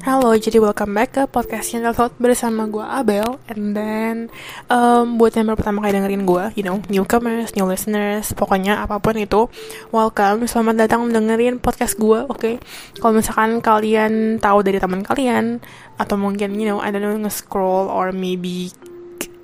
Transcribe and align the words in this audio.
Halo, 0.00 0.32
jadi 0.32 0.56
welcome 0.56 0.96
back 0.96 1.12
ke 1.12 1.22
podcast 1.28 1.76
Channel 1.76 1.92
Thought 1.92 2.16
bersama 2.16 2.64
gue 2.64 2.80
Abel 2.80 3.36
And 3.52 3.76
then, 3.76 4.32
um, 4.72 5.20
buat 5.20 5.36
yang 5.36 5.52
baru 5.52 5.60
pertama 5.60 5.84
kali 5.84 5.92
dengerin 5.92 6.24
gue, 6.24 6.44
you 6.56 6.64
know, 6.64 6.80
newcomers, 6.88 7.52
new 7.52 7.68
listeners 7.68 8.32
Pokoknya 8.32 8.80
apa 8.80 8.96
pun 8.96 9.12
itu, 9.20 9.52
welcome, 9.92 10.48
selamat 10.48 10.88
datang 10.88 11.04
dengerin 11.12 11.60
podcast 11.60 12.00
gue, 12.00 12.16
oke 12.16 12.32
okay? 12.32 12.54
Kalau 12.96 13.12
misalkan 13.12 13.60
kalian 13.60 14.40
tahu 14.40 14.64
dari 14.64 14.80
teman 14.80 15.04
kalian 15.04 15.60
Atau 16.00 16.16
mungkin, 16.16 16.56
you 16.56 16.64
know, 16.64 16.80
I 16.80 16.88
don't 16.88 17.04
know, 17.04 17.20
nge-scroll 17.20 17.92
or 17.92 18.08
maybe 18.08 18.72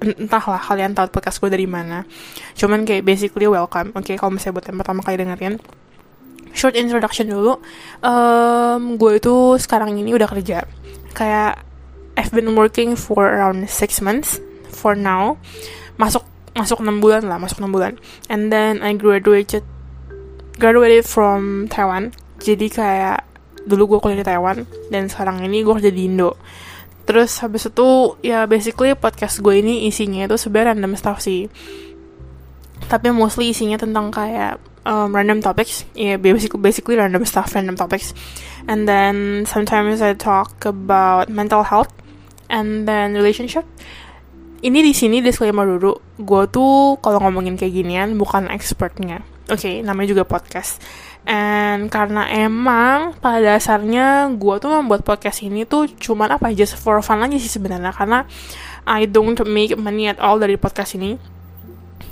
entahlah 0.01 0.57
kalian 0.65 0.97
tahu 0.97 1.13
podcast 1.13 1.37
gue 1.37 1.53
dari 1.53 1.69
mana 1.69 2.09
Cuman 2.57 2.89
kayak 2.89 3.05
basically 3.05 3.45
welcome, 3.45 3.93
oke 3.93 4.09
okay? 4.09 4.17
Kalau 4.17 4.33
misalnya 4.33 4.57
buat 4.57 4.67
yang 4.73 4.81
pertama 4.81 5.05
kali 5.05 5.21
dengerin 5.21 5.61
short 6.57 6.75
introduction 6.75 7.29
dulu. 7.29 7.61
Um, 8.01 8.97
gue 8.97 9.21
itu 9.21 9.61
sekarang 9.61 9.93
ini 9.93 10.17
udah 10.17 10.27
kerja. 10.27 10.65
Kayak 11.13 11.61
I've 12.17 12.33
been 12.33 12.57
working 12.57 12.97
for 12.97 13.29
around 13.29 13.69
six 13.69 14.01
months 14.01 14.41
for 14.73 14.97
now. 14.97 15.37
Masuk 16.01 16.25
masuk 16.57 16.81
enam 16.81 17.05
bulan 17.05 17.29
lah, 17.29 17.37
masuk 17.37 17.61
enam 17.61 17.77
bulan. 17.77 17.93
And 18.33 18.49
then 18.49 18.81
I 18.81 18.97
graduated 18.97 19.63
graduated 20.57 21.05
from 21.05 21.69
Taiwan. 21.69 22.17
Jadi 22.41 22.73
kayak 22.73 23.29
dulu 23.69 23.97
gue 23.97 23.99
kuliah 24.01 24.25
di 24.25 24.27
Taiwan 24.27 24.65
dan 24.89 25.13
sekarang 25.13 25.45
ini 25.45 25.61
gue 25.61 25.75
kerja 25.77 25.93
di 25.93 26.09
Indo. 26.09 26.41
Terus 27.07 27.39
habis 27.39 27.69
itu 27.69 28.19
ya 28.25 28.49
basically 28.51 28.97
podcast 28.97 29.39
gue 29.45 29.63
ini 29.63 29.87
isinya 29.87 30.27
itu 30.27 30.41
sebenarnya 30.41 30.75
random 30.75 30.97
stuff 30.97 31.21
sih. 31.21 31.47
Tapi 32.89 33.13
mostly 33.13 33.53
isinya 33.53 33.77
tentang 33.77 34.09
kayak 34.09 34.59
um, 34.87 35.11
random 35.11 35.43
topics. 35.43 35.83
Yeah, 35.99 36.17
basically, 36.17 36.63
basically 36.63 36.97
random 36.97 37.27
stuff, 37.27 37.53
random 37.53 37.75
topics. 37.75 38.15
And 38.71 38.87
then 38.87 39.45
sometimes 39.45 40.01
I 40.01 40.15
talk 40.15 40.65
about 40.65 41.29
mental 41.29 41.67
health 41.67 41.91
and 42.47 42.87
then 42.87 43.19
relationship. 43.19 43.67
Ini 44.63 44.81
di 44.81 44.97
sini 44.97 45.21
disclaimer 45.21 45.69
dulu, 45.69 46.01
gue 46.17 46.43
tuh 46.49 46.97
kalau 47.05 47.21
ngomongin 47.21 47.61
kayak 47.61 47.77
ginian 47.77 48.17
bukan 48.17 48.49
expertnya. 48.49 49.21
Oke, 49.47 49.69
okay, 49.69 49.75
namanya 49.85 50.17
juga 50.17 50.25
podcast. 50.27 50.81
And 51.27 51.91
karena 51.91 52.27
emang 52.31 53.19
pada 53.19 53.43
dasarnya 53.43 54.31
gue 54.39 54.55
tuh 54.63 54.71
membuat 54.71 55.03
podcast 55.03 55.43
ini 55.43 55.67
tuh 55.67 55.91
cuman 55.91 56.39
apa 56.39 56.55
just 56.55 56.79
for 56.79 57.03
fun 57.03 57.19
aja 57.19 57.35
sih 57.35 57.51
sebenarnya 57.51 57.91
karena 57.91 58.31
I 58.87 59.11
don't 59.11 59.35
make 59.51 59.75
money 59.75 60.07
at 60.07 60.23
all 60.23 60.39
dari 60.39 60.55
podcast 60.55 60.95
ini 60.95 61.19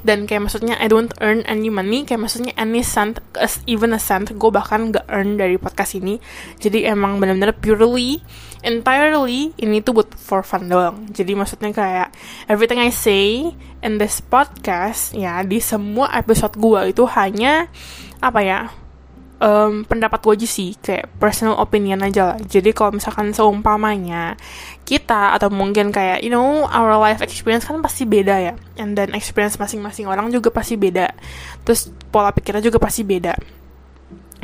dan 0.05 0.29
kayak 0.29 0.47
maksudnya 0.47 0.77
I 0.77 0.87
don't 0.93 1.11
earn 1.25 1.43
any 1.49 1.73
money 1.73 2.05
kayak 2.05 2.29
maksudnya 2.29 2.53
any 2.61 2.85
cent 2.85 3.19
even 3.65 3.97
a 3.97 4.01
cent 4.01 4.31
gue 4.37 4.51
bahkan 4.53 4.93
gak 4.93 5.09
earn 5.09 5.41
dari 5.41 5.57
podcast 5.57 5.97
ini. 5.97 6.21
Jadi 6.61 6.85
emang 6.85 7.17
benar-benar 7.17 7.57
purely 7.57 8.21
entirely 8.61 9.57
ini 9.57 9.81
tuh 9.81 9.97
buat 10.05 10.13
for 10.13 10.45
fun 10.45 10.69
doang. 10.69 11.09
Jadi 11.09 11.33
maksudnya 11.33 11.73
kayak 11.73 12.09
everything 12.53 12.79
I 12.79 12.93
say 12.93 13.57
in 13.81 13.97
this 13.97 14.21
podcast 14.21 15.17
ya 15.17 15.41
di 15.41 15.59
semua 15.59 16.13
episode 16.13 16.55
gue 16.61 16.93
itu 16.93 17.09
hanya 17.09 17.73
apa 18.21 18.41
ya 18.45 18.84
um, 19.45 19.85
pendapat 19.85 20.25
gue 20.25 20.35
aja 20.41 20.49
sih 20.49 20.73
kayak 20.81 21.13
personal 21.21 21.61
opinion 21.61 22.01
aja 22.01 22.33
lah. 22.33 22.39
Jadi 22.41 22.73
kalau 22.73 22.97
misalkan 22.97 23.37
seumpamanya 23.37 24.41
kita 24.89 25.37
atau 25.37 25.53
mungkin 25.53 25.93
kayak 25.93 26.25
you 26.25 26.33
know 26.33 26.65
our 26.73 26.97
life 26.97 27.21
experience 27.21 27.69
kan 27.69 27.85
pasti 27.85 28.09
beda 28.09 28.35
ya. 28.41 28.55
And 28.81 28.97
then 28.97 29.13
experience 29.13 29.61
masing-masing 29.61 30.09
orang 30.09 30.33
juga 30.33 30.49
pasti 30.49 30.81
beda. 30.81 31.13
Terus 31.69 31.93
pola 32.09 32.33
pikirnya 32.33 32.65
juga 32.65 32.81
pasti 32.81 33.05
beda 33.05 33.64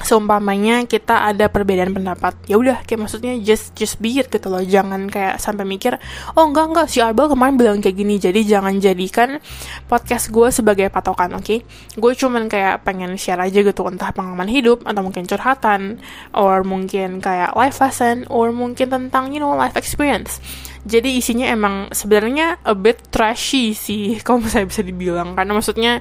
seumpamanya 0.02 0.84
kita 0.88 1.28
ada 1.28 1.48
perbedaan 1.52 1.92
pendapat. 1.92 2.36
Ya 2.48 2.56
udah 2.56 2.82
kayak 2.84 3.06
maksudnya 3.06 3.36
just 3.40 3.76
just 3.76 4.00
be 4.00 4.16
it 4.18 4.32
gitu 4.32 4.48
loh. 4.48 4.62
Jangan 4.62 5.08
kayak 5.08 5.38
sampai 5.38 5.64
mikir 5.68 5.96
oh 6.34 6.44
enggak 6.48 6.72
enggak. 6.72 6.86
Si 6.88 6.98
Abel 7.04 7.28
kemarin 7.30 7.54
bilang 7.60 7.78
kayak 7.78 7.96
gini 7.96 8.16
jadi 8.16 8.40
jangan 8.42 8.80
jadikan 8.80 9.38
podcast 9.86 10.32
gue 10.32 10.48
sebagai 10.50 10.88
patokan 10.88 11.36
oke? 11.36 11.44
Okay? 11.44 11.60
gue 12.00 12.12
cuman 12.16 12.48
kayak 12.48 12.82
pengen 12.86 13.14
share 13.20 13.40
aja 13.40 13.60
gitu 13.60 13.82
entah 13.86 14.10
pengalaman 14.10 14.48
hidup 14.48 14.82
atau 14.88 15.04
mungkin 15.04 15.28
curhatan 15.28 16.00
or 16.32 16.64
mungkin 16.64 17.20
kayak 17.20 17.52
life 17.54 17.78
lesson 17.78 18.24
or 18.32 18.50
mungkin 18.50 18.88
tentang 18.88 19.30
you 19.34 19.38
know 19.38 19.52
life 19.52 19.76
experience. 19.76 20.40
Jadi 20.88 21.20
isinya 21.20 21.44
emang 21.44 21.92
sebenarnya 21.92 22.56
a 22.64 22.72
bit 22.72 23.12
trashy 23.12 23.76
sih 23.76 24.16
kalau 24.24 24.40
saya 24.48 24.64
bisa 24.64 24.80
dibilang. 24.80 25.36
Karena 25.36 25.52
maksudnya 25.52 25.92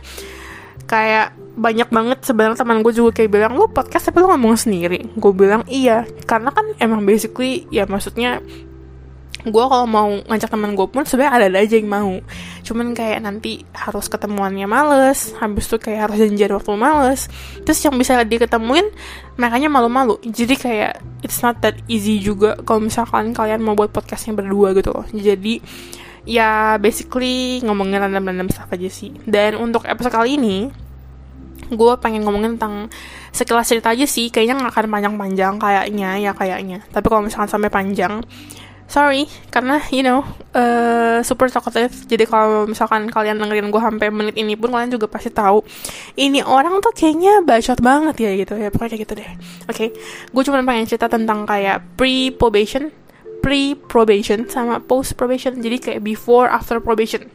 kayak 0.87 1.35
banyak 1.59 1.91
banget 1.91 2.23
sebenarnya 2.23 2.57
teman 2.63 2.79
gue 2.79 2.93
juga 2.95 3.19
kayak 3.19 3.29
bilang 3.29 3.53
lu 3.59 3.67
podcast 3.67 4.09
tapi 4.09 4.23
lu 4.23 4.31
ngomong 4.31 4.55
sendiri. 4.55 5.11
Gue 5.19 5.35
bilang 5.35 5.67
iya. 5.67 6.07
Karena 6.23 6.49
kan 6.55 6.65
emang 6.79 7.03
basically 7.03 7.67
ya 7.69 7.83
maksudnya 7.85 8.39
gue 9.39 9.65
kalau 9.71 9.87
mau 9.87 10.11
ngajak 10.27 10.51
teman 10.51 10.75
gue 10.75 10.87
pun 10.91 11.07
sebenarnya 11.07 11.31
ada, 11.31 11.45
ada 11.47 11.59
aja 11.63 11.75
yang 11.79 11.87
mau. 11.87 12.19
Cuman 12.67 12.91
kayak 12.91 13.23
nanti 13.23 13.63
harus 13.71 14.11
ketemuannya 14.11 14.67
males 14.67 15.31
habis 15.39 15.71
itu 15.71 15.79
kayak 15.79 16.11
harus 16.11 16.17
janjian 16.19 16.51
waktu 16.51 16.71
males. 16.75 17.31
Terus 17.63 17.79
yang 17.87 17.95
bisa 17.95 18.19
diketemuin 18.27 18.91
makanya 19.39 19.71
malu-malu. 19.71 20.19
Jadi 20.27 20.55
kayak 20.59 20.99
it's 21.23 21.39
not 21.39 21.63
that 21.63 21.79
easy 21.87 22.19
juga 22.19 22.59
kalau 22.67 22.83
misalkan 22.83 23.31
kalian 23.31 23.63
mau 23.63 23.79
buat 23.79 23.95
podcastnya 23.95 24.35
berdua 24.35 24.75
gitu 24.75 24.91
loh. 24.91 25.07
Jadi 25.15 25.63
ya 26.27 26.75
basically 26.75 27.63
ngomongin 27.63 28.03
random-random 28.03 28.51
stuff 28.51 28.67
aja 28.75 28.91
sih. 28.91 29.15
Dan 29.23 29.55
untuk 29.55 29.87
episode 29.87 30.11
kali 30.11 30.35
ini 30.35 30.88
gue 31.69 31.93
pengen 32.01 32.25
ngomongin 32.25 32.57
tentang 32.57 32.89
sekilas 33.29 33.69
cerita 33.69 33.93
aja 33.93 34.05
sih 34.09 34.33
kayaknya 34.33 34.59
nggak 34.59 34.73
akan 34.73 34.85
panjang-panjang 34.89 35.53
kayaknya 35.61 36.09
ya 36.19 36.31
kayaknya. 36.33 36.83
Tapi 36.89 37.05
kalau 37.07 37.25
misalkan 37.25 37.49
sampai 37.49 37.69
panjang 37.71 38.25
sorry 38.89 39.29
karena 39.53 39.77
you 39.93 40.01
know 40.01 40.25
uh, 40.57 41.21
super 41.21 41.47
talkative. 41.47 41.93
Jadi 42.09 42.25
kalau 42.25 42.65
misalkan 42.65 43.05
kalian 43.07 43.37
dengerin 43.37 43.69
gue 43.69 43.81
sampai 43.81 44.09
menit 44.09 44.35
ini 44.35 44.57
pun 44.57 44.73
kalian 44.73 44.89
juga 44.89 45.05
pasti 45.05 45.29
tahu 45.29 45.61
ini 46.17 46.41
orang 46.41 46.81
tuh 46.81 46.91
kayaknya 46.91 47.45
bacot 47.45 47.79
banget 47.79 48.15
ya 48.17 48.31
gitu 48.35 48.53
ya. 48.57 48.67
Pokoknya 48.73 48.89
kayak 48.97 49.03
gitu 49.05 49.13
deh. 49.17 49.29
Oke 49.29 49.37
okay? 49.69 49.89
gue 50.33 50.43
cuma 50.43 50.59
pengen 50.65 50.89
cerita 50.89 51.05
tentang 51.05 51.45
kayak 51.45 51.85
pre 51.93 52.33
probation 52.33 52.89
pre 53.39 53.73
probation 53.75 54.45
sama 54.51 54.83
post 54.83 55.15
probation 55.15 55.63
jadi 55.63 55.79
kayak 55.79 56.01
before 56.03 56.51
after 56.51 56.83
probation 56.83 57.31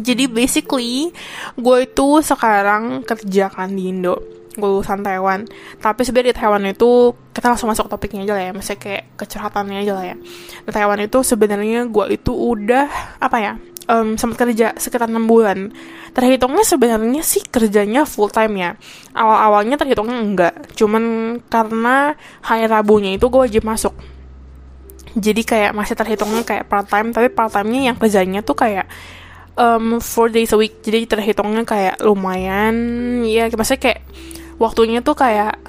jadi 0.00 0.24
basically 0.26 1.12
gue 1.54 1.76
itu 1.84 2.08
sekarang 2.24 3.04
kerja 3.04 3.52
kan 3.52 3.70
di 3.70 3.92
Indo 3.92 4.40
gue 4.50 4.66
lulusan 4.66 5.00
Taiwan. 5.06 5.46
Tapi 5.78 6.02
sebenarnya 6.02 6.34
di 6.34 6.36
Taiwan 6.36 6.64
itu 6.66 7.14
kita 7.30 7.54
langsung 7.54 7.70
masuk 7.70 7.86
topiknya 7.86 8.26
aja 8.26 8.34
lah 8.34 8.44
ya. 8.44 8.52
Misalnya 8.52 8.80
kayak 8.82 9.04
kecurhatannya 9.16 9.78
aja 9.80 9.92
lah 9.94 10.04
ya. 10.04 10.16
Di 10.66 10.70
Taiwan 10.74 11.00
itu 11.00 11.18
sebenarnya 11.22 11.86
gue 11.86 12.04
itu 12.18 12.32
udah 12.34 12.86
apa 13.22 13.36
ya 13.38 13.52
um, 13.90 14.18
sempat 14.18 14.46
kerja 14.46 14.74
sekitar 14.74 15.10
enam 15.10 15.30
bulan. 15.30 15.74
Terhitungnya 16.10 16.66
sebenarnya 16.66 17.22
sih 17.22 17.42
kerjanya 17.46 18.02
full 18.02 18.30
time 18.30 18.54
ya. 18.58 18.70
Awal 19.14 19.38
awalnya 19.50 19.76
terhitungnya 19.78 20.18
enggak. 20.18 20.54
Cuman 20.74 21.38
karena 21.46 22.14
hari 22.42 22.66
Rabunya 22.66 23.14
itu 23.14 23.26
gue 23.30 23.40
wajib 23.40 23.62
masuk. 23.62 23.94
Jadi 25.10 25.42
kayak 25.42 25.74
masih 25.74 25.98
terhitungnya 25.98 26.46
kayak 26.46 26.70
part 26.70 26.86
time 26.86 27.10
tapi 27.10 27.34
part 27.34 27.50
timenya 27.50 27.90
yang 27.90 27.96
kerjanya 27.98 28.46
tuh 28.46 28.54
kayak 28.54 28.86
um, 29.60 30.00
four 30.00 30.32
days 30.32 30.50
a 30.56 30.58
week. 30.58 30.80
Jadi 30.80 31.04
terhitungnya 31.04 31.68
kayak 31.68 32.00
lumayan 32.00 32.74
ya 33.28 33.52
maksudnya 33.52 33.92
kayak 33.92 34.00
waktunya 34.56 35.04
tuh 35.04 35.12
kayak 35.12 35.60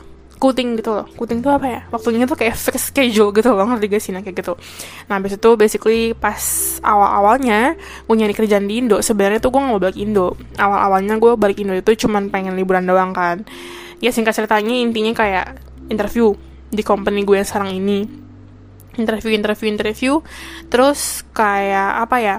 kuting 0.42 0.80
gitu 0.82 0.98
loh. 0.98 1.06
Kuting 1.14 1.46
tuh 1.46 1.54
apa 1.54 1.68
ya? 1.70 1.82
Waktunya 1.94 2.26
tuh 2.26 2.34
kayak 2.34 2.58
fixed 2.58 2.90
schedule 2.90 3.30
gitu 3.30 3.54
loh. 3.54 3.62
Ngerti 3.70 3.86
gak 3.92 4.02
sih? 4.02 4.10
Nah 4.10 4.26
kayak 4.26 4.42
gitu. 4.42 4.58
Nah 5.06 5.22
habis 5.22 5.38
itu 5.38 5.50
basically 5.54 6.18
pas 6.18 6.42
awal 6.82 7.22
awalnya 7.22 7.78
gue 8.10 8.16
nyari 8.18 8.34
kerjaan 8.34 8.66
di 8.66 8.82
Indo 8.82 8.98
sebenarnya 9.06 9.38
tuh 9.38 9.54
gue 9.54 9.62
nggak 9.62 9.74
mau 9.78 9.82
balik 9.84 10.00
Indo. 10.02 10.34
Awal 10.58 10.80
awalnya 10.90 11.22
gue 11.22 11.38
balik 11.38 11.62
Indo 11.62 11.78
itu 11.78 12.08
cuman 12.08 12.34
pengen 12.34 12.58
liburan 12.58 12.90
doang 12.90 13.14
kan. 13.14 13.46
Ya 14.02 14.10
singkat 14.10 14.34
ceritanya 14.34 14.74
intinya 14.74 15.14
kayak 15.14 15.62
interview 15.94 16.34
di 16.74 16.82
company 16.82 17.22
gue 17.22 17.38
yang 17.38 17.46
sekarang 17.46 17.78
ini. 17.78 18.10
Interview 18.98 19.38
interview 19.38 19.70
interview. 19.70 20.14
Terus 20.74 21.22
kayak 21.38 22.10
apa 22.10 22.18
ya 22.18 22.36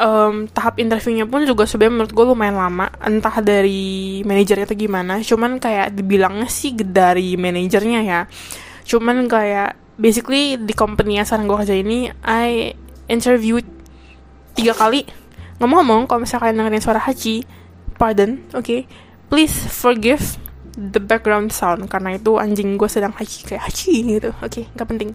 um, 0.00 0.46
tahap 0.50 0.78
interviewnya 0.80 1.26
pun 1.26 1.44
juga 1.44 1.66
sebenarnya 1.66 1.94
menurut 1.94 2.12
gue 2.12 2.24
lumayan 2.24 2.56
lama. 2.56 2.86
Entah 3.02 3.36
dari 3.42 4.20
manajernya 4.26 4.66
atau 4.68 4.78
gimana. 4.78 5.20
Cuman 5.20 5.58
kayak 5.58 5.94
dibilangnya 5.94 6.48
sih 6.50 6.74
dari 6.74 7.34
manajernya 7.34 8.00
ya. 8.04 8.20
Cuman 8.84 9.26
kayak 9.26 9.98
basically 9.98 10.58
di 10.58 10.74
company 10.74 11.22
sekarang 11.22 11.46
gue 11.46 11.58
kerja 11.62 11.76
ini 11.76 12.10
I 12.26 12.74
interview 13.06 13.62
tiga 14.54 14.74
kali. 14.74 15.06
Ngomong-ngomong 15.62 16.10
kalau 16.10 16.26
misalnya 16.26 16.50
kalian 16.50 16.56
dengerin 16.60 16.82
suara 16.82 17.00
Haji 17.00 17.64
pardon 17.96 18.42
oke 18.52 18.62
okay, 18.62 18.80
please 19.30 19.54
forgive 19.70 20.36
the 20.74 20.98
background 20.98 21.54
sound 21.54 21.86
karena 21.86 22.18
itu 22.18 22.34
anjing 22.36 22.74
gue 22.74 22.90
sedang 22.90 23.14
haji 23.14 23.46
kayak 23.46 23.62
haji 23.70 23.92
gitu 24.18 24.30
oke 24.42 24.50
okay, 24.50 24.64
nggak 24.74 24.88
penting 24.90 25.10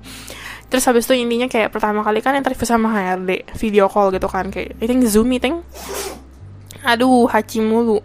terus 0.69 0.85
habis 0.85 1.09
itu 1.09 1.17
intinya 1.17 1.49
kayak 1.49 1.73
pertama 1.73 2.05
kali 2.05 2.21
kan 2.21 2.37
interview 2.37 2.63
sama 2.63 2.93
HRD 2.93 3.57
video 3.57 3.89
call 3.89 4.13
gitu 4.13 4.29
kan 4.29 4.53
kayak 4.53 4.77
I 4.77 4.85
think 4.85 5.01
zoom 5.09 5.33
meeting. 5.33 5.65
Aduh 6.85 7.25
haji 7.27 7.59
mulu. 7.65 7.99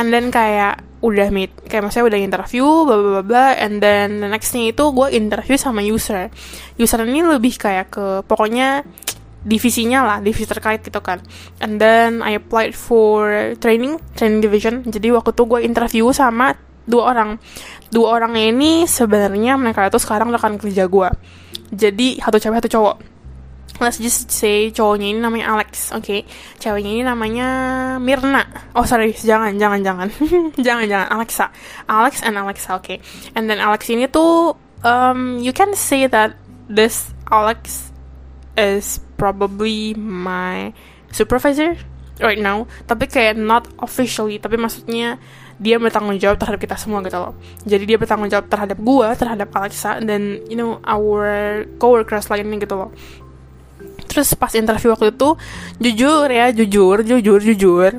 And 0.00 0.10
then 0.10 0.32
kayak 0.32 0.82
udah 1.04 1.28
meet 1.28 1.52
kayak 1.68 1.86
maksudnya 1.86 2.08
udah 2.08 2.20
interview 2.20 2.64
bla 2.88 2.96
bla 2.96 3.22
bla 3.22 3.46
and 3.60 3.84
then 3.84 4.24
the 4.24 4.28
nextnya 4.32 4.72
itu 4.72 4.84
gue 4.90 5.12
interview 5.12 5.60
sama 5.60 5.84
user. 5.84 6.32
User 6.80 7.04
ini 7.04 7.20
lebih 7.20 7.60
kayak 7.60 7.92
ke 7.92 8.06
pokoknya 8.24 8.82
divisinya 9.46 10.02
lah 10.02 10.18
divisi 10.18 10.48
terkait 10.48 10.82
gitu 10.82 10.98
kan. 11.04 11.22
And 11.62 11.78
then 11.78 12.24
I 12.24 12.40
applied 12.40 12.74
for 12.74 13.28
training 13.60 14.00
training 14.16 14.40
division. 14.42 14.82
Jadi 14.88 15.12
waktu 15.12 15.30
itu 15.36 15.42
gue 15.44 15.60
interview 15.62 16.10
sama 16.10 16.56
dua 16.88 17.12
orang. 17.12 17.36
Dua 17.92 18.18
orangnya 18.18 18.50
ini 18.50 18.88
sebenarnya 18.88 19.54
mereka 19.60 19.86
itu 19.86 20.00
sekarang 20.02 20.34
rekan 20.34 20.58
kerja 20.58 20.90
gue 20.90 21.10
jadi 21.72 22.22
satu 22.22 22.38
cewek 22.38 22.58
satu 22.62 22.70
cowok 22.78 22.96
let's 23.80 24.00
just 24.00 24.32
say 24.32 24.72
cowoknya 24.72 25.12
ini 25.12 25.20
namanya 25.20 25.52
Alex, 25.52 25.92
oke? 25.92 26.04
Okay? 26.04 26.20
Ceweknya 26.56 26.90
ini 26.96 27.02
namanya 27.04 27.48
Mirna. 28.00 28.44
Oh 28.72 28.88
sorry, 28.88 29.12
jangan, 29.12 29.56
jangan, 29.60 29.80
jangan, 29.84 30.08
jangan, 30.66 30.86
jangan. 30.88 31.08
Alexa, 31.12 31.52
Alex 31.88 32.24
and 32.24 32.40
Alexa, 32.40 32.76
oke? 32.76 32.84
Okay? 32.84 32.98
And 33.36 33.48
then 33.50 33.60
Alex 33.60 33.88
ini 33.92 34.08
tuh, 34.08 34.56
um, 34.80 35.40
you 35.44 35.52
can 35.52 35.76
say 35.76 36.08
that 36.08 36.36
this 36.68 37.12
Alex 37.28 37.92
is 38.56 39.00
probably 39.20 39.92
my 39.94 40.72
supervisor 41.12 41.76
right 42.20 42.40
now. 42.40 42.64
Tapi 42.88 43.06
kayak 43.08 43.36
not 43.36 43.68
officially, 43.84 44.40
tapi 44.40 44.56
maksudnya 44.56 45.20
dia 45.56 45.80
bertanggung 45.80 46.20
jawab 46.20 46.36
terhadap 46.36 46.60
kita 46.60 46.76
semua 46.76 47.00
gitu 47.00 47.16
loh. 47.16 47.32
Jadi 47.64 47.84
dia 47.88 47.96
bertanggung 47.96 48.28
jawab 48.28 48.46
terhadap 48.52 48.78
gua, 48.80 49.16
terhadap 49.16 49.48
Alexa, 49.56 50.04
dan 50.04 50.44
you 50.48 50.56
know 50.56 50.80
our 50.84 51.64
coworkers 51.80 52.28
lainnya 52.28 52.60
gitu 52.60 52.76
loh. 52.76 52.90
Terus 54.04 54.36
pas 54.36 54.52
interview 54.52 54.92
waktu 54.92 55.12
itu 55.12 55.28
jujur 55.80 56.28
ya 56.28 56.52
jujur 56.52 57.04
jujur 57.04 57.40
jujur 57.40 57.92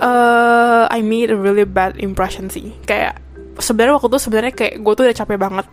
uh, 0.00 0.84
I 0.90 1.00
made 1.02 1.30
a 1.30 1.38
really 1.38 1.64
bad 1.64 1.96
impression 2.00 2.50
sih. 2.52 2.74
Kayak 2.84 3.22
sebenarnya 3.56 3.96
waktu 3.96 4.08
itu 4.12 4.18
sebenarnya 4.20 4.52
kayak 4.52 4.74
gue 4.82 4.92
tuh 4.92 5.04
udah 5.06 5.16
capek 5.16 5.38
banget. 5.38 5.66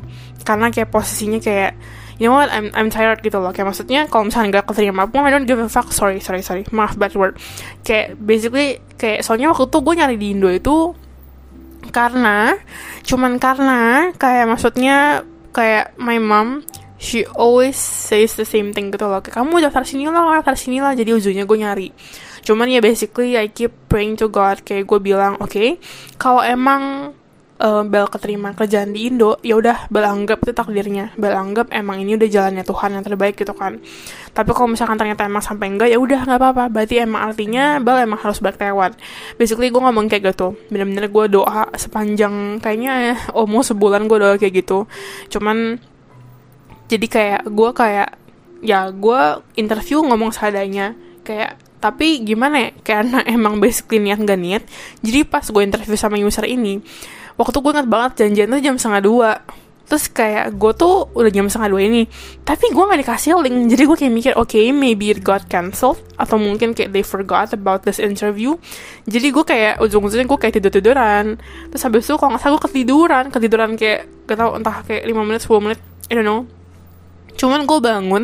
Karena 0.43 0.67
kayak 0.71 0.89
posisinya 0.91 1.39
kayak 1.39 1.73
you 2.21 2.29
know 2.29 2.37
what 2.37 2.49
I'm 2.51 2.69
I'm 2.77 2.89
tired 2.93 3.21
gitu 3.25 3.39
loh. 3.41 3.51
Kayak 3.51 3.73
maksudnya 3.73 4.05
kalau 4.07 4.29
misalnya 4.29 4.59
nggak 4.59 4.65
keterima 4.71 5.09
pun 5.09 5.23
I 5.25 5.31
don't 5.33 5.47
give 5.47 5.59
a 5.59 5.67
fuck. 5.67 5.91
Sorry 5.91 6.21
sorry 6.23 6.45
sorry. 6.45 6.63
Maaf 6.71 6.95
bad 6.95 7.13
word. 7.17 7.39
Kayak 7.83 8.17
basically 8.21 8.79
kayak 8.95 9.25
soalnya 9.25 9.51
waktu 9.51 9.67
itu 9.67 9.77
gue 9.81 9.93
nyari 9.97 10.15
di 10.15 10.27
Indo 10.33 10.49
itu 10.49 10.95
karena 11.93 12.57
cuman 13.05 13.37
karena 13.37 14.09
kayak 14.17 14.49
maksudnya 14.49 15.21
kayak 15.53 15.93
my 16.01 16.17
mom 16.17 16.65
she 16.97 17.27
always 17.37 17.75
says 17.77 18.39
the 18.39 18.47
same 18.47 18.71
thing 18.71 18.89
gitu 18.89 19.05
loh. 19.05 19.19
Kayak 19.19 19.43
kamu 19.43 19.67
daftar 19.69 19.83
sini 19.83 20.07
lah 20.07 20.39
daftar 20.39 20.55
sini 20.55 20.79
lah. 20.79 20.95
Jadi 20.95 21.11
ujungnya 21.11 21.43
gue 21.43 21.57
nyari. 21.59 21.87
Cuman 22.47 22.71
ya 22.71 22.79
basically 22.79 23.35
I 23.35 23.51
keep 23.51 23.75
praying 23.91 24.15
to 24.23 24.31
God. 24.31 24.63
Kayak 24.63 24.87
gue 24.87 24.99
bilang 25.03 25.35
oke 25.43 25.51
okay, 25.51 25.77
kalau 26.15 26.39
emang 26.39 27.13
uh, 27.59 27.83
Bel 27.85 28.07
keterima 28.09 28.55
kerjaan 28.57 28.95
di 28.95 29.11
Indo 29.11 29.37
ya 29.45 29.59
udah 29.59 29.91
Bel 29.91 30.05
anggap 30.07 30.41
itu 30.41 30.53
takdirnya. 30.55 31.13
Bel 31.19 31.35
anggap 31.35 31.69
emang 31.69 32.01
ini 32.01 32.17
udah 32.17 32.29
jalannya 32.29 32.63
Tuhan 32.65 32.89
yang 32.97 33.03
terbaik 33.05 33.37
gitu 33.37 33.53
kan. 33.53 33.77
Tapi 34.33 34.49
kalau 34.55 34.73
misalkan 34.73 34.97
ternyata 34.97 35.27
emang 35.27 35.43
sampai 35.43 35.69
enggak 35.69 35.89
ya 35.91 35.99
udah 35.99 36.25
nggak 36.25 36.39
apa-apa. 36.39 36.63
Berarti 36.71 37.03
emang 37.03 37.21
artinya 37.29 37.77
Bel 37.83 38.01
emang 38.01 38.19
harus 38.21 38.39
Taiwan 38.41 38.93
basically 39.35 39.69
gue 39.69 39.81
ngomong 39.81 40.09
kayak 40.09 40.33
gitu. 40.33 40.57
Bener-bener 40.69 41.09
gue 41.09 41.25
doa 41.29 41.69
sepanjang 41.75 42.63
kayaknya 42.63 43.17
oh 43.33 43.45
mau 43.45 43.61
sebulan 43.61 44.07
gue 44.09 44.17
doa 44.17 44.35
kayak 44.39 44.63
gitu. 44.65 44.85
Cuman 45.29 45.77
jadi 46.87 47.05
kayak 47.09 47.41
gue 47.49 47.69
kayak 47.73 48.09
ya 48.63 48.89
gue 48.89 49.21
interview 49.59 50.01
ngomong 50.01 50.33
seadanya. 50.33 50.95
Kayak 51.23 51.55
tapi 51.83 52.23
gimana 52.23 52.55
ya? 52.63 52.69
Karena 52.79 53.19
emang 53.35 53.59
basically 53.59 53.99
niat 53.99 54.23
gak 54.23 54.39
niat. 54.39 54.63
Jadi 55.03 55.27
pas 55.27 55.43
gue 55.43 55.63
interview 55.63 55.99
sama 55.99 56.15
user 56.15 56.47
ini 56.47 56.79
waktu 57.39 57.57
gue 57.59 57.71
ingat 57.73 57.87
banget 57.89 58.11
janjian 58.23 58.47
tuh 58.51 58.61
jam 58.61 58.75
setengah 58.77 59.03
dua. 59.03 59.31
Terus 59.83 60.07
kayak 60.07 60.55
gue 60.55 60.71
tuh 60.79 61.11
udah 61.11 61.27
jam 61.27 61.51
setengah 61.51 61.69
dua 61.75 61.81
ini 61.83 62.07
tapi 62.47 62.71
gue 62.71 62.83
gak 62.87 62.99
dikasih 63.03 63.35
link. 63.43 63.67
Jadi 63.67 63.83
gue 63.83 63.97
kayak 63.99 64.13
mikir 64.15 64.33
oke 64.39 64.55
okay, 64.55 64.71
maybe 64.71 65.11
it 65.11 65.19
got 65.21 65.43
cancelled 65.51 65.99
atau 66.15 66.39
mungkin 66.39 66.71
kayak 66.71 66.95
they 66.95 67.03
forgot 67.03 67.51
about 67.51 67.83
this 67.83 67.99
interview. 67.99 68.55
Jadi 69.05 69.27
gue 69.29 69.43
kayak 69.43 69.83
ujung-ujungnya 69.83 70.25
gue 70.25 70.39
kayak 70.39 70.55
tidur 70.55 70.71
tiduran 70.71 71.37
terus 71.69 71.83
habis 71.83 72.07
itu 72.07 72.15
kalau 72.15 72.33
nggak 72.33 72.41
salah 72.41 72.55
gue 72.57 72.63
ketiduran. 72.71 73.23
Ketiduran 73.29 73.69
kayak 73.75 74.07
gak 74.23 74.37
tau 74.39 74.55
entah 74.55 74.77
kayak 74.87 75.03
5 75.03 75.27
menit 75.27 75.41
10 75.43 75.65
menit 75.67 75.79
I 76.07 76.13
don't 76.15 76.25
know. 76.25 76.41
Cuman 77.35 77.67
gue 77.67 77.79
bangun 77.83 78.23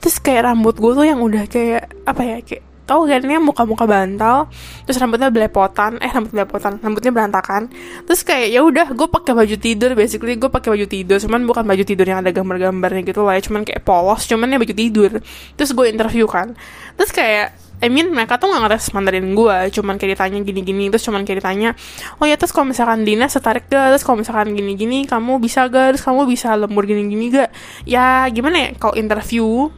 terus 0.00 0.16
kayak 0.16 0.48
rambut 0.48 0.80
gue 0.80 0.92
tuh 0.96 1.06
yang 1.06 1.20
udah 1.20 1.44
kayak 1.44 1.92
apa 2.08 2.22
ya 2.24 2.38
kayak 2.40 2.64
tau 2.86 3.04
kan 3.04 3.20
ini 3.20 3.42
muka-muka 3.42 3.84
bantal 3.84 4.46
terus 4.86 4.96
rambutnya 5.02 5.28
belepotan 5.34 5.98
eh 5.98 6.08
rambut 6.08 6.30
belepotan 6.32 6.78
rambutnya 6.78 7.10
berantakan. 7.10 7.68
Terus 8.06 8.22
kayak 8.22 8.48
ya 8.54 8.60
udah 8.62 8.86
gue 8.94 9.08
pakai 9.10 9.32
baju 9.34 9.56
tidur 9.58 9.90
basically 9.98 10.38
gue 10.38 10.48
pakai 10.48 10.70
baju 10.72 10.86
tidur 10.86 11.18
cuman 11.18 11.42
bukan 11.44 11.64
baju 11.66 11.82
tidur 11.82 12.06
yang 12.06 12.22
ada 12.22 12.30
gambar-gambarnya 12.30 13.02
gitu 13.02 13.26
lah 13.26 13.36
ya 13.36 13.42
cuman 13.44 13.66
kayak 13.66 13.82
polos 13.82 14.24
cuman 14.30 14.54
ya 14.54 14.58
baju 14.62 14.74
tidur. 14.74 15.10
Terus 15.58 15.70
gue 15.74 15.86
interview 15.90 16.24
kan. 16.30 16.54
Terus 16.94 17.10
kayak 17.10 17.66
I 17.76 17.92
mean 17.92 18.08
mereka 18.08 18.40
tuh 18.40 18.48
gak 18.48 18.62
ngetes 18.64 18.88
Mandarin 18.96 19.36
gue 19.36 19.56
cuman 19.68 20.00
kayak 20.00 20.16
ditanya 20.16 20.38
gini-gini 20.40 20.88
terus 20.88 21.04
cuman 21.04 21.28
kayak 21.28 21.44
ditanya 21.44 21.76
oh 22.16 22.24
ya 22.24 22.40
terus 22.40 22.56
kalau 22.56 22.72
misalkan 22.72 23.04
Dina 23.04 23.28
setarik 23.28 23.68
gak 23.68 23.92
terus 23.92 24.04
kalau 24.04 24.24
misalkan 24.24 24.56
gini-gini 24.56 25.04
kamu 25.04 25.36
bisa 25.36 25.68
gak 25.68 25.96
terus 25.96 26.02
kamu 26.04 26.24
bisa 26.24 26.56
lembur 26.56 26.88
gini-gini 26.88 27.28
gak 27.36 27.52
ya 27.84 28.24
gimana 28.32 28.56
ya 28.56 28.68
kalau 28.80 28.96
interview 28.96 29.68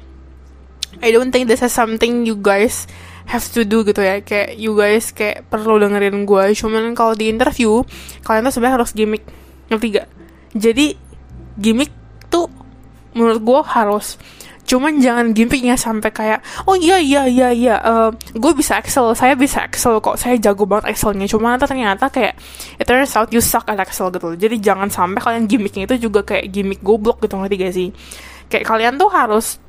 I 0.99 1.15
don't 1.15 1.31
think 1.31 1.47
this 1.47 1.63
is 1.63 1.71
something 1.71 2.27
you 2.27 2.35
guys 2.35 2.91
have 3.29 3.45
to 3.55 3.63
do 3.63 3.85
gitu 3.87 4.01
ya. 4.03 4.25
Kayak 4.25 4.59
you 4.59 4.75
guys 4.75 5.13
kayak 5.15 5.47
perlu 5.47 5.79
dengerin 5.79 6.25
gue 6.27 6.45
cuman 6.59 6.97
kalau 6.97 7.15
di 7.15 7.31
interview 7.31 7.85
kalian 8.25 8.49
tuh 8.49 8.53
sebenarnya 8.59 8.77
harus 8.83 8.91
gimmick. 8.97 9.25
Ngerti 9.69 9.87
gak? 10.01 10.09
Jadi 10.57 10.87
gimmick 11.61 11.93
tuh 12.33 12.49
menurut 13.15 13.41
gue 13.45 13.61
harus. 13.69 14.19
Cuman 14.69 15.01
jangan 15.01 15.33
gimmicknya 15.33 15.81
sampai 15.81 16.13
kayak 16.13 16.45
oh 16.69 16.77
iya 16.77 17.01
iya 17.01 17.25
iya 17.25 17.49
iya 17.57 17.77
uh, 17.81 18.13
gue 18.37 18.53
bisa 18.53 18.77
Excel 18.77 19.17
saya 19.17 19.33
bisa 19.33 19.65
Excel 19.65 19.97
kok. 20.03 20.21
Saya 20.21 20.37
jago 20.37 20.69
banget 20.69 20.93
Excelnya. 20.93 21.25
Cuma 21.25 21.57
ternyata 21.57 22.13
kayak 22.13 22.37
it 22.77 22.85
turns 22.85 23.17
out 23.17 23.33
you 23.33 23.41
suck 23.41 23.65
at 23.69 23.81
Excel 23.81 24.13
gitu 24.13 24.37
jadi 24.37 24.61
jangan 24.61 24.93
sampai 24.93 25.21
kalian 25.25 25.45
gimmicknya 25.49 25.89
itu 25.89 26.11
juga 26.11 26.21
kayak 26.25 26.53
gimmick 26.53 26.81
goblok 26.85 27.21
gitu 27.25 27.37
ngerti 27.39 27.55
gak 27.57 27.73
sih? 27.77 27.89
Kayak 28.49 28.65
kalian 28.69 28.95
tuh 29.01 29.09
harus 29.13 29.61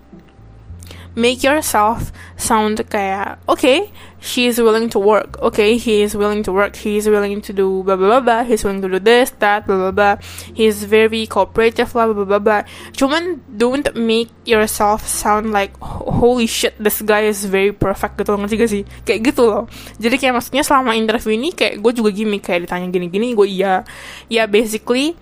make 1.19 1.43
yourself 1.43 2.15
sound 2.39 2.79
kayak 2.87 3.35
okay 3.51 3.91
she 4.23 4.47
is 4.47 4.59
willing 4.59 4.87
to 4.91 4.99
work. 4.99 5.39
Okay 5.39 5.75
he 5.79 6.03
is 6.03 6.15
willing 6.15 6.43
to 6.43 6.51
work. 6.51 6.75
He 6.75 6.99
is 6.99 7.07
willing 7.07 7.41
to 7.41 7.51
do 7.51 7.83
blah 7.83 7.95
blah 7.95 8.19
blah, 8.19 8.23
blah. 8.23 8.41
he's 8.43 8.63
willing 8.63 8.83
to 8.83 8.91
do 8.91 8.99
this 8.99 9.31
that 9.39 9.67
blah 9.67 9.75
blah 9.75 9.91
blah. 9.91 10.15
He's 10.53 10.83
very 10.83 11.27
cooperative 11.27 11.91
blah 11.91 12.11
blah 12.11 12.27
blah 12.27 12.39
blah. 12.39 12.63
Cuman 12.95 13.39
don't 13.47 13.87
make 13.95 14.31
yourself 14.43 15.07
sound 15.07 15.51
like 15.51 15.75
holy 15.83 16.47
shit 16.47 16.75
this 16.79 17.01
guy 17.01 17.27
is 17.27 17.47
very 17.47 17.71
perfect 17.71 18.19
gitu 18.19 18.35
ngerti 18.35 18.55
gak 18.59 18.71
sih? 18.71 18.83
Kayak 19.07 19.35
gitu 19.35 19.43
loh. 19.47 19.63
Jadi 19.99 20.15
kayak 20.19 20.35
maksudnya 20.39 20.63
selama 20.63 20.95
interview 20.95 21.35
ini 21.35 21.55
kayak 21.55 21.79
gue 21.79 21.91
juga 21.95 22.11
gimmick 22.11 22.43
kayak 22.43 22.67
ditanya 22.67 22.87
gini-gini 22.91 23.35
gue 23.35 23.47
iya. 23.47 23.87
Ya 24.27 24.47
basically 24.47 25.15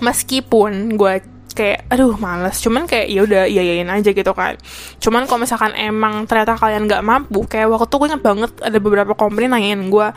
meskipun 0.00 0.96
gue 0.96 1.37
kayak 1.58 1.90
aduh 1.90 2.14
males. 2.22 2.62
Cuman 2.62 2.86
kayak 2.86 3.10
ya 3.10 3.26
udah 3.26 3.42
iyain 3.50 3.90
aja 3.90 4.14
gitu 4.14 4.32
kan. 4.38 4.54
Cuman 5.02 5.26
kalau 5.26 5.42
misalkan 5.42 5.74
emang 5.74 6.30
ternyata 6.30 6.54
kalian 6.54 6.86
nggak 6.86 7.02
mampu 7.02 7.42
kayak 7.50 7.66
waktu 7.74 7.90
gue 7.90 8.08
inget 8.14 8.22
banget 8.22 8.52
ada 8.62 8.78
beberapa 8.78 9.12
company 9.18 9.50
nanyain 9.50 9.82
gue 9.90 10.08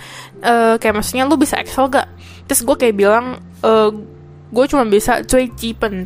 uh, 0.45 0.75
kayak 0.77 0.93
maksudnya 0.93 1.25
lu 1.25 1.39
bisa 1.39 1.57
Excel 1.57 1.89
gak 1.89 2.07
terus 2.45 2.61
gue 2.67 2.75
kayak 2.75 2.95
bilang 2.99 3.39
uh, 3.63 3.89
gue 4.51 4.65
cuma 4.67 4.83
bisa 4.83 5.23
cuy 5.23 5.47
cipen 5.55 6.03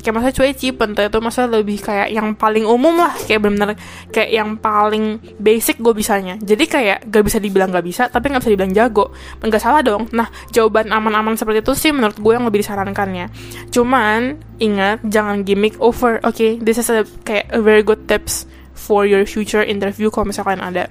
kayak 0.00 0.14
maksudnya 0.16 0.36
cuy 0.36 0.52
cipen 0.56 0.90
itu 0.96 1.18
maksudnya 1.20 1.48
lebih 1.60 1.78
kayak 1.80 2.08
yang 2.10 2.32
paling 2.34 2.64
umum 2.66 2.96
lah. 2.98 3.12
Kayak 3.14 3.40
bener-bener 3.46 3.76
kayak 4.10 4.30
yang 4.32 4.56
paling 4.56 5.20
basic 5.36 5.78
gue 5.78 5.94
bisanya. 5.94 6.36
Jadi 6.40 6.64
kayak 6.66 7.08
gak 7.08 7.24
bisa 7.24 7.38
dibilang 7.38 7.70
gak 7.70 7.86
bisa 7.86 8.08
tapi 8.08 8.32
gak 8.32 8.42
bisa 8.42 8.52
dibilang 8.52 8.74
jago. 8.74 9.12
Nggak 9.40 9.62
salah 9.62 9.80
dong. 9.84 10.08
Nah 10.12 10.28
jawaban 10.50 10.90
aman-aman 10.90 11.36
seperti 11.36 11.62
itu 11.62 11.72
sih 11.76 11.90
menurut 11.94 12.16
gue 12.18 12.32
yang 12.32 12.44
lebih 12.44 12.64
disarankannya. 12.64 13.30
Cuman 13.70 14.40
ingat 14.58 15.04
jangan 15.06 15.46
gimmick 15.46 15.78
over. 15.78 16.18
Oke 16.24 16.34
okay? 16.34 16.52
this 16.58 16.76
is 16.76 16.88
a 16.90 17.06
kayak 17.22 17.48
a 17.54 17.60
very 17.60 17.84
good 17.84 18.04
tips 18.10 18.48
for 18.76 19.04
your 19.04 19.28
future 19.28 19.60
interview 19.60 20.08
kalau 20.08 20.32
misalkan 20.32 20.58
ada 20.58 20.88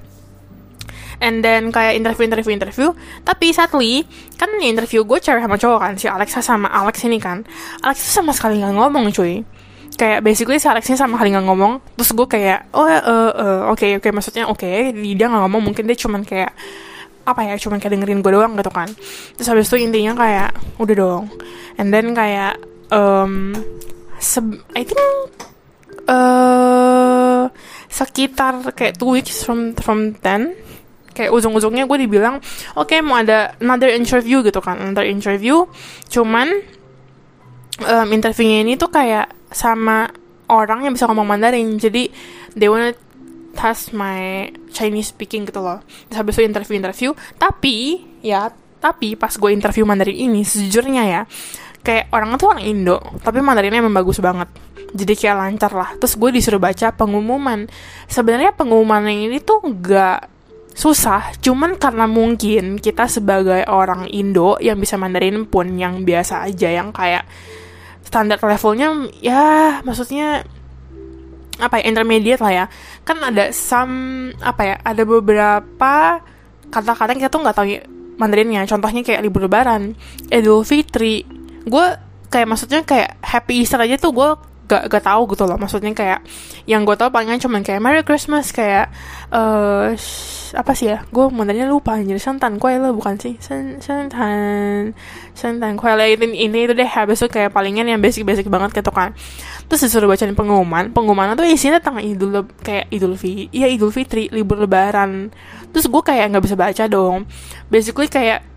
and 1.20 1.44
then 1.44 1.72
kayak 1.72 2.00
interview 2.00 2.26
interview 2.28 2.54
interview. 2.56 2.88
Tapi 3.24 3.52
sadly 3.52 4.04
kan 4.40 4.50
interview 4.60 5.04
gue 5.04 5.20
cewek 5.20 5.44
sama 5.44 5.56
cowok 5.60 5.80
kan 5.80 5.94
si 6.00 6.08
Alexa 6.08 6.40
sama 6.40 6.68
Alex 6.72 7.04
ini 7.06 7.20
kan. 7.20 7.44
Alex 7.84 8.04
itu 8.04 8.12
sama 8.24 8.32
sekali 8.32 8.60
nggak 8.64 8.76
ngomong 8.76 9.12
cuy. 9.12 9.44
Kayak 10.00 10.24
basically 10.24 10.58
si 10.64 10.68
Alex 10.72 10.88
ini 10.88 10.98
sama 10.98 11.20
sekali 11.20 11.36
nggak 11.36 11.46
ngomong. 11.48 11.74
Terus 12.00 12.12
gue 12.16 12.28
kayak 12.28 12.60
oh 12.72 12.88
uh, 12.88 13.00
uh, 13.04 13.60
oke 13.72 13.80
okay, 13.80 14.00
oke. 14.00 14.08
Okay. 14.08 14.12
maksudnya 14.16 14.44
oke 14.48 14.60
okay, 14.64 14.96
dia 14.96 15.28
nggak 15.28 15.44
ngomong 15.44 15.62
mungkin 15.72 15.84
dia 15.86 15.98
cuman 16.00 16.24
kayak 16.24 16.56
apa 17.28 17.46
ya 17.46 17.62
cuman 17.62 17.78
kayak 17.78 17.94
dengerin 17.94 18.24
gue 18.24 18.32
doang 18.32 18.56
gitu 18.56 18.72
kan. 18.72 18.90
Terus 19.36 19.48
habis 19.52 19.68
itu 19.68 19.78
intinya 19.84 20.16
kayak 20.16 20.50
udah 20.80 20.96
dong. 20.96 21.24
And 21.76 21.92
then 21.92 22.16
kayak 22.16 22.58
um, 22.90 23.54
I 24.76 24.84
think 24.84 25.04
uh, 26.10 27.48
sekitar 27.90 28.74
kayak 28.74 28.98
two 28.98 29.14
weeks 29.14 29.46
from 29.46 29.78
from 29.78 30.18
then 30.26 30.58
kayak 31.20 31.36
ujung-ujungnya 31.36 31.84
gue 31.84 32.08
dibilang 32.08 32.40
oke 32.80 32.88
okay, 32.88 33.04
mau 33.04 33.20
ada 33.20 33.60
another 33.60 33.92
interview 33.92 34.40
gitu 34.40 34.64
kan 34.64 34.80
another 34.80 35.04
interview. 35.04 35.68
Cuman 36.08 36.48
um, 37.84 38.08
interviewnya 38.16 38.64
ini 38.64 38.80
tuh 38.80 38.88
kayak 38.88 39.28
sama 39.52 40.08
orang 40.48 40.88
yang 40.88 40.96
bisa 40.96 41.12
ngomong 41.12 41.28
Mandarin. 41.28 41.76
Jadi 41.76 42.08
they 42.56 42.72
wanna 42.72 42.96
test 43.60 43.92
my 43.92 44.48
Chinese 44.72 45.12
speaking 45.12 45.44
gitu 45.44 45.60
loh. 45.60 45.84
Terus 46.08 46.18
habis 46.24 46.34
itu 46.40 46.48
interview 46.48 46.76
interview 46.80 47.12
tapi 47.36 48.08
ya 48.24 48.56
tapi 48.80 49.20
pas 49.20 49.36
gue 49.36 49.52
interview 49.52 49.84
Mandarin 49.84 50.16
ini 50.16 50.48
sejujurnya 50.48 51.04
ya 51.04 51.22
kayak 51.84 52.12
orang 52.16 52.36
tuh 52.40 52.56
orang 52.56 52.64
Indo 52.64 53.00
tapi 53.20 53.44
Mandarinnya 53.44 53.84
emang 53.84 53.96
bagus 53.96 54.24
banget. 54.24 54.48
Jadi 54.90 55.14
kayak 55.14 55.38
lancar 55.38 55.72
lah. 55.78 55.90
Terus 56.02 56.18
gue 56.18 56.30
disuruh 56.34 56.58
baca 56.58 56.90
pengumuman. 56.90 57.70
Sebenarnya 58.10 58.58
pengumuman 58.58 59.06
ini 59.06 59.38
tuh 59.38 59.62
gak 59.62 60.39
susah. 60.80 61.36
Cuman 61.44 61.76
karena 61.76 62.08
mungkin 62.08 62.80
kita 62.80 63.12
sebagai 63.12 63.68
orang 63.68 64.08
Indo 64.08 64.56
yang 64.64 64.80
bisa 64.80 64.96
Mandarin 64.96 65.44
pun 65.44 65.76
yang 65.76 66.08
biasa 66.08 66.48
aja 66.48 66.72
yang 66.72 66.96
kayak 66.96 67.28
standar 68.08 68.40
levelnya 68.40 69.12
ya 69.20 69.78
maksudnya 69.84 70.48
apa 71.60 71.84
ya 71.84 71.92
intermediate 71.92 72.40
lah 72.40 72.54
ya. 72.56 72.66
Kan 73.04 73.20
ada 73.20 73.52
some 73.52 74.32
apa 74.40 74.62
ya 74.64 74.76
ada 74.80 75.04
beberapa 75.04 76.24
kata-kata 76.72 77.12
kita 77.20 77.28
tuh 77.28 77.44
nggak 77.44 77.58
tahu 77.60 77.68
ya 77.68 77.84
Mandarinnya. 78.16 78.64
Contohnya 78.64 79.04
kayak 79.04 79.20
libur 79.20 79.52
lebaran 79.52 80.00
Idul 80.32 80.64
Fitri. 80.64 81.28
Gue 81.68 81.86
kayak 82.32 82.48
maksudnya 82.48 82.88
kayak 82.88 83.20
Happy 83.20 83.68
Easter 83.68 83.84
aja 83.84 84.00
tuh 84.00 84.16
gue 84.16 84.30
gak, 84.70 84.86
gak 84.88 85.04
tahu 85.04 85.26
gitu 85.34 85.44
loh. 85.50 85.58
Maksudnya 85.58 85.92
kayak 85.98 86.22
yang 86.70 86.86
gue 86.86 86.94
tau 86.94 87.10
palingan 87.10 87.42
cuma 87.42 87.60
kayak 87.66 87.82
Merry 87.82 88.06
Christmas 88.06 88.54
kayak 88.54 88.94
uh, 89.34 89.92
apa 90.54 90.72
sih 90.78 90.94
ya? 90.94 91.02
Gue 91.10 91.30
sebenarnya 91.30 91.66
lupa 91.66 91.98
jadi 91.98 92.22
santan 92.22 92.62
kue 92.62 92.78
lo 92.78 92.94
bukan 92.94 93.18
sih? 93.18 93.36
Santan 93.42 94.14
santan 95.34 95.74
kue 95.76 95.90
lah 95.90 96.06
ini, 96.06 96.46
ini 96.46 96.70
itu 96.70 96.74
deh 96.78 96.88
habis 96.88 97.20
itu 97.20 97.28
kayak 97.30 97.50
palingan 97.50 97.90
yang 97.90 98.00
basic 98.00 98.22
basic 98.24 98.46
banget 98.46 98.78
gitu 98.78 98.94
kan. 98.94 99.18
Terus 99.70 99.90
disuruh 99.90 100.10
bacain 100.10 100.34
pengumuman. 100.34 100.94
Pengumuman 100.94 101.34
tuh 101.38 101.46
isinya 101.46 101.82
tentang 101.82 102.02
idul 102.02 102.46
kayak 102.62 102.90
idul 102.94 103.14
fi 103.18 103.50
iya 103.50 103.70
idul 103.70 103.90
fitri 103.90 104.30
libur 104.30 104.62
lebaran. 104.62 105.34
Terus 105.74 105.86
gue 105.90 106.02
kayak 106.02 106.34
nggak 106.34 106.44
bisa 106.46 106.58
baca 106.58 106.84
dong. 106.90 107.30
Basically 107.70 108.10
kayak 108.10 108.49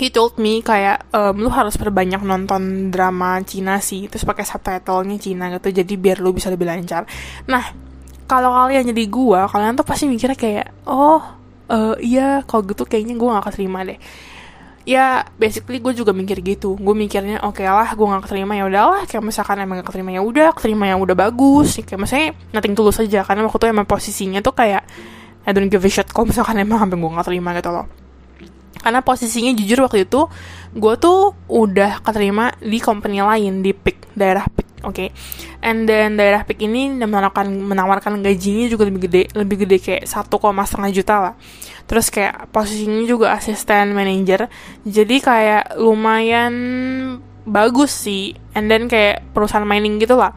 he 0.00 0.08
told 0.08 0.40
me 0.40 0.64
kayak 0.64 1.04
um, 1.12 1.36
lu 1.36 1.52
harus 1.52 1.76
perbanyak 1.76 2.24
nonton 2.24 2.88
drama 2.88 3.36
Cina 3.44 3.76
sih 3.84 4.08
terus 4.08 4.24
pakai 4.24 4.48
subtitlenya 4.48 5.20
Cina 5.20 5.52
gitu 5.52 5.68
jadi 5.68 5.92
biar 6.00 6.24
lu 6.24 6.32
bisa 6.32 6.48
lebih 6.48 6.64
lancar. 6.64 7.04
Nah 7.44 7.76
kalau 8.24 8.56
kalian 8.56 8.88
jadi 8.96 9.04
gua 9.12 9.44
kalian 9.44 9.76
tuh 9.76 9.84
pasti 9.84 10.08
mikirnya 10.08 10.40
kayak 10.40 10.66
oh 10.88 11.20
uh, 11.68 11.94
iya 12.00 12.40
kalau 12.48 12.64
gitu 12.64 12.88
kayaknya 12.88 13.20
gua 13.20 13.38
gak 13.38 13.52
keterima 13.52 13.84
deh. 13.84 14.00
Ya 14.88 15.28
basically 15.36 15.76
gue 15.76 15.92
juga 15.92 16.16
mikir 16.16 16.40
gitu. 16.40 16.72
Gue 16.80 16.96
mikirnya 16.96 17.44
oke 17.44 17.60
okay 17.60 17.68
lah 17.68 17.92
gue 17.92 18.00
gak 18.00 18.24
keterima 18.26 18.56
ya 18.56 18.64
udahlah. 18.64 19.04
Kayak 19.04 19.28
misalkan 19.28 19.60
emang 19.60 19.84
gak 19.84 19.92
keterima 19.92 20.10
ya 20.16 20.24
udah 20.24 20.56
keterima 20.56 20.88
yang 20.88 21.04
udah 21.04 21.12
bagus. 21.12 21.76
Kayak 21.84 22.00
misalnya 22.00 22.28
nothing 22.56 22.72
tulus 22.72 22.96
aja 22.96 23.20
karena 23.22 23.44
waktu 23.44 23.60
itu 23.60 23.66
emang 23.76 23.84
posisinya 23.84 24.40
tuh 24.40 24.56
kayak 24.56 24.82
I 25.44 25.52
don't 25.52 25.68
give 25.68 25.84
a 25.84 25.90
shit 25.92 26.08
kalau 26.08 26.32
misalkan 26.32 26.56
emang 26.58 26.80
sampai 26.80 26.96
gue 26.96 27.10
gak 27.12 27.28
terima 27.28 27.52
gitu 27.52 27.70
loh 27.70 28.09
karena 28.80 29.00
posisinya 29.04 29.52
jujur 29.56 29.84
waktu 29.86 30.08
itu 30.08 30.26
gue 30.72 30.94
tuh 30.96 31.36
udah 31.46 32.00
keterima 32.02 32.56
di 32.58 32.78
company 32.80 33.20
lain 33.20 33.60
di 33.60 33.72
PIK 33.76 34.16
daerah 34.16 34.44
PIK 34.48 34.68
oke? 34.80 34.94
Okay? 34.96 35.08
and 35.60 35.84
then 35.84 36.16
daerah 36.16 36.42
PIK 36.44 36.64
ini 36.64 36.92
menawarkan 36.96 37.46
menawarkan 37.52 38.24
gajinya 38.24 38.66
juga 38.66 38.88
lebih 38.88 39.06
gede 39.08 39.22
lebih 39.36 39.56
gede 39.64 39.76
kayak 39.80 40.02
satu 40.08 40.40
koma 40.40 40.64
setengah 40.64 40.90
juta 40.92 41.16
lah. 41.20 41.34
Terus 41.84 42.06
kayak 42.08 42.48
posisinya 42.54 43.04
juga 43.04 43.36
asisten 43.36 43.92
manager 43.92 44.48
jadi 44.88 45.16
kayak 45.20 45.64
lumayan 45.76 46.54
bagus 47.44 47.92
sih. 47.92 48.36
And 48.56 48.66
then 48.72 48.88
kayak 48.88 49.30
perusahaan 49.36 49.66
mining 49.66 50.00
gitu 50.00 50.16
lah. 50.16 50.34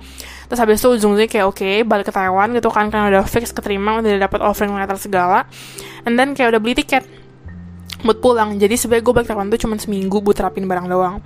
Terus 0.51 0.59
habis 0.59 0.77
itu 0.83 0.89
ujung-ujungnya 0.99 1.29
kayak 1.31 1.45
oke 1.49 1.57
okay, 1.57 1.75
balik 1.81 2.11
ke 2.11 2.13
Taiwan 2.13 2.53
gitu 2.53 2.69
kan 2.69 2.91
karena 2.91 3.09
udah 3.09 3.25
fix 3.25 3.49
keterima 3.55 4.03
udah 4.03 4.21
dapat 4.21 4.39
offering 4.43 4.75
letter 4.75 4.99
segala. 4.99 5.47
And 6.03 6.19
then 6.19 6.35
kayak 6.35 6.53
udah 6.53 6.61
beli 6.61 6.77
tiket 6.77 7.22
buat 8.03 8.19
pulang. 8.19 8.59
Jadi 8.59 8.75
sebenarnya 8.75 9.03
gue 9.03 9.13
balik 9.15 9.27
Taiwan 9.31 9.47
tuh 9.49 9.59
cuma 9.63 9.75
seminggu 9.79 10.19
buat 10.19 10.35
terapin 10.35 10.67
barang 10.67 10.87
doang. 10.91 11.23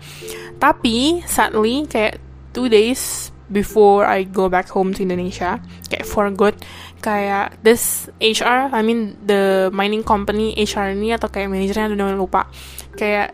Tapi 0.62 1.26
sadly 1.26 1.90
kayak 1.90 2.22
two 2.54 2.70
days 2.70 3.34
before 3.50 4.06
I 4.06 4.24
go 4.24 4.48
back 4.48 4.70
home 4.72 4.92
to 4.96 5.04
Indonesia 5.08 5.58
kayak 5.88 6.04
for 6.04 6.28
good 6.30 6.56
kayak 7.00 7.56
this 7.64 8.12
HR 8.20 8.76
I 8.76 8.84
mean 8.84 9.16
the 9.24 9.72
mining 9.72 10.04
company 10.04 10.52
HR 10.58 10.94
ini 10.94 11.16
atau 11.16 11.28
kayak 11.32 11.50
manajernya 11.50 11.98
udah 11.98 12.18
lupa. 12.18 12.48
Kayak 12.96 13.34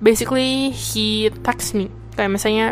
basically 0.00 0.72
he 0.72 1.28
text 1.44 1.76
me. 1.76 1.92
Kayak 2.16 2.30
misalnya 2.32 2.66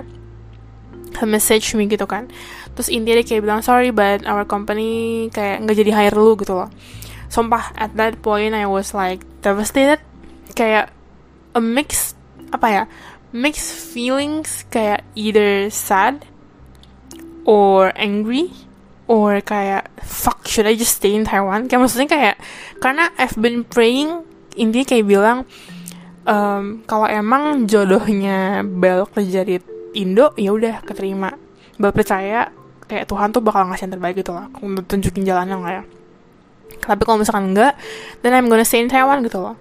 message 1.24 1.74
me 1.74 1.88
gitu 1.90 2.06
kan. 2.06 2.30
Terus 2.78 2.94
intinya 2.94 3.18
dia 3.18 3.26
kayak 3.26 3.42
bilang 3.42 3.60
sorry 3.60 3.90
but 3.90 4.22
our 4.22 4.46
company 4.46 5.26
kayak 5.34 5.66
nggak 5.66 5.76
jadi 5.82 5.90
hire 5.90 6.16
lu 6.16 6.38
gitu 6.38 6.54
loh 6.54 6.70
sumpah 7.28 7.72
at 7.76 7.94
that 7.96 8.20
point 8.24 8.56
I 8.56 8.64
was 8.64 8.96
like 8.96 9.24
devastated. 9.44 10.00
Kayak 10.56 10.90
a 11.54 11.60
mix 11.60 12.16
apa 12.50 12.66
ya 12.66 12.82
mixed 13.32 13.72
feelings. 13.92 14.64
Kayak 14.72 15.04
either 15.14 15.68
sad 15.68 16.24
or 17.44 17.92
angry 17.96 18.52
or 19.08 19.40
kayak 19.40 19.88
fuck 20.04 20.44
should 20.48 20.68
I 20.68 20.76
just 20.76 21.00
stay 21.00 21.16
in 21.16 21.28
Taiwan? 21.28 21.68
Kayak 21.68 21.80
maksudnya 21.88 22.08
kayak 22.08 22.36
karena 22.80 23.12
I've 23.16 23.36
been 23.36 23.64
praying 23.64 24.24
intinya 24.58 24.86
kayak 24.88 25.06
bilang 25.06 25.38
um, 26.26 26.82
kalau 26.84 27.06
emang 27.06 27.70
jodohnya 27.70 28.66
Bel 28.66 29.06
kerja 29.08 29.46
di 29.46 29.56
Indo 29.96 30.36
ya 30.36 30.52
udah 30.52 30.84
keterima. 30.84 31.32
Bel 31.80 31.92
percaya 31.94 32.52
kayak 32.88 33.08
Tuhan 33.08 33.32
tuh 33.32 33.40
bakal 33.44 33.68
ngasih 33.68 33.88
yang 33.88 33.94
terbaik 33.96 34.16
gitu 34.20 34.32
lah. 34.32 34.48
Untuk 34.60 34.84
tunjukin 34.88 35.24
jalannya 35.24 35.56
lah 35.56 35.72
ya 35.80 35.84
tapi 36.82 37.02
kalau 37.06 37.22
misalkan 37.22 37.54
enggak 37.54 37.74
then 38.22 38.34
I'm 38.34 38.46
gonna 38.46 38.66
stay 38.66 38.82
in 38.82 38.90
Taiwan 38.90 39.24
gitu 39.26 39.40
loh. 39.42 39.56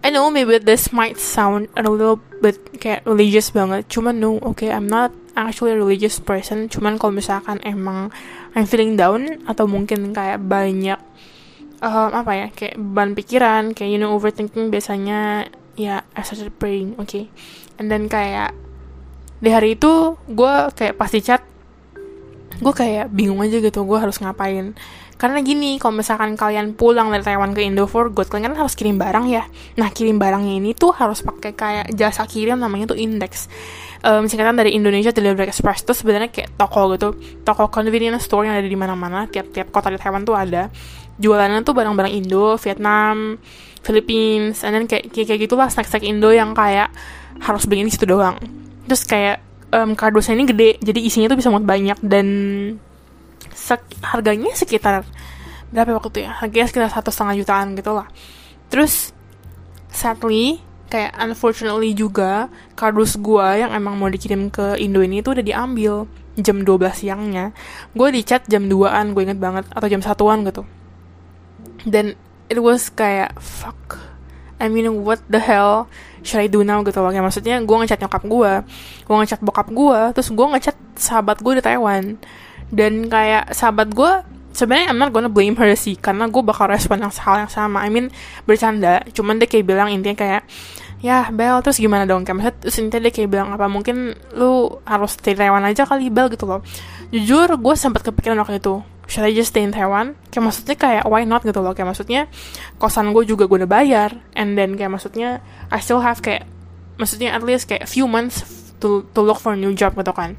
I 0.00 0.08
know 0.08 0.32
maybe 0.32 0.56
this 0.56 0.96
might 0.96 1.20
sound 1.20 1.68
a 1.76 1.84
little 1.84 2.16
bit 2.40 2.56
kayak 2.80 3.04
religious 3.04 3.52
banget. 3.52 3.84
Cuman 3.92 4.16
no 4.16 4.40
okay 4.40 4.72
I'm 4.72 4.88
not 4.88 5.12
actually 5.36 5.76
a 5.76 5.78
religious 5.78 6.16
person. 6.16 6.72
Cuman 6.72 6.96
kalau 6.96 7.12
misalkan 7.12 7.60
emang 7.68 8.08
I'm 8.56 8.64
feeling 8.64 8.96
down 8.96 9.44
atau 9.44 9.68
mungkin 9.68 10.16
kayak 10.16 10.40
banyak 10.40 10.96
um, 11.84 12.10
apa 12.12 12.32
ya 12.32 12.46
kayak 12.52 12.76
beban 12.76 13.12
pikiran 13.16 13.72
kayak 13.76 13.90
you 13.90 14.00
know 14.00 14.12
overthinking 14.14 14.68
biasanya 14.68 15.48
ya 15.74 16.04
I 16.14 16.20
started 16.22 16.54
praying 16.60 16.96
okay? 17.00 17.32
and 17.80 17.88
then 17.88 18.06
kayak 18.06 18.52
di 19.40 19.48
hari 19.48 19.74
itu 19.74 20.20
gue 20.28 20.54
kayak 20.76 21.00
pasti 21.00 21.24
chat 21.24 21.40
gue 22.60 22.74
kayak 22.76 23.08
bingung 23.08 23.40
aja 23.40 23.56
gitu 23.56 23.88
gue 23.88 23.98
harus 23.98 24.20
ngapain 24.20 24.76
karena 25.20 25.44
gini, 25.44 25.76
kalau 25.76 26.00
misalkan 26.00 26.32
kalian 26.32 26.72
pulang 26.72 27.12
dari 27.12 27.20
Taiwan 27.20 27.52
ke 27.52 27.60
Indo 27.60 27.84
for 27.84 28.08
good, 28.08 28.32
kalian 28.32 28.56
kan 28.56 28.64
harus 28.64 28.72
kirim 28.72 28.96
barang 28.96 29.28
ya. 29.28 29.44
Nah, 29.76 29.92
kirim 29.92 30.16
barangnya 30.16 30.56
ini 30.56 30.72
tuh 30.72 30.96
harus 30.96 31.20
pakai 31.20 31.52
kayak 31.52 31.86
jasa 31.92 32.24
kirim 32.24 32.56
namanya 32.56 32.96
tuh 32.96 32.98
index. 32.98 33.44
Um, 34.00 34.24
singkatan 34.24 34.56
dari 34.56 34.72
Indonesia 34.72 35.12
Delivery 35.12 35.52
Express 35.52 35.84
tuh 35.84 35.92
sebenarnya 35.92 36.32
kayak 36.32 36.56
toko 36.56 36.96
gitu, 36.96 37.20
toko 37.44 37.68
convenience 37.68 38.24
store 38.24 38.48
yang 38.48 38.56
ada 38.56 38.64
di 38.64 38.72
mana-mana, 38.80 39.28
tiap-tiap 39.28 39.68
kota 39.68 39.92
di 39.92 40.00
Taiwan 40.00 40.24
tuh 40.24 40.32
ada. 40.32 40.72
Jualannya 41.20 41.68
tuh 41.68 41.76
barang-barang 41.76 42.16
Indo, 42.16 42.56
Vietnam, 42.56 43.36
Philippines, 43.84 44.64
and 44.64 44.72
then 44.72 44.84
kayak 44.88 45.12
kayak, 45.12 45.36
kayak 45.36 45.40
gitulah 45.44 45.68
snack-snack 45.68 46.00
Indo 46.00 46.32
yang 46.32 46.56
kayak 46.56 46.88
harus 47.44 47.68
beli 47.68 47.84
di 47.84 47.92
situ 47.92 48.08
doang. 48.08 48.40
Terus 48.88 49.04
kayak 49.04 49.44
um, 49.68 49.92
kardusnya 49.92 50.32
ini 50.32 50.48
gede, 50.48 50.70
jadi 50.80 51.00
isinya 51.04 51.28
tuh 51.28 51.36
bisa 51.36 51.52
muat 51.52 51.68
banyak 51.68 52.00
dan 52.00 52.26
sek 53.54 53.82
harganya 54.04 54.52
sekitar 54.52 55.06
berapa 55.70 55.96
waktu 55.96 56.26
ya? 56.26 56.30
Harganya 56.34 56.66
sekitar 56.68 56.90
satu 56.90 57.10
setengah 57.14 57.38
jutaan 57.40 57.78
gitu 57.78 57.94
lah. 57.94 58.06
Terus 58.70 59.14
sadly 59.90 60.62
kayak 60.90 61.14
unfortunately 61.22 61.94
juga 61.94 62.50
kardus 62.74 63.14
gue 63.14 63.62
yang 63.62 63.70
emang 63.70 63.94
mau 63.94 64.10
dikirim 64.10 64.50
ke 64.50 64.74
Indo 64.82 64.98
ini 65.00 65.22
tuh 65.22 65.38
udah 65.38 65.44
diambil 65.46 65.94
jam 66.34 66.66
12 66.66 67.06
siangnya. 67.06 67.54
Gue 67.94 68.10
di 68.10 68.26
chat 68.26 68.42
jam 68.50 68.66
2an 68.66 69.14
gue 69.14 69.22
inget 69.22 69.38
banget 69.38 69.64
atau 69.70 69.86
jam 69.86 70.02
satuan 70.02 70.42
gitu. 70.42 70.66
Dan 71.86 72.18
it 72.50 72.58
was 72.58 72.90
kayak 72.90 73.38
fuck. 73.38 74.02
I 74.60 74.68
mean 74.68 75.06
what 75.06 75.24
the 75.30 75.40
hell 75.40 75.88
should 76.20 76.44
I 76.44 76.50
do 76.50 76.66
now 76.66 76.82
gitu 76.82 77.00
loh. 77.00 77.14
Maksudnya 77.14 77.62
gue 77.62 77.76
ngechat 77.80 78.02
nyokap 78.02 78.26
gue 78.26 78.52
gue 79.06 79.16
ngechat 79.24 79.40
bokap 79.40 79.70
gue 79.70 80.00
terus 80.18 80.28
gue 80.34 80.46
ngechat 80.58 80.76
sahabat 80.98 81.40
gue 81.40 81.56
di 81.56 81.62
Taiwan 81.64 82.20
dan 82.70 83.06
kayak 83.10 83.50
sahabat 83.54 83.90
gue 83.90 84.12
sebenarnya 84.54 84.90
I'm 84.90 84.98
not 84.98 85.14
gonna 85.14 85.30
blame 85.30 85.54
her 85.58 85.70
sih 85.74 85.94
karena 85.98 86.26
gue 86.26 86.42
bakal 86.42 86.70
respon 86.70 87.02
yang 87.02 87.12
hal 87.14 87.46
yang 87.46 87.50
sama. 87.50 87.82
I 87.82 87.90
mean 87.90 88.10
bercanda 88.46 89.02
cuman 89.14 89.38
dia 89.38 89.46
kayak 89.46 89.66
bilang 89.66 89.88
intinya 89.90 90.16
kayak 90.18 90.42
ya 91.00 91.30
Bel 91.32 91.62
terus 91.62 91.78
gimana 91.78 92.04
dong? 92.04 92.26
Kayak 92.26 92.36
maksudnya 92.36 92.56
terus 92.62 92.76
intinya 92.78 93.02
dia 93.08 93.12
kayak 93.12 93.28
bilang 93.30 93.48
apa 93.54 93.66
mungkin 93.66 94.14
lu 94.34 94.82
harus 94.84 95.16
stay 95.16 95.34
Taiwan 95.34 95.62
aja 95.66 95.86
kali 95.86 96.10
Bel 96.10 96.30
gitu 96.30 96.46
loh. 96.46 96.60
Jujur 97.10 97.48
gue 97.58 97.74
sempat 97.74 98.06
kepikiran 98.06 98.38
waktu 98.42 98.62
itu 98.62 98.82
should 99.10 99.26
I 99.26 99.34
just 99.34 99.50
stay 99.50 99.66
in 99.66 99.74
Taiwan? 99.74 100.14
Kayak 100.30 100.44
maksudnya 100.50 100.76
kayak 100.78 101.04
why 101.10 101.26
not? 101.26 101.42
gitu 101.42 101.58
loh. 101.58 101.74
Kayak 101.74 101.94
maksudnya 101.94 102.30
kosan 102.78 103.10
gue 103.10 103.26
juga 103.26 103.50
gue 103.50 103.66
udah 103.66 103.70
bayar 103.70 104.14
and 104.38 104.54
then 104.54 104.78
kayak 104.78 104.94
maksudnya 104.94 105.42
I 105.70 105.82
still 105.82 106.02
have 106.02 106.22
kayak 106.22 106.46
maksudnya 107.00 107.32
at 107.32 107.40
least 107.40 107.66
kayak 107.66 107.88
few 107.88 108.04
months 108.04 108.44
to 108.84 109.08
to 109.16 109.24
look 109.24 109.40
for 109.40 109.56
a 109.56 109.58
new 109.58 109.72
job 109.72 109.96
gitu 109.96 110.12
kan 110.12 110.36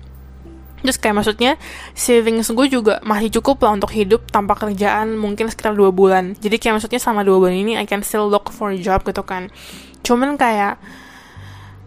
Terus 0.82 0.98
kayak 0.98 1.16
maksudnya 1.22 1.52
savings 1.94 2.50
gue 2.50 2.68
juga 2.68 2.98
masih 3.06 3.30
cukup 3.40 3.62
lah 3.66 3.78
untuk 3.78 3.94
hidup 3.94 4.26
tanpa 4.30 4.58
kerjaan 4.58 5.18
mungkin 5.18 5.48
sekitar 5.48 5.78
dua 5.78 5.94
bulan. 5.94 6.34
Jadi 6.38 6.58
kayak 6.58 6.82
maksudnya 6.82 7.00
selama 7.02 7.22
dua 7.26 7.38
bulan 7.38 7.56
ini 7.58 7.74
I 7.78 7.86
can 7.86 8.02
still 8.02 8.28
look 8.28 8.50
for 8.50 8.74
a 8.74 8.80
job 8.80 9.06
gitu 9.06 9.22
kan. 9.22 9.54
Cuman 10.02 10.36
kayak 10.36 10.82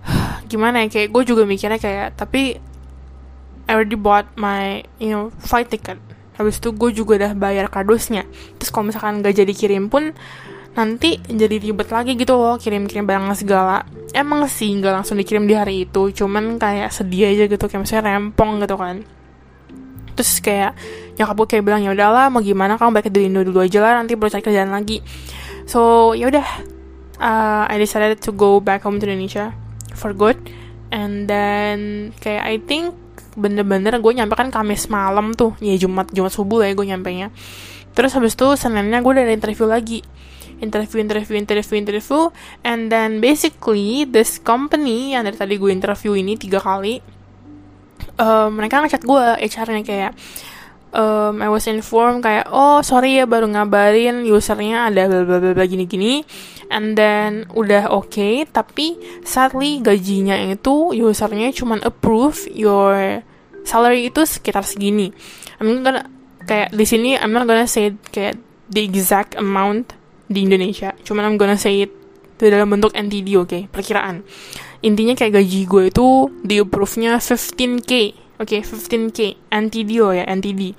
gimana 0.51 0.87
ya 0.87 0.89
kayak 0.91 1.09
gue 1.11 1.23
juga 1.27 1.43
mikirnya 1.45 1.79
kayak 1.83 2.15
tapi 2.17 2.59
I 3.65 3.73
already 3.73 3.97
bought 3.97 4.29
my 4.37 4.85
you 5.03 5.13
know 5.13 5.35
flight 5.43 5.69
ticket. 5.69 5.99
Habis 6.35 6.59
itu 6.59 6.75
gue 6.75 6.91
juga 6.91 7.19
udah 7.19 7.33
bayar 7.39 7.71
kardusnya. 7.71 8.27
Terus 8.59 8.71
kalau 8.75 8.91
misalkan 8.91 9.23
gak 9.23 9.39
jadi 9.39 9.55
kirim 9.55 9.87
pun 9.87 10.15
nanti 10.75 11.23
jadi 11.23 11.57
ribet 11.63 11.89
lagi 11.95 12.19
gitu 12.19 12.35
loh 12.35 12.59
kirim-kirim 12.59 13.07
barang 13.07 13.31
segala. 13.39 13.87
Emang 14.11 14.47
sih 14.51 14.71
nggak 14.75 15.03
langsung 15.03 15.19
dikirim 15.19 15.47
di 15.47 15.55
hari 15.55 15.87
itu 15.87 16.11
cuman 16.11 16.59
kayak 16.59 16.91
sedih 16.91 17.31
aja 17.31 17.45
gitu 17.47 17.65
kayak 17.67 17.83
misalnya 17.87 18.15
rempong 18.15 18.63
gitu 18.63 18.75
kan. 18.75 19.07
Terus 20.15 20.33
kayak 20.43 20.75
nyokap 21.19 21.35
gue 21.35 21.47
kayak 21.55 21.65
bilang 21.67 21.83
ya 21.83 21.91
udahlah 21.95 22.31
mau 22.31 22.43
gimana 22.43 22.75
kamu 22.79 22.91
balik 22.99 23.11
ke 23.11 23.23
Indo 23.23 23.43
dulu 23.47 23.63
aja 23.63 23.79
lah 23.83 24.03
nanti 24.03 24.19
baru 24.19 24.35
cari 24.35 24.43
kerjaan 24.43 24.71
lagi. 24.75 24.99
So 25.67 26.13
ya 26.19 26.31
udah 26.31 26.47
uh, 27.23 27.65
I 27.71 27.79
decided 27.79 28.19
to 28.27 28.31
go 28.35 28.59
back 28.59 28.83
home 28.83 28.99
to 28.99 29.07
Indonesia 29.07 29.55
for 29.95 30.11
good. 30.11 30.39
And 30.95 31.27
then 31.27 32.11
kayak 32.23 32.43
I 32.47 32.59
think 32.63 32.95
bener-bener 33.35 33.99
gue 33.99 34.13
nyampe 34.15 34.39
kan 34.39 34.51
Kamis 34.55 34.87
malam 34.87 35.35
tuh 35.35 35.59
ya 35.59 35.75
Jumat 35.75 36.11
Jumat 36.15 36.31
subuh 36.31 36.63
lah 36.63 36.71
ya 36.71 36.75
gue 36.79 36.87
nyampe 36.87 37.11
nya 37.11 37.35
terus 37.95 38.15
habis 38.15 38.39
itu 38.39 38.47
Seninnya 38.55 39.03
gue 39.03 39.11
udah 39.11 39.27
ada 39.27 39.35
interview 39.35 39.67
lagi 39.67 40.07
interview 40.61 41.03
interview 41.03 41.39
interview 41.39 41.77
interview. 41.79 42.31
And 42.63 42.93
then 42.93 43.19
basically 43.19 44.07
this 44.07 44.39
company 44.39 45.15
yang 45.17 45.27
dari 45.27 45.39
tadi 45.39 45.55
gue 45.59 45.71
interview 45.71 46.15
ini 46.19 46.39
tiga 46.39 46.63
kali 46.63 47.01
uh, 48.19 48.49
mereka 48.51 48.83
ngechat 48.83 49.03
gue 49.03 49.25
HR-nya 49.43 49.83
kayak 49.83 50.13
um, 50.95 51.43
I 51.43 51.49
was 51.51 51.67
informed 51.67 52.23
kayak 52.23 52.49
oh 52.49 52.81
sorry 52.81 53.19
ya 53.19 53.27
baru 53.27 53.51
ngabarin 53.51 54.25
usernya 54.31 54.89
ada 54.89 55.11
bla 55.11 55.39
bla 55.43 55.53
bla 55.53 55.65
gini 55.67 55.85
gini. 55.85 56.23
And 56.73 56.97
then 56.97 57.45
udah 57.53 57.93
oke 57.93 58.09
okay, 58.09 58.49
tapi 58.49 58.97
sadly 59.27 59.85
gajinya 59.85 60.39
itu 60.49 60.97
usernya 60.97 61.53
cuman 61.53 61.85
approve 61.85 62.49
your 62.49 63.21
salary 63.69 64.09
itu 64.09 64.25
sekitar 64.25 64.65
segini. 64.65 65.13
I'm 65.61 65.85
gonna 65.85 66.09
kayak 66.45 66.73
di 66.73 66.85
sini 66.89 67.11
I'm 67.21 67.37
not 67.37 67.45
gonna 67.45 67.69
say 67.69 67.93
kayak 68.13 68.41
the 68.71 68.81
exact 68.81 69.37
amount 69.37 69.93
di 70.29 70.49
Indonesia. 70.49 70.93
Cuman 71.05 71.29
I'm 71.29 71.37
gonna 71.37 71.59
say 71.59 71.85
it 71.85 71.93
itu 72.35 72.51
dalam 72.51 72.67
bentuk 72.67 72.91
NTD, 72.93 73.39
oke, 73.39 73.47
okay? 73.47 73.63
perkiraan. 73.71 74.27
Intinya 74.83 75.15
kayak 75.15 75.39
gaji 75.39 75.61
gue 75.71 75.85
itu 75.89 76.07
di 76.43 76.59
approve-nya 76.59 77.23
15k, 77.23 77.93
oke, 78.43 78.51
okay? 78.51 78.61
15k 78.61 79.49
NTD 79.55 79.91
loh 80.03 80.11
ya, 80.11 80.27
NTD. 80.27 80.75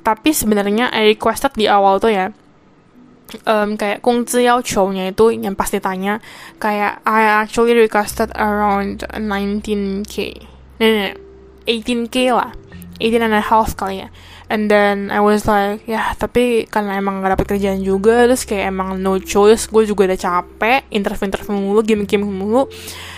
Tapi 0.00 0.30
sebenarnya 0.32 0.88
I 0.90 1.12
requested 1.12 1.52
di 1.52 1.68
awal 1.68 2.00
tuh 2.00 2.16
ya, 2.16 2.32
um, 3.44 3.76
kayak 3.76 4.00
nya 4.96 5.04
itu 5.12 5.24
yang 5.36 5.52
pasti 5.52 5.84
tanya 5.84 6.22
kayak 6.56 7.04
I 7.04 7.44
actually 7.44 7.76
requested 7.76 8.32
around 8.32 9.04
19k, 9.12 10.16
nah, 10.80 11.12
18k 11.68 12.16
lah, 12.32 12.56
18 12.98 13.20
and 13.20 13.36
a 13.36 13.44
half 13.44 13.76
kali 13.76 14.00
ya 14.00 14.08
and 14.46 14.70
then 14.70 15.10
I 15.10 15.18
was 15.18 15.44
like 15.50 15.82
ya 15.90 16.14
tapi 16.14 16.70
karena 16.70 17.02
emang 17.02 17.18
gak 17.18 17.34
dapet 17.34 17.46
kerjaan 17.56 17.82
juga 17.82 18.30
terus 18.30 18.46
kayak 18.46 18.70
emang 18.70 18.98
no 19.02 19.18
choice 19.18 19.66
gue 19.66 19.82
juga 19.86 20.06
udah 20.06 20.18
capek 20.18 20.80
interview-interview 20.94 21.54
mulu 21.54 21.80
game-game 21.82 22.22
mulu. 22.22 22.70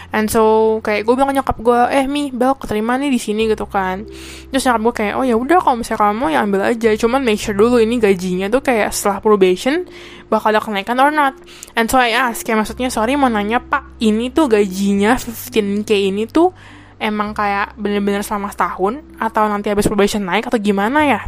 And 0.08 0.32
so 0.32 0.80
kayak 0.80 1.04
gue 1.04 1.14
bilang 1.20 1.36
nyokap 1.36 1.60
gue 1.60 1.80
eh 1.92 2.08
mi 2.08 2.32
bel 2.32 2.56
keterima 2.56 2.96
nih 2.96 3.12
di 3.12 3.20
sini 3.20 3.44
gitu 3.44 3.68
kan. 3.68 4.08
Terus 4.48 4.64
nyokap 4.64 4.80
gue 4.80 4.94
kayak 5.04 5.14
oh 5.20 5.24
ya 5.28 5.36
udah 5.36 5.60
kalau 5.60 5.76
misalnya 5.84 6.00
kamu 6.08 6.24
ya 6.32 6.38
ambil 6.48 6.60
aja 6.64 6.90
cuman 6.96 7.20
make 7.20 7.36
sure 7.36 7.52
dulu 7.52 7.76
ini 7.76 8.00
gajinya 8.00 8.48
tuh 8.48 8.64
kayak 8.64 8.88
setelah 8.88 9.20
probation 9.20 9.84
bakal 10.32 10.48
ada 10.48 10.64
kenaikan 10.64 10.96
or 10.96 11.12
not. 11.12 11.36
And 11.76 11.92
so 11.92 12.00
I 12.00 12.16
ask 12.16 12.40
kayak 12.40 12.64
maksudnya 12.64 12.88
sorry 12.88 13.20
mau 13.20 13.28
nanya 13.28 13.60
pak 13.60 13.84
ini 14.00 14.32
tuh 14.32 14.48
gajinya 14.48 15.20
15k 15.20 15.90
ini 16.08 16.24
tuh 16.24 16.56
emang 16.98 17.32
kayak 17.32 17.78
bener-bener 17.78 18.26
selama 18.26 18.50
setahun 18.50 19.02
atau 19.22 19.46
nanti 19.46 19.70
habis 19.70 19.86
probation 19.86 20.26
naik 20.26 20.50
atau 20.50 20.58
gimana 20.58 21.06
ya? 21.06 21.20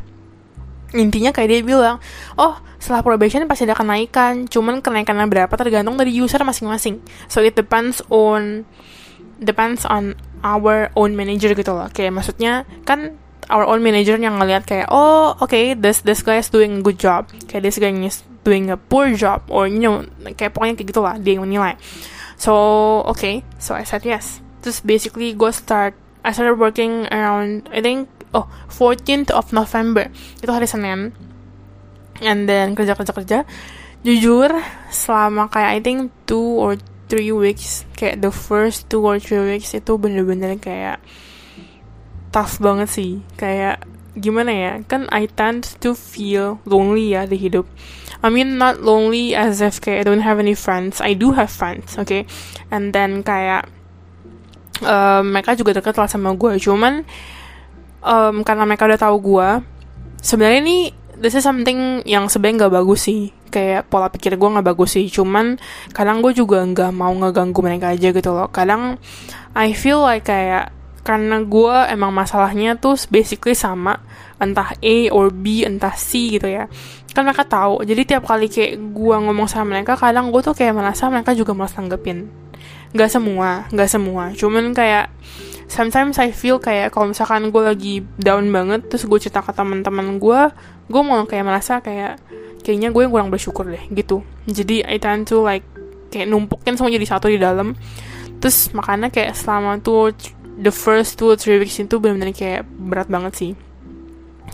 Intinya 0.90 1.30
kayak 1.30 1.48
dia 1.48 1.61
bilang 1.62 2.02
oh 2.35 2.59
setelah 2.83 3.06
probation 3.06 3.46
pasti 3.46 3.64
ada 3.66 3.78
kenaikan 3.78 4.50
cuman 4.50 4.83
kenaikannya 4.83 5.30
berapa 5.30 5.54
tergantung 5.54 5.94
dari 5.94 6.11
user 6.11 6.42
masing-masing. 6.42 6.98
So 7.30 7.40
it 7.40 7.54
depends 7.54 8.02
on 8.11 8.66
depends 9.38 9.87
on 9.87 10.18
our 10.42 10.90
own 10.98 11.14
manager 11.14 11.54
gitu 11.54 11.70
loh. 11.70 11.87
Kayak 11.94 12.18
maksudnya 12.18 12.66
kan 12.83 13.14
our 13.46 13.66
own 13.66 13.83
manager 13.83 14.18
yang 14.18 14.42
ngeliat 14.42 14.66
kayak 14.66 14.90
oh 14.90 15.38
oke 15.38 15.50
okay, 15.50 15.78
this 15.78 16.02
this 16.02 16.26
guy 16.26 16.42
is 16.42 16.50
doing 16.50 16.78
a 16.78 16.83
good 16.83 16.98
job. 16.98 17.30
Kayak 17.46 17.70
this 17.70 17.78
guy 17.78 17.94
is 17.94 18.26
doing 18.42 18.74
a 18.74 18.78
poor 18.80 19.14
job 19.14 19.46
or 19.46 19.70
you 19.70 19.78
know 19.78 20.02
kayak 20.35 20.50
pokoknya 20.50 20.74
kayak 20.74 20.90
gitulah 20.90 21.14
dia 21.22 21.38
yang 21.38 21.46
menilai. 21.46 21.78
So 22.35 22.54
oke 23.06 23.14
okay, 23.14 23.35
so 23.62 23.78
I 23.78 23.87
said 23.87 24.02
yes 24.02 24.49
Terus 24.60 24.84
basically 24.84 25.32
gue 25.32 25.52
start 25.52 25.96
I 26.20 26.36
started 26.36 26.60
working 26.60 27.08
around 27.08 27.68
I 27.72 27.80
think 27.80 28.08
oh 28.36 28.46
14th 28.68 29.32
of 29.32 29.52
November. 29.52 30.08
Itu 30.40 30.50
hari 30.52 30.68
Senin. 30.68 31.16
And 32.20 32.44
then 32.44 32.76
kerja 32.76 32.94
kerja 32.94 33.12
kerja. 33.16 33.38
Jujur 34.04 34.52
selama 34.88 35.48
kayak 35.52 35.70
I 35.76 35.80
think 35.80 35.98
two 36.24 36.60
or 36.60 36.76
three 37.10 37.32
weeks 37.32 37.84
kayak 37.98 38.22
the 38.22 38.32
first 38.32 38.88
two 38.88 39.02
or 39.02 39.18
three 39.18 39.42
weeks 39.42 39.74
itu 39.74 39.98
bener-bener 39.98 40.56
kayak 40.56 41.02
tough 42.30 42.60
banget 42.60 42.88
sih. 42.88 43.12
Kayak 43.36 43.84
gimana 44.16 44.52
ya? 44.52 44.72
Kan 44.84 45.08
I 45.08 45.26
tend 45.26 45.80
to 45.80 45.96
feel 45.96 46.60
lonely 46.68 47.16
ya 47.16 47.24
di 47.24 47.40
hidup. 47.40 47.64
I 48.20 48.28
mean 48.28 48.60
not 48.60 48.84
lonely 48.84 49.32
as 49.32 49.64
if 49.64 49.80
kayak 49.80 50.04
I 50.04 50.06
don't 50.06 50.24
have 50.24 50.36
any 50.36 50.52
friends. 50.52 51.00
I 51.00 51.16
do 51.16 51.32
have 51.32 51.48
friends 51.48 51.96
okay? 51.96 52.28
And 52.68 52.92
then 52.92 53.24
kayak 53.24 53.68
um, 54.84 55.22
mereka 55.28 55.56
juga 55.56 55.76
deket 55.76 55.94
lah 55.96 56.08
sama 56.08 56.32
gue. 56.34 56.56
Cuman 56.60 57.04
um, 58.04 58.34
karena 58.44 58.64
mereka 58.64 58.88
udah 58.88 59.00
tahu 59.00 59.16
gue 59.20 59.48
sebenarnya 60.20 60.60
ini 60.60 60.78
this 61.20 61.36
is 61.36 61.44
something 61.44 62.00
yang 62.08 62.28
sebenarnya 62.28 62.66
nggak 62.66 62.74
bagus 62.80 63.00
sih. 63.08 63.32
Kayak 63.50 63.90
pola 63.90 64.08
pikir 64.08 64.38
gue 64.38 64.48
nggak 64.48 64.66
bagus 64.66 64.96
sih. 64.96 65.06
Cuman 65.10 65.60
kadang 65.92 66.24
gue 66.24 66.32
juga 66.32 66.64
nggak 66.64 66.92
mau 66.94 67.12
ngeganggu 67.12 67.60
mereka 67.60 67.92
aja 67.92 68.08
gitu 68.12 68.30
loh. 68.32 68.48
Kadang 68.48 68.96
I 69.52 69.76
feel 69.76 70.00
like 70.00 70.28
kayak 70.28 70.72
karena 71.00 71.40
gue 71.42 71.76
emang 71.90 72.12
masalahnya 72.12 72.76
tuh 72.76 72.94
basically 73.08 73.56
sama 73.56 73.98
entah 74.40 74.76
A 74.78 74.96
or 75.12 75.32
B 75.32 75.64
entah 75.64 75.92
C 75.96 76.38
gitu 76.38 76.48
ya. 76.48 76.70
Kan 77.10 77.26
mereka 77.26 77.44
tahu. 77.44 77.82
Jadi 77.82 78.06
tiap 78.06 78.24
kali 78.24 78.46
kayak 78.46 78.78
gue 78.78 79.16
ngomong 79.18 79.50
sama 79.50 79.76
mereka 79.76 79.98
kadang 79.98 80.30
gue 80.30 80.40
tuh 80.40 80.54
kayak 80.54 80.76
merasa 80.76 81.10
mereka 81.10 81.34
juga 81.34 81.52
malas 81.52 81.74
tanggepin 81.74 82.49
nggak 82.90 83.11
semua 83.11 83.70
nggak 83.70 83.90
semua. 83.90 84.35
Cuman 84.35 84.74
kayak 84.74 85.11
sometimes 85.70 86.18
I 86.18 86.35
feel 86.35 86.59
kayak 86.59 86.90
kalau 86.90 87.14
misalkan 87.14 87.55
gue 87.55 87.62
lagi 87.62 87.94
down 88.18 88.50
banget 88.50 88.90
terus 88.90 89.07
gue 89.07 89.18
cerita 89.22 89.40
ke 89.40 89.55
teman-teman 89.55 90.18
gue 90.18 90.40
gue 90.90 91.03
mau 91.07 91.22
kayak 91.22 91.46
merasa 91.46 91.79
kayak 91.79 92.18
kayaknya 92.66 92.90
gue 92.90 93.03
yang 93.07 93.12
kurang 93.14 93.31
bersyukur 93.31 93.70
deh 93.70 93.85
gitu. 93.94 94.26
Jadi 94.50 94.83
I 94.83 94.98
tend 94.98 95.31
to 95.31 95.46
like 95.46 95.62
kayak 96.11 96.26
numpukin 96.26 96.74
semua 96.74 96.90
jadi 96.90 97.07
satu 97.07 97.31
di 97.31 97.38
dalam. 97.38 97.79
Terus 98.42 98.74
makanya 98.74 99.14
kayak 99.14 99.38
selama 99.38 99.79
tuh 99.79 100.11
the 100.59 100.74
first 100.74 101.14
two 101.16 101.31
three 101.38 101.62
weeks 101.62 101.79
itu 101.79 102.03
benar-benar 102.03 102.35
kayak 102.35 102.66
berat 102.66 103.07
banget 103.07 103.33
sih. 103.38 103.53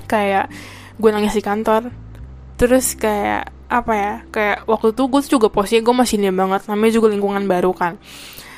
Kayak 0.05 0.53
gue 1.01 1.11
nangis 1.11 1.33
di 1.33 1.41
kantor 1.41 1.89
terus 2.57 2.97
kayak 2.97 3.56
apa 3.67 3.93
ya 3.99 4.15
kayak 4.31 4.59
waktu 4.71 4.95
itu 4.95 5.03
gue 5.11 5.21
juga 5.27 5.49
posisinya 5.51 5.83
gue 5.83 5.95
masih 5.99 6.17
nih 6.23 6.31
banget 6.31 6.63
namanya 6.71 6.93
juga 6.95 7.07
lingkungan 7.11 7.45
baru 7.51 7.73
kan. 7.75 7.99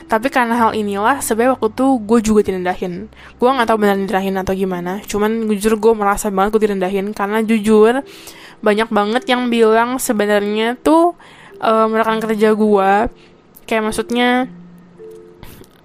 Tapi 0.08 0.32
karena 0.32 0.56
hal 0.56 0.72
inilah 0.72 1.20
sebenarnya 1.20 1.60
waktu 1.60 1.68
itu 1.68 1.86
gue 2.00 2.18
juga 2.24 2.40
direndahin. 2.48 3.12
Gue 3.36 3.48
nggak 3.48 3.68
tahu 3.68 3.78
benar 3.80 3.96
direndahin 4.00 4.36
atau 4.40 4.56
gimana 4.56 5.04
cuman 5.04 5.48
jujur 5.52 5.76
gue 5.76 5.92
merasa 5.92 6.32
banget 6.32 6.56
gue 6.56 6.62
direndahin. 6.68 7.12
Karena 7.12 7.44
jujur 7.44 8.00
banyak 8.64 8.88
banget 8.88 9.22
yang 9.28 9.52
bilang 9.52 10.00
sebenarnya 10.00 10.80
tuh 10.80 11.12
um, 11.60 11.88
rekan 11.92 12.24
kerja 12.24 12.56
gue. 12.56 12.90
Kayak 13.68 13.82
maksudnya 13.84 14.48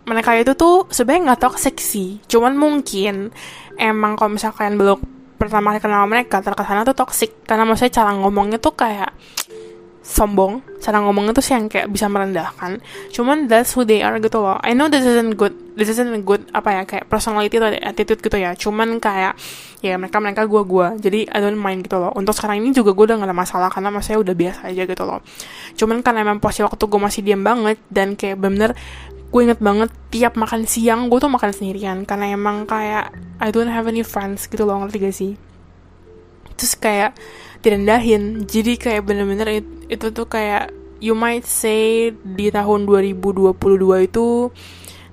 mereka 0.04 0.36
itu 0.36 0.52
tuh 0.56 0.88
sebenarnya 0.92 1.36
nggak 1.36 1.42
toxic 1.44 1.76
sih. 1.80 2.24
Cuman 2.28 2.56
mungkin 2.56 3.32
emang 3.76 4.16
kalau 4.16 4.36
misalkan 4.36 4.80
belum 4.80 5.12
pertama 5.44 5.76
kali 5.76 5.82
kenal 5.84 6.08
mereka 6.08 6.40
terkesan 6.40 6.88
tuh 6.88 6.96
toxic. 6.96 7.32
Karena 7.44 7.68
maksudnya 7.68 7.92
cara 7.92 8.12
ngomongnya 8.16 8.58
tuh 8.58 8.74
kayak 8.74 9.12
sombong. 10.04 10.60
Cara 10.84 11.00
ngomongnya 11.00 11.32
tuh 11.32 11.44
sih 11.44 11.56
yang 11.56 11.72
kayak 11.72 11.88
bisa 11.88 12.12
merendahkan. 12.12 12.84
Cuman 13.16 13.48
that's 13.48 13.72
who 13.74 13.88
they 13.88 14.04
are 14.04 14.20
gitu 14.20 14.44
loh. 14.44 14.60
I 14.60 14.76
know 14.76 14.92
this 14.92 15.08
isn't 15.08 15.40
good 15.40 15.56
this 15.74 15.90
isn't 15.90 16.12
good 16.22 16.46
apa 16.54 16.70
ya 16.70 16.82
kayak 16.86 17.06
personality 17.10 17.56
atau 17.58 17.72
attitude 17.72 18.20
gitu 18.20 18.38
ya. 18.38 18.52
Cuman 18.54 19.00
kayak 19.00 19.40
ya 19.80 19.96
mereka 19.96 20.20
mereka 20.20 20.44
gue 20.48 20.62
gue 20.64 20.88
jadi 21.00 21.20
I 21.32 21.40
don't 21.40 21.58
mind 21.58 21.88
gitu 21.88 21.98
loh. 22.04 22.12
Untuk 22.14 22.36
sekarang 22.36 22.60
ini 22.60 22.76
juga 22.76 22.92
gue 22.92 23.06
udah 23.10 23.18
gak 23.24 23.30
ada 23.32 23.36
masalah 23.36 23.70
karena 23.72 23.90
masanya 23.90 24.20
udah 24.22 24.36
biasa 24.36 24.60
aja 24.70 24.84
gitu 24.84 25.04
loh. 25.08 25.20
Cuman 25.80 26.04
karena 26.04 26.28
emang 26.28 26.44
posisi 26.44 26.68
waktu 26.68 26.84
gue 26.84 27.00
masih 27.00 27.22
diam 27.24 27.42
banget 27.42 27.80
dan 27.88 28.20
kayak 28.20 28.38
bener 28.44 28.76
gue 29.34 29.41
inget 29.41 29.58
banget 29.58 29.89
tiap 30.13 30.38
makan 30.38 30.69
siang 30.69 31.10
gue 31.10 31.17
tuh 31.17 31.34
makan 31.34 31.50
sendirian. 31.50 32.06
Karena 32.06 32.38
emang 32.38 32.69
kayak 32.69 33.10
I 33.41 33.50
don't 33.50 33.74
have 33.74 33.89
any 33.89 34.06
friends 34.06 34.46
gitu 34.46 34.69
loh 34.69 34.86
ngerti 34.86 34.98
gak 35.02 35.15
sih? 35.17 35.34
Terus 36.54 36.78
kayak 36.78 37.17
direndahin. 37.65 38.46
Jadi 38.46 38.78
kayak 38.78 39.10
bener-bener 39.10 39.50
it, 39.50 39.65
itu 39.89 40.13
tuh 40.13 40.30
kayak 40.30 40.69
you 41.02 41.17
might 41.17 41.50
say 41.50 42.13
di 42.13 42.54
tahun 42.54 42.86
2022 42.86 44.06
itu 44.06 44.54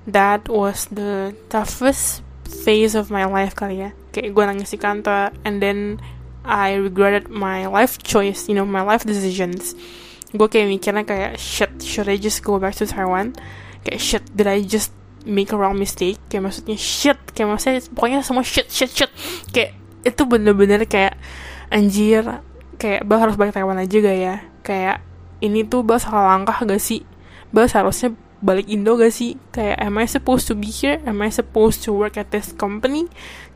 that 0.05 0.45
was 0.45 0.85
the 0.93 1.33
toughest 1.49 2.21
phase 2.45 2.93
of 2.93 3.09
my 3.09 3.25
life 3.25 3.57
kali 3.57 3.89
ya. 3.89 3.97
Kayak 4.13 4.37
gue 4.37 4.43
nangis 4.45 4.69
di 4.69 4.77
kantor 4.77 5.33
and 5.41 5.65
then 5.65 5.97
I 6.45 6.77
regretted 6.77 7.25
my 7.33 7.65
life 7.65 7.97
choice 7.97 8.45
you 8.45 8.53
know 8.53 8.69
my 8.69 8.85
life 8.85 9.01
decisions. 9.01 9.73
Gue 10.29 10.45
kayak 10.45 10.69
mikirnya 10.69 11.09
kayak 11.09 11.41
shit 11.41 11.73
should 11.81 12.05
I 12.05 12.21
just 12.21 12.45
go 12.45 12.61
back 12.61 12.77
to 12.77 12.85
Taiwan 12.85 13.33
kayak 13.85 14.01
shit 14.01 14.23
did 14.33 14.47
I 14.47 14.61
just 14.65 14.93
make 15.25 15.53
a 15.53 15.57
wrong 15.57 15.77
mistake? 15.77 16.17
Kayak 16.29 16.49
maksudnya 16.49 16.77
shit 16.77 17.19
kayak 17.33 17.57
maksudnya 17.57 17.81
pokoknya 17.93 18.19
semua 18.25 18.45
shit 18.45 18.67
shit 18.69 18.91
shit. 18.91 19.11
Kayak 19.53 19.77
itu 20.01 20.21
bener-bener 20.25 20.85
kayak 20.89 21.17
anjir 21.69 22.41
kayak 22.81 23.05
bal 23.05 23.21
harus 23.21 23.37
balik 23.37 23.53
Taiwan 23.53 23.77
aja 23.77 23.97
gak 24.01 24.17
ya? 24.17 24.35
Kayak 24.65 24.97
ini 25.41 25.61
tuh 25.65 25.85
bal 25.85 26.01
salah 26.01 26.33
langkah 26.37 26.57
gak 26.65 26.81
sih? 26.81 27.05
Bal 27.53 27.69
seharusnya 27.69 28.17
balik 28.41 28.65
Indo 28.65 28.97
gak 28.97 29.13
sih? 29.13 29.37
Kayak 29.53 29.77
am 29.77 30.01
I 30.01 30.09
supposed 30.09 30.49
to 30.49 30.57
be 30.57 30.73
here? 30.73 30.97
Am 31.05 31.21
I 31.21 31.29
supposed 31.29 31.85
to 31.85 31.93
work 31.93 32.17
at 32.17 32.33
this 32.33 32.49
company? 32.57 33.05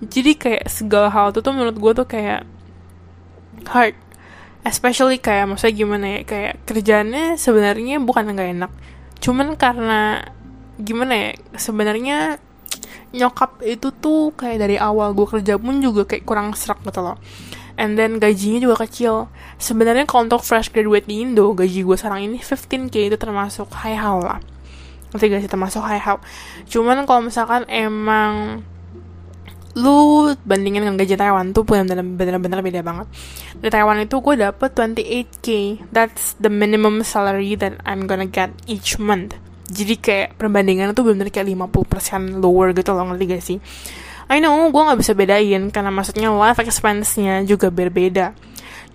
Jadi 0.02 0.38
kayak 0.38 0.70
segala 0.70 1.10
hal 1.10 1.34
tuh 1.34 1.42
tuh 1.42 1.54
menurut 1.58 1.78
gue 1.78 1.92
tuh 1.98 2.06
kayak 2.06 2.46
hard. 3.66 3.98
Especially 4.66 5.18
kayak 5.18 5.50
maksudnya 5.50 5.74
gimana 5.74 6.06
ya? 6.06 6.20
Kayak 6.26 6.54
kerjaannya 6.70 7.42
sebenarnya 7.42 7.98
bukan 8.02 8.30
nggak 8.30 8.50
enak 8.54 8.72
cuman 9.26 9.58
karena 9.58 10.22
gimana 10.78 11.14
ya 11.18 11.30
sebenarnya 11.58 12.38
nyokap 13.10 13.64
itu 13.66 13.90
tuh 13.90 14.36
kayak 14.38 14.62
dari 14.62 14.78
awal 14.78 15.18
gue 15.18 15.26
kerja 15.26 15.58
pun 15.58 15.82
juga 15.82 16.06
kayak 16.06 16.30
kurang 16.30 16.54
serak 16.54 16.84
gitu 16.86 17.02
loh. 17.02 17.18
And 17.76 18.00
then 18.00 18.22
gajinya 18.22 18.62
juga 18.62 18.88
kecil. 18.88 19.28
Sebenarnya 19.60 20.08
kalau 20.08 20.30
untuk 20.30 20.46
fresh 20.46 20.70
graduate 20.70 21.10
di 21.10 21.26
Indo 21.26 21.52
gaji 21.58 21.82
gue 21.82 21.98
sekarang 21.98 22.28
ini 22.28 22.38
15k 22.38 23.12
itu 23.12 23.18
termasuk 23.18 23.72
high 23.74 23.98
how 23.98 24.22
lah. 24.22 24.40
Nanti 25.10 25.32
gak 25.32 25.42
sih? 25.42 25.50
Termasuk 25.50 25.82
high 25.82 26.04
how 26.04 26.22
cuman 26.70 27.08
kalau 27.10 27.26
misalkan 27.26 27.66
emang 27.66 28.62
lu 29.76 30.32
bandingin 30.48 30.88
dengan 30.88 30.96
gaji 30.96 31.20
Taiwan 31.20 31.52
tuh 31.52 31.68
bener-bener 31.68 32.60
beda 32.64 32.80
banget. 32.80 33.08
Di 33.60 33.68
Taiwan 33.68 34.00
itu 34.00 34.24
gue 34.24 34.36
dapet 34.40 34.72
28k 34.72 35.48
that's 35.92 36.40
the 36.40 36.48
minimum 36.48 37.04
salary 37.04 37.60
that 37.60 37.76
I'm 37.84 38.08
gonna 38.08 38.28
get 38.28 38.56
each 38.72 38.96
month. 38.96 39.36
Jadi 39.68 40.00
kayak 40.00 40.40
perbandingan 40.40 40.96
tuh 40.96 41.04
bener-bener 41.04 41.28
kayak 41.28 41.52
50% 41.52 42.40
lower 42.40 42.72
gitu 42.72 42.96
loh 42.96 43.12
ngerti 43.12 43.24
gak 43.28 43.44
sih? 43.44 43.58
I 44.26 44.42
know 44.42 44.58
gue 44.74 44.82
nggak 44.82 45.00
bisa 45.06 45.14
bedain 45.14 45.70
karena 45.70 45.92
maksudnya 45.94 46.34
life 46.34 46.58
expense-nya 46.58 47.46
juga 47.46 47.70
berbeda. 47.70 48.34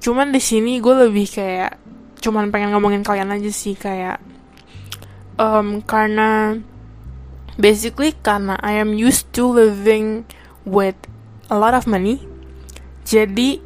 Cuman 0.02 0.34
di 0.34 0.42
sini 0.42 0.82
gue 0.82 1.06
lebih 1.06 1.28
kayak 1.30 1.78
cuman 2.20 2.48
pengen 2.48 2.74
ngomongin 2.74 3.04
kalian 3.04 3.32
aja 3.32 3.48
sih 3.48 3.76
kayak 3.76 4.20
um, 5.40 5.80
karena 5.80 6.60
basically 7.56 8.12
karena 8.20 8.60
I 8.60 8.76
am 8.80 8.92
used 8.92 9.32
to 9.36 9.48
living 9.48 10.28
with 10.64 10.96
a 11.48 11.56
lot 11.56 11.76
of 11.76 11.88
money. 11.88 12.22
Jadi 13.04 13.60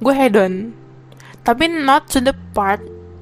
gue 0.00 0.14
hedon. 0.14 0.74
Tapi 1.40 1.70
not 1.70 2.08
to 2.12 2.20
the 2.20 2.36
part 2.52 2.80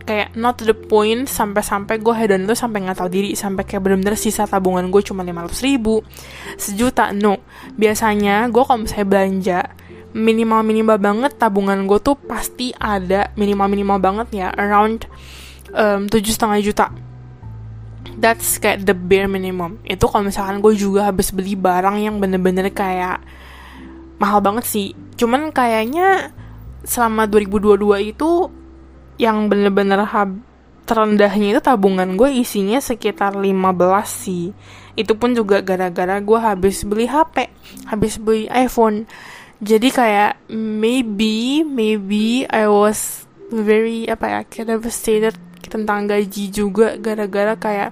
kayak 0.08 0.32
not 0.40 0.56
to 0.56 0.64
the 0.64 0.72
point 0.72 1.28
sampai-sampai 1.28 2.00
gue 2.00 2.14
hedon 2.16 2.48
itu 2.48 2.56
sampai 2.56 2.80
nggak 2.80 2.96
tahu 2.96 3.12
diri 3.12 3.36
sampai 3.36 3.68
kayak 3.68 3.84
bener-bener 3.84 4.16
sisa 4.16 4.48
tabungan 4.48 4.88
gue 4.88 5.04
cuma 5.04 5.20
lima 5.20 5.44
ratus 5.44 5.60
ribu 5.60 6.00
sejuta 6.56 7.12
no 7.12 7.44
biasanya 7.76 8.48
gue 8.48 8.62
kalau 8.64 8.88
misalnya 8.88 9.04
belanja 9.04 9.58
minimal 10.16 10.64
minimal 10.64 10.96
banget 10.96 11.36
tabungan 11.36 11.84
gue 11.84 12.00
tuh 12.00 12.16
pasti 12.16 12.72
ada 12.80 13.36
minimal 13.36 13.68
minimal 13.68 13.98
banget 14.00 14.28
ya 14.32 14.48
around 14.56 15.04
tujuh 16.08 16.32
setengah 16.32 16.64
juta 16.64 16.88
that's 18.16 18.56
kayak 18.56 18.88
the 18.88 18.96
bare 18.96 19.28
minimum. 19.28 19.76
Itu 19.84 20.08
kalau 20.08 20.30
misalkan 20.30 20.64
gue 20.64 20.72
juga 20.72 21.12
habis 21.12 21.28
beli 21.34 21.58
barang 21.58 22.00
yang 22.00 22.16
bener-bener 22.16 22.72
kayak 22.72 23.20
mahal 24.16 24.40
banget 24.40 24.64
sih. 24.64 24.88
Cuman 25.18 25.52
kayaknya 25.52 26.32
selama 26.86 27.28
2022 27.28 28.14
itu 28.16 28.48
yang 29.18 29.50
bener-bener 29.50 30.06
hab 30.06 30.30
terendahnya 30.88 31.58
itu 31.58 31.60
tabungan 31.60 32.16
gue 32.16 32.40
isinya 32.40 32.80
sekitar 32.80 33.36
15 33.36 33.44
sih. 34.08 34.56
Itu 34.96 35.14
pun 35.20 35.36
juga 35.36 35.60
gara-gara 35.60 36.16
gue 36.18 36.38
habis 36.40 36.82
beli 36.82 37.04
HP 37.04 37.52
habis 37.92 38.16
beli 38.16 38.48
iPhone. 38.48 39.04
Jadi 39.58 39.90
kayak 39.90 40.48
maybe 40.54 41.66
maybe 41.66 42.46
I 42.46 42.70
was 42.70 43.26
very 43.50 44.06
apa 44.06 44.26
ya 44.28 44.40
kayak 44.46 44.78
devastated 44.78 45.36
tentang 45.66 46.06
gaji 46.06 46.54
juga 46.54 46.94
gara-gara 46.98 47.58
kayak 47.58 47.90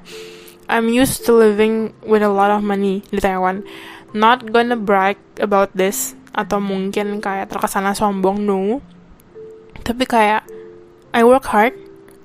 I'm 0.70 0.90
used 0.90 1.26
to 1.26 1.35
living 1.35 1.94
with 2.07 2.22
a 2.22 2.31
lot 2.31 2.55
of 2.55 2.62
money 2.62 3.02
di 3.11 3.18
Taiwan 3.18 3.66
not 4.14 4.46
gonna 4.55 4.79
brag 4.79 5.18
about 5.42 5.74
this 5.74 6.14
atau 6.37 6.62
mungkin 6.62 7.18
kayak 7.18 7.50
terkesana 7.50 7.96
sombong 7.96 8.44
no 8.44 8.79
tapi 9.87 10.02
kayak 10.02 10.42
I 11.16 11.22
work 11.22 11.48
hard 11.48 11.72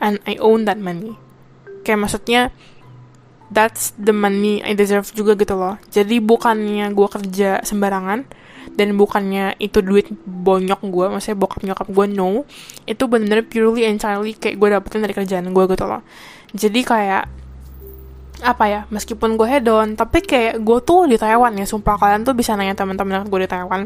and 0.02 0.18
I 0.26 0.36
own 0.42 0.66
that 0.66 0.82
money. 0.82 1.16
Kayak 1.86 2.10
maksudnya 2.10 2.42
that's 3.54 3.94
the 3.96 4.12
money 4.12 4.60
I 4.66 4.74
deserve 4.74 5.14
juga 5.14 5.38
gitu 5.38 5.54
loh. 5.56 5.78
Jadi 5.94 6.18
bukannya 6.18 6.90
gue 6.92 7.08
kerja 7.08 7.62
sembarangan 7.62 8.26
dan 8.74 8.96
bukannya 8.96 9.58
itu 9.58 9.82
duit 9.82 10.08
bonyok 10.26 10.82
gue, 10.88 11.06
maksudnya 11.12 11.38
bokap 11.38 11.62
nyokap 11.66 11.88
gue 11.90 12.06
no, 12.12 12.46
itu 12.86 13.04
bener-bener 13.10 13.46
purely 13.46 13.86
entirely 13.90 14.38
kayak 14.38 14.56
gue 14.62 14.68
dapetin 14.72 15.02
dari 15.02 15.14
kerjaan 15.18 15.48
gue 15.50 15.64
gitu 15.70 15.86
loh. 15.86 16.02
Jadi 16.52 16.82
kayak 16.84 17.24
apa 18.42 18.66
ya 18.66 18.82
meskipun 18.90 19.38
gue 19.38 19.46
hedon 19.46 19.94
tapi 19.94 20.26
kayak 20.26 20.66
gue 20.66 20.78
tuh 20.82 21.06
di 21.06 21.18
Taiwan 21.18 21.54
ya 21.58 21.66
sumpah. 21.66 21.98
Kalian 21.98 22.26
tuh 22.26 22.34
bisa 22.34 22.58
nanya 22.58 22.74
teman-teman 22.74 23.26
gue 23.26 23.40
di 23.46 23.50
Taiwan. 23.50 23.86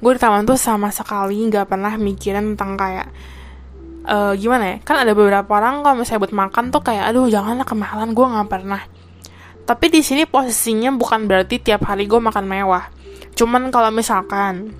Gue 0.00 0.12
di 0.16 0.20
Taiwan 0.20 0.44
tuh 0.44 0.58
sama 0.60 0.92
sekali 0.92 1.40
nggak 1.48 1.66
pernah 1.68 1.96
mikirin 1.96 2.54
tentang 2.54 2.76
kayak 2.76 3.08
uh, 4.04 4.32
gimana 4.36 4.76
ya 4.76 4.76
kan 4.84 5.02
ada 5.02 5.12
beberapa 5.16 5.48
orang 5.48 5.80
kalau 5.80 5.96
misalnya 5.96 6.28
buat 6.28 6.34
makan 6.36 6.64
tuh 6.70 6.82
kayak 6.84 7.04
aduh 7.08 7.26
janganlah 7.28 7.64
kemahalan 7.64 8.10
gue 8.12 8.26
nggak 8.26 8.48
pernah. 8.48 8.82
Tapi 9.66 9.86
di 9.90 9.98
sini 9.98 10.22
posisinya 10.30 10.94
bukan 10.94 11.26
berarti 11.26 11.58
tiap 11.58 11.90
hari 11.90 12.06
gue 12.06 12.20
makan 12.22 12.46
mewah 12.46 12.95
cuman 13.36 13.70
kalau 13.70 13.92
misalkan 13.92 14.74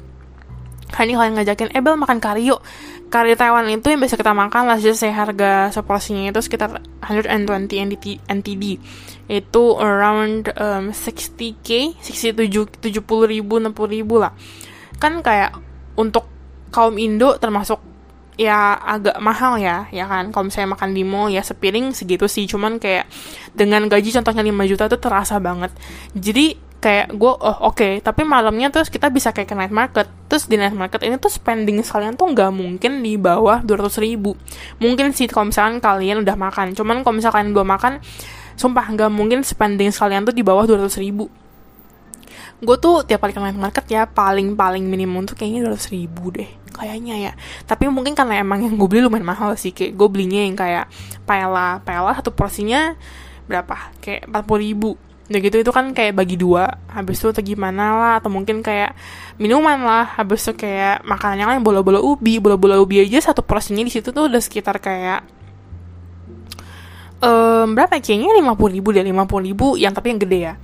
Hani 0.94 1.18
kalian 1.18 1.34
ngajakin, 1.34 1.74
eh 1.74 1.82
makan 1.82 2.22
kari 2.22 2.46
yuk. 2.46 2.62
Kari 3.10 3.34
Taiwan 3.34 3.66
itu 3.70 3.86
yang 3.90 4.02
biasa 4.02 4.18
kita 4.18 4.34
makan 4.34 4.66
lah 4.66 4.78
saya 4.82 5.14
harga 5.14 5.70
seporsinya 5.70 6.30
itu 6.30 6.42
sekitar 6.42 6.82
120 7.06 7.46
NTD, 7.70 8.18
NTD 8.26 8.64
Itu 9.30 9.78
around 9.78 10.50
um, 10.58 10.90
60k 10.90 11.98
67, 12.02 12.82
70 12.82 13.02
ribu, 13.30 13.58
60 13.58 13.94
ribu 13.98 14.22
lah. 14.22 14.34
Kan 14.98 15.22
kayak 15.22 15.58
untuk 15.98 16.26
kaum 16.70 16.98
Indo 16.98 17.34
termasuk 17.38 17.78
ya 18.36 18.74
agak 18.74 19.18
mahal 19.22 19.58
ya 19.58 19.86
ya 19.90 20.06
kan? 20.06 20.30
Kalau 20.34 20.50
misalnya 20.50 20.74
makan 20.74 20.90
di 20.94 21.02
mall 21.02 21.30
ya 21.30 21.42
sepiring 21.46 21.94
segitu 21.94 22.26
sih. 22.30 22.46
Cuman 22.46 22.78
kayak 22.82 23.06
dengan 23.54 23.86
gaji 23.86 24.10
contohnya 24.14 24.42
5 24.42 24.70
juta 24.70 24.84
tuh 24.90 24.98
terasa 24.98 25.38
banget. 25.38 25.70
Jadi 26.14 26.65
kayak 26.86 27.18
gue 27.18 27.32
oh 27.34 27.66
oke 27.66 27.74
okay. 27.74 27.92
tapi 27.98 28.22
malamnya 28.22 28.70
terus 28.70 28.86
kita 28.86 29.10
bisa 29.10 29.34
kayak 29.34 29.50
ke 29.50 29.56
night 29.58 29.74
market. 29.74 30.06
Terus 30.30 30.46
di 30.46 30.54
night 30.54 30.70
market 30.78 31.02
ini 31.02 31.18
tuh 31.18 31.34
spending 31.34 31.82
sekalian 31.82 32.14
tuh 32.14 32.30
nggak 32.30 32.54
mungkin 32.54 33.02
di 33.02 33.18
bawah 33.18 33.58
200 33.66 33.90
ribu. 34.06 34.38
Mungkin 34.78 35.10
sih 35.10 35.26
kalau 35.26 35.50
misalkan 35.50 35.82
kalian 35.82 36.22
udah 36.22 36.38
makan. 36.38 36.78
Cuman 36.78 37.02
kalau 37.02 37.18
misalkan 37.18 37.50
belum 37.50 37.66
makan 37.66 37.98
sumpah 38.54 38.86
nggak 38.94 39.10
mungkin 39.10 39.42
spending 39.42 39.90
sekalian 39.90 40.22
tuh 40.22 40.30
di 40.30 40.46
bawah 40.46 40.62
200 40.62 40.86
ribu. 41.02 41.26
Gue 42.62 42.76
tuh 42.78 43.02
tiap 43.02 43.18
kali 43.18 43.34
ke 43.34 43.42
night 43.42 43.58
market 43.58 43.84
ya 43.90 44.06
paling 44.06 44.54
paling 44.54 44.86
minimum 44.86 45.26
tuh 45.26 45.34
kayaknya 45.34 45.66
200 45.74 45.90
ribu 45.90 46.30
deh 46.38 46.46
kayaknya 46.70 47.14
ya. 47.18 47.32
Tapi 47.66 47.90
mungkin 47.90 48.14
karena 48.14 48.38
emang 48.46 48.62
yang 48.62 48.78
gue 48.78 48.86
beli 48.86 49.02
lumayan 49.02 49.26
mahal 49.26 49.58
sih 49.58 49.74
kayak 49.74 49.98
gue 49.98 50.06
belinya 50.06 50.38
yang 50.38 50.54
kayak 50.54 50.86
paella 51.26 51.82
paella 51.82 52.14
satu 52.14 52.30
porsinya 52.30 52.94
berapa? 53.50 53.90
Kayak 53.98 54.30
40 54.30 54.62
ribu 54.70 54.94
Ya 55.26 55.42
gitu 55.42 55.58
itu 55.58 55.70
kan 55.74 55.90
kayak 55.90 56.14
bagi 56.14 56.38
dua 56.38 56.78
Habis 56.86 57.18
itu 57.18 57.34
atau 57.34 57.42
gimana 57.42 57.98
lah 57.98 58.12
Atau 58.22 58.30
mungkin 58.30 58.62
kayak 58.62 58.94
minuman 59.42 59.82
lah 59.82 60.06
Habis 60.18 60.46
itu 60.46 60.62
kayak 60.62 61.02
makanannya 61.02 61.46
kan 61.50 61.58
bola-bola 61.66 61.98
ubi 61.98 62.38
Bola-bola 62.38 62.78
ubi 62.78 63.02
aja 63.02 63.18
satu 63.18 63.42
porsinya 63.42 63.82
di 63.82 63.90
situ 63.90 64.14
tuh 64.14 64.30
udah 64.30 64.38
sekitar 64.38 64.78
kayak 64.78 65.26
um, 67.22 67.74
berapa 67.76 67.98
ya? 67.98 68.02
kayaknya 68.02 68.32
lima 68.36 68.52
puluh 68.56 68.72
ribu 68.80 68.88
deh 68.92 69.04
lima 69.04 69.24
puluh 69.24 69.52
ribu 69.52 69.74
yang 69.78 69.92
tapi 69.96 70.12
yang 70.12 70.20
gede 70.20 70.38
ya 70.38 70.54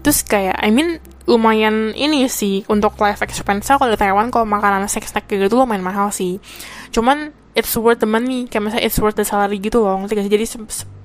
terus 0.00 0.24
kayak 0.24 0.56
I 0.56 0.72
mean 0.72 0.98
lumayan 1.28 1.92
ini 1.92 2.26
sih 2.26 2.64
untuk 2.66 2.96
life 2.98 3.20
expense 3.20 3.68
kalau 3.68 3.92
di 3.92 3.98
Taiwan 4.00 4.32
kalau 4.32 4.48
makanan 4.48 4.88
sex 4.88 5.12
snack 5.12 5.28
gitu 5.28 5.60
lumayan 5.60 5.84
mahal 5.84 6.08
sih 6.10 6.40
cuman 6.90 7.36
it's 7.54 7.74
worth 7.76 8.00
the 8.02 8.08
money. 8.08 8.46
Kayak 8.46 8.62
misalnya 8.70 8.84
it's 8.86 8.98
worth 8.98 9.18
the 9.18 9.26
salary 9.26 9.58
gitu 9.58 9.82
loh 9.82 9.98
ngerti 10.02 10.14
gak 10.16 10.24
sih? 10.26 10.32
Jadi 10.32 10.46
se 10.46 10.58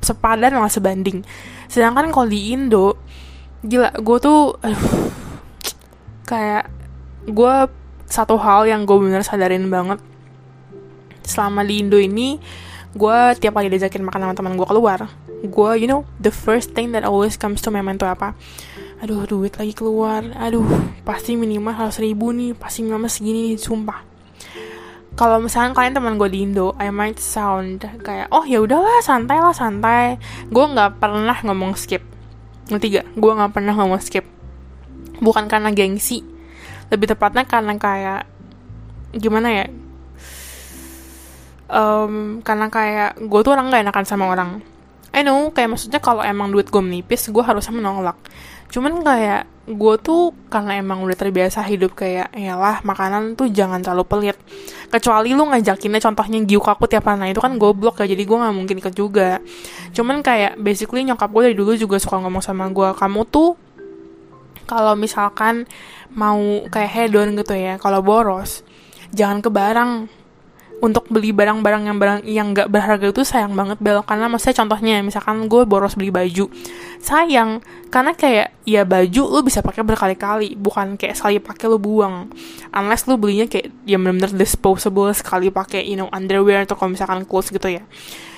sepadan 0.05 0.53
lah 0.55 0.69
sebanding. 0.69 1.25
Sedangkan 1.69 2.13
kalau 2.13 2.29
di 2.29 2.53
Indo 2.53 2.97
gila 3.65 3.89
gue 3.97 4.17
tuh 4.21 4.53
aduh, 4.61 5.09
kayak 6.29 6.69
gue 7.25 7.55
satu 8.05 8.37
hal 8.37 8.69
yang 8.69 8.85
gue 8.85 8.97
bener 9.01 9.25
sadarin 9.25 9.65
banget. 9.69 9.97
Selama 11.25 11.65
di 11.65 11.81
Indo 11.81 11.97
ini 11.97 12.37
gue 12.95 13.17
tiap 13.41 13.57
kali 13.57 13.67
diajakin 13.67 14.05
makan 14.05 14.29
sama 14.29 14.33
teman 14.37 14.55
gue 14.55 14.67
keluar 14.71 15.11
gue 15.45 15.71
you 15.77 15.85
know 15.85 16.07
the 16.17 16.31
first 16.31 16.71
thing 16.73 16.95
that 16.95 17.05
always 17.05 17.35
comes 17.35 17.61
to 17.61 17.69
my 17.69 17.83
mind 17.83 18.01
tuh 18.01 18.09
apa? 18.09 18.33
Aduh 19.03 19.27
duit 19.27 19.53
lagi 19.59 19.75
keluar. 19.75 20.25
Aduh 20.39 20.65
pasti 21.05 21.37
minimal 21.37 21.75
harus 21.75 22.01
ribu 22.01 22.33
nih 22.33 22.57
pasti 22.57 22.81
minimal 22.81 23.11
segini 23.11 23.53
nih 23.53 23.59
sumpah 23.61 24.14
kalau 25.15 25.39
misalnya 25.39 25.71
kalian 25.71 25.95
teman 25.95 26.19
gue 26.19 26.27
di 26.27 26.43
Indo 26.43 26.75
I 26.75 26.91
might 26.91 27.23
sound 27.23 27.87
kayak 28.03 28.27
oh 28.35 28.43
ya 28.43 28.59
udahlah 28.59 28.99
santai 28.99 29.39
lah 29.39 29.55
santai. 29.55 30.19
Gue 30.51 30.65
nggak 30.67 30.99
pernah 30.99 31.35
ngomong 31.39 31.79
skip. 31.79 32.03
Ngerti 32.67 32.99
gak 32.99 33.07
gue 33.15 33.31
nggak 33.31 33.51
pernah 33.55 33.73
ngomong 33.79 34.03
skip. 34.03 34.27
Bukan 35.23 35.47
karena 35.47 35.71
gengsi. 35.71 36.19
Lebih 36.91 37.15
tepatnya 37.15 37.47
karena 37.47 37.79
kayak 37.79 38.27
gimana 39.15 39.63
ya? 39.63 39.65
Um, 41.65 42.43
karena 42.43 42.67
kayak 42.69 43.17
gue 43.17 43.39
tuh 43.41 43.55
orang 43.55 43.71
gak 43.71 43.87
enakan 43.87 44.05
sama 44.05 44.27
orang. 44.29 44.59
I 45.15 45.23
know 45.23 45.47
kayak 45.55 45.71
maksudnya 45.71 46.03
kalau 46.03 46.27
emang 46.27 46.51
duit 46.51 46.67
gue 46.67 46.83
menipis 46.83 47.31
gue 47.31 47.39
harusnya 47.39 47.71
menolak 47.71 48.19
cuman 48.75 48.99
kayak 48.99 49.47
gue 49.71 49.95
tuh 50.03 50.35
karena 50.51 50.83
emang 50.83 51.01
udah 51.07 51.15
terbiasa 51.15 51.63
hidup 51.63 51.95
kayak 51.95 52.35
lah 52.35 52.83
makanan 52.83 53.39
tuh 53.39 53.47
jangan 53.47 53.79
terlalu 53.79 54.03
pelit. 54.03 54.37
Kecuali 54.91 55.31
lu 55.31 55.47
ngajakinnya 55.47 56.03
contohnya 56.03 56.43
giuk 56.43 56.67
aku 56.67 56.85
tiap 56.91 57.07
hari. 57.07 57.17
Nah 57.23 57.29
itu 57.31 57.39
kan 57.39 57.55
goblok 57.55 58.03
ya 58.03 58.11
jadi 58.11 58.19
gue 58.27 58.37
nggak 58.37 58.53
mungkin 58.53 58.75
ikut 58.83 58.93
juga. 58.93 59.39
Cuman 59.95 60.19
kayak 60.19 60.59
basically 60.59 61.07
nyokap 61.07 61.31
gue 61.31 61.41
dari 61.49 61.55
dulu 61.55 61.73
juga 61.79 61.97
suka 61.97 62.19
ngomong 62.19 62.43
sama 62.43 62.67
gue 62.69 62.93
kamu 62.93 63.21
tuh 63.31 63.55
kalau 64.67 64.93
misalkan 64.93 65.65
mau 66.13 66.67
kayak 66.69 66.91
hedon 66.91 67.37
gitu 67.37 67.53
ya 67.55 67.77
kalau 67.81 68.01
boros 68.01 68.65
jangan 69.13 69.39
ke 69.39 69.49
barang 69.49 69.91
untuk 70.83 71.07
beli 71.07 71.31
barang-barang 71.31 71.87
yang 71.87 71.97
barang 71.97 72.19
yang 72.27 72.47
nggak 72.51 72.67
berharga 72.67 73.07
itu 73.09 73.23
sayang 73.23 73.55
banget 73.55 73.79
bel 73.79 74.03
karena 74.03 74.27
maksudnya 74.27 74.59
contohnya 74.63 74.99
misalkan 74.99 75.47
gue 75.47 75.63
boros 75.63 75.95
beli 75.95 76.11
baju. 76.11 76.51
Sayang 76.99 77.63
karena 77.87 78.11
kayak 78.11 78.47
ya 78.67 78.83
baju 78.83 79.23
lu 79.31 79.39
bisa 79.45 79.63
pakai 79.63 79.87
berkali-kali 79.87 80.59
bukan 80.59 80.99
kayak 80.99 81.15
sekali 81.15 81.39
pakai 81.39 81.65
lu 81.71 81.79
buang. 81.79 82.27
Unless 82.75 83.07
lu 83.07 83.15
belinya 83.15 83.47
kayak 83.47 83.71
ya 83.87 83.95
benar-benar 83.95 84.35
disposable 84.35 85.07
sekali 85.15 85.47
pakai 85.47 85.85
you 85.87 85.95
know 85.95 86.11
underwear 86.11 86.67
atau 86.67 86.75
kalau 86.75 86.91
misalkan 86.91 87.23
clothes 87.23 87.49
gitu 87.49 87.71
ya. 87.71 87.83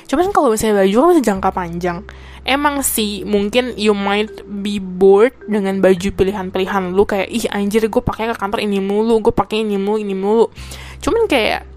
Cuman 0.07 0.31
kalau 0.31 0.55
misalnya 0.55 0.87
baju 0.87 0.95
kan 0.95 1.07
bisa 1.11 1.23
jangka 1.27 1.49
panjang. 1.51 1.99
Emang 2.47 2.79
sih 2.79 3.27
mungkin 3.27 3.75
you 3.75 3.91
might 3.91 4.31
be 4.47 4.79
bored 4.79 5.35
dengan 5.51 5.83
baju 5.83 6.15
pilihan-pilihan 6.15 6.95
lu 6.95 7.03
kayak 7.03 7.27
ih 7.27 7.43
anjir 7.51 7.83
gue 7.83 7.99
pakai 7.99 8.31
ke 8.31 8.35
kantor 8.39 8.63
ini 8.63 8.79
mulu 8.79 9.19
gue 9.19 9.35
pakai 9.35 9.67
ini 9.67 9.75
mulu 9.75 9.99
ini 9.99 10.15
mulu. 10.15 10.47
Cuman 11.03 11.27
kayak 11.27 11.76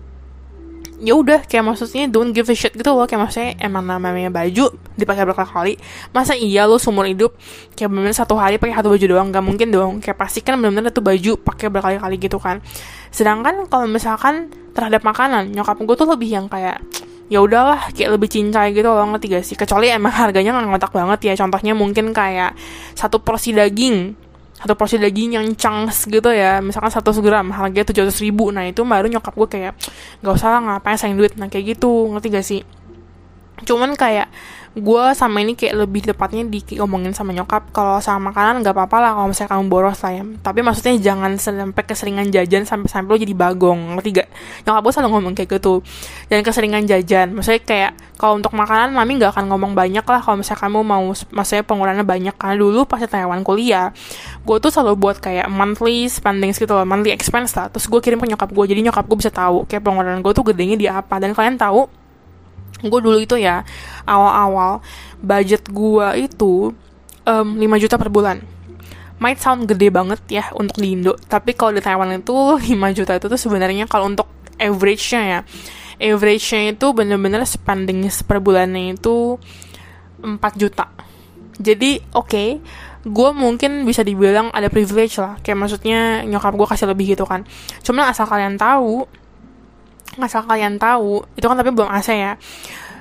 ya 1.00 1.16
udah 1.16 1.48
kayak 1.48 1.64
maksudnya 1.64 2.06
don't 2.12 2.36
give 2.36 2.46
a 2.46 2.54
shit 2.54 2.76
gitu 2.76 2.92
loh. 2.92 3.08
Kayak 3.08 3.26
maksudnya 3.26 3.50
emang 3.58 3.88
namanya 3.88 4.28
baju 4.28 4.76
dipakai 4.94 5.24
berkali-kali. 5.24 5.74
Masa 6.12 6.36
iya 6.36 6.68
lo 6.68 6.76
seumur 6.76 7.08
hidup 7.08 7.34
kayak 7.74 7.88
bener 7.88 8.12
satu 8.12 8.36
hari 8.36 8.60
pakai 8.60 8.76
satu 8.76 8.92
baju 8.92 9.06
doang? 9.08 9.28
Nggak 9.32 9.44
mungkin 9.44 9.68
dong. 9.72 9.92
Kayak 10.04 10.20
pasti 10.20 10.44
kan 10.44 10.60
bener-bener 10.60 10.92
itu 10.92 11.00
baju 11.00 11.32
pakai 11.40 11.66
berkali-kali 11.72 12.16
gitu 12.20 12.36
kan. 12.36 12.60
Sedangkan 13.08 13.66
kalau 13.66 13.88
misalkan 13.88 14.52
terhadap 14.76 15.02
makanan 15.02 15.50
nyokap 15.50 15.80
gue 15.82 15.96
tuh 15.98 16.08
lebih 16.14 16.30
yang 16.30 16.46
kayak 16.46 16.78
ya 17.30 17.38
udahlah 17.42 17.90
kayak 17.94 18.10
lebih 18.18 18.26
cincai 18.26 18.74
gitu 18.74 18.90
loh 18.90 19.06
ngerti 19.10 19.26
gak 19.32 19.44
sih? 19.46 19.56
Kecuali 19.56 19.88
emang 19.88 20.12
harganya 20.12 20.54
nggak 20.54 20.68
ngotak 20.68 20.92
banget 20.92 21.32
ya. 21.32 21.34
Contohnya 21.40 21.72
mungkin 21.72 22.12
kayak 22.12 22.54
satu 22.94 23.18
porsi 23.24 23.56
daging 23.56 24.28
satu 24.60 24.76
porsi 24.76 25.00
daging 25.00 25.40
yang 25.40 25.46
chunks 25.56 26.04
gitu 26.04 26.28
ya 26.28 26.60
misalkan 26.60 26.92
100 26.92 27.24
gram 27.24 27.48
harganya 27.48 27.88
700 27.88 28.12
ribu. 28.20 28.52
Nah 28.52 28.68
itu 28.68 28.84
baru 28.84 29.08
nyokap 29.08 29.32
gue 29.32 29.48
kayak 29.48 29.72
gak 30.20 30.34
usah 30.36 30.48
lah 30.52 30.60
ngapain 30.60 31.00
sayang 31.00 31.16
duit. 31.16 31.32
Nah 31.40 31.48
kayak 31.48 31.76
gitu. 31.76 32.12
Ngerti 32.12 32.28
gak 32.28 32.44
sih? 32.44 32.60
Cuman 33.64 33.96
kayak 33.96 34.28
gue 34.70 35.04
sama 35.18 35.42
ini 35.42 35.58
kayak 35.58 35.82
lebih 35.82 36.06
tepatnya 36.06 36.46
diomongin 36.46 37.10
sama 37.10 37.34
nyokap. 37.34 37.74
Kalau 37.74 37.98
sama 37.98 38.30
makanan 38.30 38.62
nggak 38.62 38.70
apa-apa 38.70 38.96
lah 39.02 39.10
kalau 39.18 39.28
misalnya 39.34 39.50
kamu 39.58 39.64
boros 39.66 39.98
lah 40.06 40.12
ya. 40.14 40.24
Tapi 40.46 40.60
maksudnya 40.62 40.94
jangan 41.02 41.34
sampai 41.42 41.82
keseringan 41.82 42.30
jajan 42.30 42.62
sampai 42.62 42.86
sampai 42.86 43.10
lo 43.10 43.18
jadi 43.18 43.34
bagong. 43.34 43.98
Ngerti 43.98 44.08
gak 44.22 44.28
nyokap 44.70 44.80
gue 44.86 44.92
selalu 44.94 45.10
ngomong 45.10 45.34
kayak 45.34 45.50
gitu. 45.58 45.82
Dan 46.30 46.46
keseringan 46.46 46.86
jajan. 46.86 47.34
Maksudnya 47.34 47.62
kayak 47.66 47.92
kalau 48.14 48.38
untuk 48.38 48.54
makanan 48.54 48.94
mami 48.94 49.18
nggak 49.18 49.34
akan 49.34 49.50
ngomong 49.50 49.72
banyak 49.74 50.06
lah 50.06 50.20
kalau 50.22 50.38
misalnya 50.38 50.62
kamu 50.62 50.78
mau 50.86 51.04
maksudnya 51.10 51.64
pengurangannya 51.66 52.06
banyak. 52.06 52.34
Karena 52.38 52.54
dulu 52.54 52.86
pas 52.86 53.02
Taiwan 53.02 53.42
kuliah 53.42 53.90
gue 54.46 54.56
tuh 54.62 54.70
selalu 54.70 54.94
buat 54.94 55.16
kayak 55.18 55.50
monthly 55.50 56.06
spending 56.06 56.54
gitu 56.54 56.70
loh 56.70 56.86
monthly 56.86 57.10
expense 57.10 57.58
lah. 57.58 57.66
Terus 57.74 57.90
gue 57.90 57.98
kirim 57.98 58.22
ke 58.22 58.26
nyokap 58.30 58.54
gue 58.54 58.64
jadi 58.70 58.86
nyokap 58.86 59.02
gue 59.10 59.18
bisa 59.18 59.34
tahu 59.34 59.66
kayak 59.66 59.82
pengeluaran 59.82 60.22
gue 60.22 60.30
tuh 60.30 60.46
gedenya 60.46 60.78
di 60.78 60.86
apa. 60.86 61.18
Dan 61.18 61.34
kalian 61.34 61.58
tahu 61.58 61.99
gue 62.80 63.00
dulu 63.00 63.18
itu 63.20 63.36
ya 63.36 63.62
awal-awal 64.08 64.80
budget 65.20 65.68
gue 65.68 66.28
itu 66.28 66.72
um, 67.28 67.48
5 67.56 67.82
juta 67.82 67.96
per 68.00 68.08
bulan. 68.08 68.40
Might 69.20 69.36
sound 69.36 69.68
gede 69.68 69.92
banget 69.92 70.20
ya 70.32 70.48
untuk 70.56 70.80
di 70.80 70.96
Indo 70.96 71.16
tapi 71.28 71.52
kalau 71.52 71.76
di 71.76 71.84
Taiwan 71.84 72.16
itu 72.16 72.34
5 72.72 72.96
juta 72.96 73.12
itu 73.16 73.26
tuh 73.28 73.40
sebenarnya 73.40 73.84
kalau 73.84 74.08
untuk 74.08 74.28
average-nya 74.60 75.22
ya 75.24 75.40
average-nya 76.00 76.72
itu 76.72 76.86
bener-bener 76.96 77.44
spending 77.44 78.08
per 78.24 78.40
bulannya 78.40 78.96
itu 78.96 79.36
4 80.24 80.40
juta. 80.56 80.88
Jadi 81.60 82.00
oke 82.16 82.28
okay, 82.28 82.48
gue 83.04 83.30
mungkin 83.36 83.84
bisa 83.84 84.00
dibilang 84.00 84.48
ada 84.52 84.72
privilege 84.72 85.20
lah. 85.20 85.36
Kayak 85.44 85.58
maksudnya 85.60 86.24
nyokap 86.24 86.56
gue 86.56 86.66
kasih 86.68 86.88
lebih 86.88 87.12
gitu 87.16 87.28
kan. 87.28 87.44
Cuman 87.84 88.08
asal 88.08 88.24
kalian 88.24 88.56
tahu 88.56 89.04
asal 90.18 90.42
kalian 90.42 90.80
tahu 90.80 91.22
itu 91.38 91.46
kan 91.46 91.54
tapi 91.54 91.70
belum 91.70 91.86
AC 91.86 92.10
ya. 92.10 92.34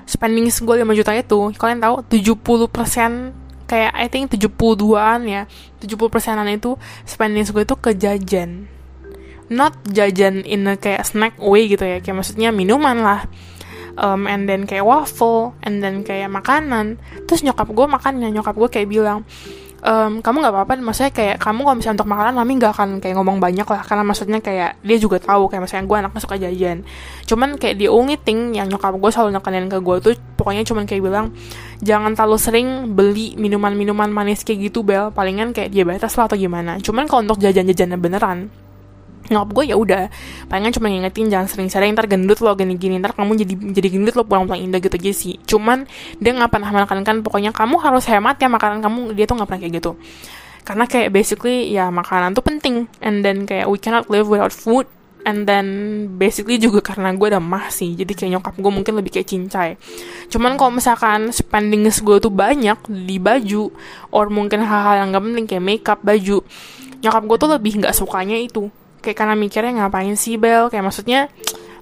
Spending 0.06 0.50
gue 0.50 0.76
5 0.86 1.00
juta 1.00 1.12
itu 1.14 1.40
kalian 1.58 1.80
tahu 1.82 1.96
70% 2.06 3.66
kayak 3.70 3.94
I 3.94 4.06
think 4.10 4.34
72an 4.34 5.20
ya. 5.26 5.50
70 5.82 6.14
persenan 6.14 6.50
itu 6.50 6.78
spending 7.06 7.46
gue 7.46 7.64
itu 7.66 7.76
ke 7.78 7.94
jajan. 7.98 8.70
Not 9.50 9.74
jajan 9.90 10.46
in 10.46 10.70
a 10.70 10.78
kayak 10.78 11.06
snack 11.06 11.38
way 11.42 11.66
gitu 11.70 11.82
ya 11.82 11.98
kayak 12.02 12.22
maksudnya 12.22 12.54
minuman 12.54 13.02
lah. 13.02 13.22
Um, 14.00 14.32
and 14.32 14.48
then 14.48 14.64
kayak 14.64 14.88
waffle 14.88 15.58
and 15.66 15.82
then 15.82 16.06
kayak 16.06 16.30
makanan. 16.30 17.02
Terus 17.26 17.42
nyokap 17.42 17.70
gue 17.70 17.86
makannya 17.90 18.30
nyokap 18.34 18.56
gue 18.58 18.70
kayak 18.70 18.88
bilang 18.90 19.26
um, 19.84 20.20
kamu 20.20 20.36
nggak 20.44 20.54
apa-apa 20.56 20.74
maksudnya 20.80 21.12
kayak 21.14 21.36
kamu 21.40 21.62
kalau 21.66 21.78
misalnya 21.78 21.96
untuk 22.02 22.10
makanan 22.10 22.34
mami 22.36 22.54
nggak 22.60 22.74
akan 22.76 22.90
kayak 23.00 23.16
ngomong 23.16 23.38
banyak 23.40 23.68
lah 23.68 23.82
karena 23.84 24.04
maksudnya 24.04 24.40
kayak 24.40 24.80
dia 24.84 24.98
juga 25.00 25.18
tahu 25.20 25.48
kayak 25.48 25.62
misalnya 25.68 25.86
gue 25.88 25.98
anaknya 26.00 26.22
suka 26.22 26.36
jajan. 26.40 26.78
Cuman 27.28 27.50
kayak 27.60 27.76
the 27.80 27.88
only 27.88 28.18
thing 28.20 28.56
yang 28.56 28.68
nyokap 28.68 28.96
gue 28.96 29.12
selalu 29.12 29.30
nekenin 29.36 29.68
ke 29.72 29.78
gue 29.80 29.96
tuh 30.00 30.14
pokoknya 30.40 30.64
cuman 30.68 30.84
kayak 30.88 31.02
bilang 31.04 31.26
jangan 31.80 32.16
terlalu 32.16 32.38
sering 32.40 32.68
beli 32.96 33.36
minuman-minuman 33.40 34.12
manis 34.12 34.44
kayak 34.44 34.72
gitu 34.72 34.84
bel. 34.84 35.12
Palingan 35.12 35.52
kayak 35.52 35.72
diabetes 35.72 36.16
lah 36.16 36.28
atau 36.28 36.38
gimana. 36.40 36.80
Cuman 36.80 37.08
kalau 37.08 37.28
untuk 37.28 37.40
jajan-jajannya 37.44 37.98
beneran 38.00 38.69
nyokap 39.28 39.50
gue 39.52 39.64
ya 39.70 39.76
udah 39.76 40.08
palingan 40.48 40.74
cuma 40.74 40.88
ngingetin 40.88 41.28
jangan 41.30 41.48
sering-sering 41.52 41.92
ntar 41.94 42.08
gendut 42.08 42.40
lo 42.40 42.56
gini-gini 42.56 42.98
ntar 42.98 43.14
kamu 43.14 43.44
jadi 43.46 43.54
jadi 43.76 43.88
gendut 43.92 44.16
lo 44.16 44.24
pulang-pulang 44.24 44.64
indah 44.64 44.80
gitu 44.80 44.96
aja 44.96 45.12
sih. 45.12 45.36
Cuman 45.44 45.86
dia 46.18 46.32
nggak 46.34 46.50
pernah 46.50 46.70
menekankan 46.72 47.22
pokoknya 47.22 47.52
kamu 47.52 47.76
harus 47.84 48.08
hemat 48.10 48.40
ya 48.40 48.48
makanan 48.50 48.80
kamu 48.80 49.14
dia 49.14 49.28
tuh 49.28 49.36
nggak 49.38 49.48
pernah 49.52 49.62
kayak 49.62 49.74
gitu. 49.84 49.92
Karena 50.64 50.86
kayak 50.86 51.10
basically 51.14 51.70
ya 51.70 51.92
makanan 51.92 52.34
tuh 52.34 52.44
penting 52.46 52.88
and 53.04 53.22
then 53.22 53.46
kayak 53.46 53.70
we 53.70 53.78
cannot 53.78 54.08
live 54.10 54.26
without 54.26 54.54
food 54.54 54.90
and 55.28 55.44
then 55.44 55.68
basically 56.16 56.56
juga 56.56 56.80
karena 56.80 57.12
gue 57.12 57.28
udah 57.28 57.44
mah 57.44 57.68
sih 57.68 57.92
jadi 57.92 58.12
kayak 58.16 58.32
nyokap 58.40 58.56
gue 58.56 58.72
mungkin 58.72 58.94
lebih 58.98 59.12
kayak 59.20 59.28
cincai. 59.30 59.76
Cuman 60.32 60.56
kalau 60.56 60.74
misalkan 60.74 61.30
spending 61.36 61.86
gue 61.86 62.18
tuh 62.18 62.32
banyak 62.32 62.80
di 62.88 63.20
baju 63.20 63.70
or 64.10 64.32
mungkin 64.32 64.64
hal-hal 64.64 65.06
yang 65.06 65.14
gak 65.14 65.24
penting 65.28 65.46
kayak 65.46 65.64
makeup 65.64 66.00
baju 66.02 66.42
nyokap 67.00 67.24
gue 67.24 67.38
tuh 67.40 67.50
lebih 67.56 67.72
nggak 67.80 67.96
sukanya 67.96 68.36
itu 68.36 68.68
kayak 69.00 69.18
karena 69.18 69.36
mikirnya 69.36 69.72
ngapain 69.84 70.16
sih 70.16 70.36
Bel? 70.36 70.68
Kayak 70.68 70.86
maksudnya 70.92 71.20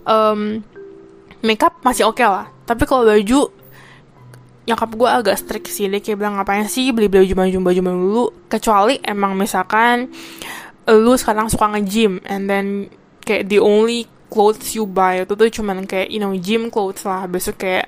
um, 0.08 0.62
makeup 1.42 1.82
masih 1.84 2.08
oke 2.08 2.22
okay 2.22 2.28
lah. 2.28 2.48
Tapi 2.66 2.84
kalau 2.88 3.06
baju 3.06 3.52
nyokap 4.68 4.92
gue 4.94 5.10
agak 5.10 5.36
strict 5.40 5.68
sih. 5.72 5.88
Dia 5.88 6.04
kayak 6.04 6.18
bilang 6.20 6.36
ngapain 6.36 6.68
sih 6.68 6.92
beli 6.92 7.08
beli 7.08 7.34
baju 7.34 7.48
baju 7.48 7.58
baju 7.64 7.80
dulu? 7.82 8.26
Kecuali 8.52 9.00
emang 9.02 9.34
misalkan 9.34 10.12
lu 10.88 11.14
sekarang 11.20 11.52
suka 11.52 11.68
nge-gym 11.76 12.24
and 12.28 12.48
then 12.48 12.88
kayak 13.28 13.52
the 13.52 13.60
only 13.60 14.08
clothes 14.32 14.76
you 14.76 14.88
buy 14.88 15.24
itu 15.24 15.36
tuh 15.36 15.48
cuman 15.52 15.84
kayak 15.84 16.08
you 16.12 16.20
know 16.20 16.36
gym 16.36 16.68
clothes 16.68 17.08
lah. 17.08 17.28
Besok 17.32 17.64
kayak 17.64 17.88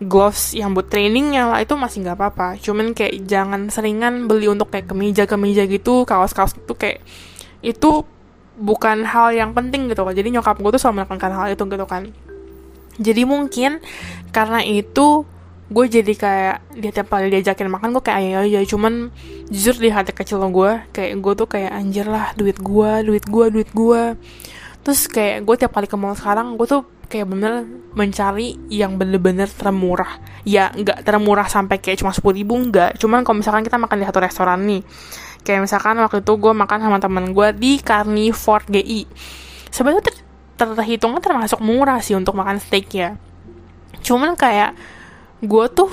gloves 0.00 0.56
yang 0.56 0.72
buat 0.72 0.88
trainingnya 0.88 1.48
lah 1.48 1.58
itu 1.60 1.76
masih 1.76 2.04
nggak 2.04 2.16
apa-apa. 2.16 2.48
Cuman 2.56 2.96
kayak 2.96 3.28
jangan 3.28 3.68
seringan 3.68 4.24
beli 4.24 4.48
untuk 4.48 4.72
kayak 4.72 4.88
kemeja 4.88 5.28
kemeja 5.28 5.68
gitu 5.68 6.08
kaos-kaos 6.08 6.56
itu 6.56 6.72
kayak 6.72 7.04
itu 7.64 8.04
bukan 8.54 9.02
hal 9.02 9.34
yang 9.34 9.50
penting 9.50 9.90
gitu 9.90 10.06
kan 10.06 10.14
jadi 10.14 10.30
nyokap 10.30 10.62
gue 10.62 10.70
tuh 10.74 10.80
selalu 10.80 11.02
menekankan 11.02 11.32
hal 11.34 11.46
itu 11.52 11.64
gitu 11.66 11.86
kan. 11.86 12.10
Jadi 12.94 13.26
mungkin 13.26 13.82
karena 14.30 14.62
itu 14.62 15.26
gue 15.66 15.84
jadi 15.90 16.14
kayak 16.14 16.56
dia 16.78 16.92
tiap 16.94 17.10
kali 17.10 17.32
diajakin 17.32 17.66
makan 17.66 17.90
gue 17.96 18.02
kayak 18.04 18.18
ayo 18.20 18.46
ayo 18.46 18.60
cuman 18.68 19.10
jujur 19.50 19.74
di 19.80 19.90
hati 19.90 20.14
kecil 20.14 20.38
gue 20.52 20.70
kayak 20.92 21.18
gue 21.18 21.32
tuh 21.34 21.48
kayak 21.48 21.72
anjir 21.72 22.06
lah 22.06 22.30
duit 22.36 22.60
gue 22.60 22.90
duit 23.02 23.24
gue 23.24 23.44
duit 23.48 23.70
gue 23.72 24.02
terus 24.84 25.08
kayak 25.08 25.42
gue 25.42 25.54
tiap 25.56 25.72
kali 25.72 25.88
ke 25.88 25.96
mall 25.96 26.14
sekarang 26.14 26.60
gue 26.60 26.68
tuh 26.68 26.84
kayak 27.08 27.26
bener 27.26 27.64
mencari 27.94 28.58
yang 28.72 28.98
bener-bener 28.98 29.46
termurah. 29.46 30.18
Ya 30.42 30.72
nggak 30.74 31.06
termurah 31.06 31.46
sampai 31.46 31.78
kayak 31.78 32.02
cuma 32.02 32.10
sepuluh 32.10 32.36
ribu 32.36 32.58
nggak. 32.58 32.98
Cuman 32.98 33.22
kalau 33.22 33.38
misalkan 33.38 33.62
kita 33.62 33.78
makan 33.78 34.02
di 34.02 34.06
satu 34.08 34.18
restoran 34.18 34.60
nih 34.66 34.82
kayak 35.44 35.68
misalkan 35.68 36.00
waktu 36.00 36.24
itu 36.24 36.32
gue 36.40 36.52
makan 36.56 36.78
sama 36.80 36.98
temen 36.98 37.36
gue 37.36 37.48
di 37.54 37.78
Carnivore 37.78 38.64
GI 38.66 39.04
sebenarnya 39.74 40.02
ter 40.06 40.16
terhitungnya 40.54 41.18
termasuk 41.18 41.58
murah 41.58 41.98
sih 41.98 42.14
untuk 42.14 42.38
makan 42.38 42.62
steak 42.62 42.86
ya. 42.94 43.18
Cuman 44.06 44.38
kayak 44.38 44.78
gue 45.42 45.64
tuh 45.74 45.90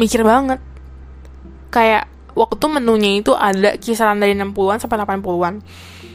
mikir 0.00 0.24
banget. 0.24 0.58
Kayak 1.68 2.08
waktu 2.32 2.64
menunya 2.72 3.20
itu 3.20 3.36
ada 3.36 3.76
kisaran 3.76 4.16
dari 4.16 4.32
60-an 4.32 4.80
sampai 4.80 4.96
80-an 5.04 5.60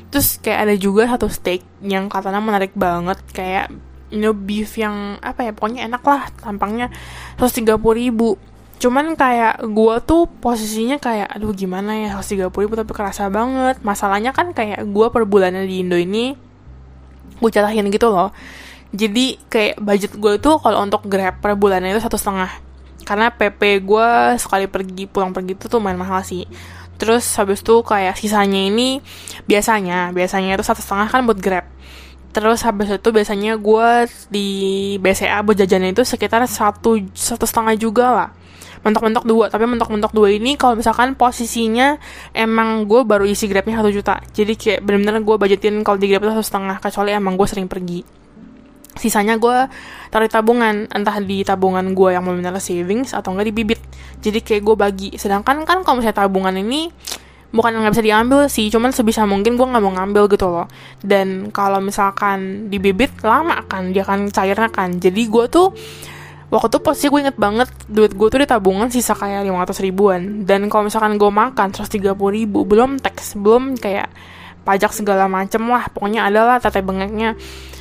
terus 0.07 0.39
kayak 0.39 0.59
ada 0.65 0.75
juga 0.79 1.03
satu 1.05 1.27
steak 1.29 1.61
yang 1.85 2.09
katanya 2.09 2.41
menarik 2.41 2.73
banget. 2.73 3.21
Kayak 3.29 3.69
you 4.09 4.23
know, 4.23 4.33
beef 4.33 4.73
yang 4.79 5.21
apa 5.21 5.45
ya 5.45 5.51
pokoknya 5.53 5.85
enak 5.85 6.01
lah 6.01 6.33
tampangnya. 6.41 6.89
130 7.37 7.77
ribu 7.77 8.41
cuman 8.77 9.17
kayak 9.17 9.65
gue 9.65 9.95
tuh 10.05 10.29
posisinya 10.29 11.01
kayak 11.01 11.33
aduh 11.33 11.49
gimana 11.49 11.97
ya 11.97 12.09
130 12.21 12.53
ribu 12.53 12.73
tapi 12.77 12.91
kerasa 12.93 13.25
banget. 13.33 13.81
Masalahnya 13.81 14.31
kan 14.33 14.53
kayak 14.53 14.85
gue 14.85 15.07
per 15.09 15.25
bulannya 15.25 15.65
di 15.65 15.81
Indo 15.81 15.97
ini 15.97 16.37
gue 17.41 17.49
catahin 17.49 17.89
gitu 17.89 18.13
loh. 18.13 18.29
Jadi 18.93 19.41
kayak 19.49 19.81
budget 19.81 20.11
gue 20.15 20.33
itu 20.37 20.51
kalau 20.61 20.79
untuk 20.85 21.05
grab 21.09 21.41
per 21.41 21.57
bulannya 21.57 21.93
itu 21.93 22.01
satu 22.01 22.21
setengah. 22.21 22.53
Karena 23.01 23.33
PP 23.33 23.81
gue 23.81 24.09
sekali 24.37 24.65
pergi 24.69 25.09
pulang 25.09 25.33
pergi 25.33 25.57
itu 25.57 25.65
tuh 25.65 25.81
main 25.81 25.97
mahal 25.97 26.21
sih. 26.21 26.45
Terus 27.01 27.25
habis 27.37 27.61
itu 27.61 27.81
kayak 27.81 28.17
sisanya 28.17 28.61
ini 28.61 29.01
biasanya 29.45 30.13
biasanya 30.13 30.57
itu 30.57 30.65
satu 30.65 30.81
setengah 30.85 31.07
kan 31.09 31.25
buat 31.25 31.41
grab. 31.41 31.65
Terus 32.29 32.61
habis 32.61 32.93
itu 32.93 33.09
biasanya 33.09 33.57
gue 33.57 33.89
di 34.29 34.49
BCA 35.01 35.41
buat 35.41 35.57
jajannya 35.57 35.97
itu 35.97 36.05
sekitar 36.05 36.45
satu 36.45 37.01
satu 37.17 37.49
setengah 37.49 37.73
juga 37.73 38.07
lah 38.13 38.29
mentok-mentok 38.87 39.27
dua. 39.27 39.51
Tapi 39.51 39.67
mentok-mentok 39.67 40.15
dua 40.15 40.31
ini 40.31 40.55
kalau 40.55 40.79
misalkan 40.79 41.19
posisinya 41.19 41.99
emang 42.31 42.87
gue 42.87 43.03
baru 43.03 43.27
isi 43.27 43.51
grabnya 43.51 43.83
satu 43.83 43.91
juta. 43.91 44.23
Jadi 44.31 44.55
kayak 44.55 44.79
bener-bener 44.87 45.19
gue 45.19 45.35
budgetin 45.35 45.83
kalau 45.83 45.99
di 45.99 46.07
grab 46.07 46.23
itu 46.23 46.31
satu 46.31 46.45
setengah 46.47 46.79
kecuali 46.79 47.11
emang 47.11 47.35
gue 47.35 47.47
sering 47.47 47.67
pergi. 47.67 48.01
Sisanya 48.97 49.37
gue 49.37 49.69
taruh 50.09 50.25
tabungan 50.25 50.89
entah 50.89 51.21
di 51.21 51.45
tabungan 51.45 51.85
gue 51.93 52.17
yang 52.17 52.25
benar 52.25 52.57
savings 52.57 53.13
atau 53.13 53.35
enggak 53.35 53.51
di 53.51 53.53
bibit. 53.53 53.81
Jadi 54.23 54.39
kayak 54.41 54.61
gue 54.63 54.75
bagi. 54.79 55.09
Sedangkan 55.19 55.67
kan 55.67 55.85
kalau 55.85 56.01
misalnya 56.01 56.25
tabungan 56.25 56.55
ini 56.57 56.89
bukan 57.47 57.79
nggak 57.79 57.95
bisa 57.95 58.03
diambil 58.03 58.51
sih 58.51 58.67
cuman 58.67 58.91
sebisa 58.91 59.23
mungkin 59.23 59.55
gue 59.55 59.63
nggak 59.63 59.83
mau 59.83 59.93
ngambil 59.93 60.23
gitu 60.33 60.47
loh. 60.49 60.67
Dan 60.99 61.53
kalau 61.53 61.77
misalkan 61.77 62.67
di 62.73 62.81
bibit 62.81 63.13
lama 63.21 63.61
kan 63.69 63.93
dia 63.93 64.01
akan 64.01 64.33
cairnya 64.33 64.69
kan. 64.73 64.97
Jadi 64.97 65.21
gue 65.29 65.45
tuh 65.45 65.71
waktu 66.47 66.67
itu 66.71 66.79
posisi 66.79 67.05
gue 67.11 67.19
inget 67.27 67.37
banget 67.37 67.67
duit 67.91 68.15
gue 68.15 68.27
tuh 68.31 68.39
di 68.39 68.47
tabungan 68.47 68.87
sisa 68.87 69.13
kayak 69.13 69.43
500 69.43 69.85
ribuan. 69.85 70.21
Dan 70.47 70.71
kalau 70.71 70.87
misalkan 70.87 71.19
gue 71.19 71.31
makan 71.31 71.67
130 71.75 72.15
ribu. 72.15 72.63
Belum 72.63 72.95
teks 72.99 73.35
belum 73.35 73.75
kayak 73.75 74.07
pajak 74.63 74.95
segala 74.95 75.27
macem 75.27 75.63
lah. 75.67 75.91
Pokoknya 75.91 76.27
adalah 76.27 76.59
tete 76.63 76.79
bengeknya. 76.79 77.35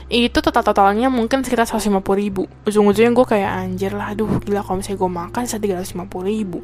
Itu 0.07 0.39
total 0.39 0.63
totalnya 0.63 1.11
mungkin 1.11 1.43
sekitar 1.43 1.67
150 1.67 1.99
ribu. 2.15 2.47
Ujung-ujungnya 2.67 3.11
gue 3.15 3.27
kayak 3.27 3.51
anjir 3.67 3.93
lah 3.95 4.15
aduh 4.15 4.39
gila 4.43 4.63
kalau 4.63 4.83
misalnya 4.83 4.99
gue 5.03 5.11
makan 5.11 5.41
bisa 5.47 5.59
350 5.59 6.31
ribu. 6.31 6.59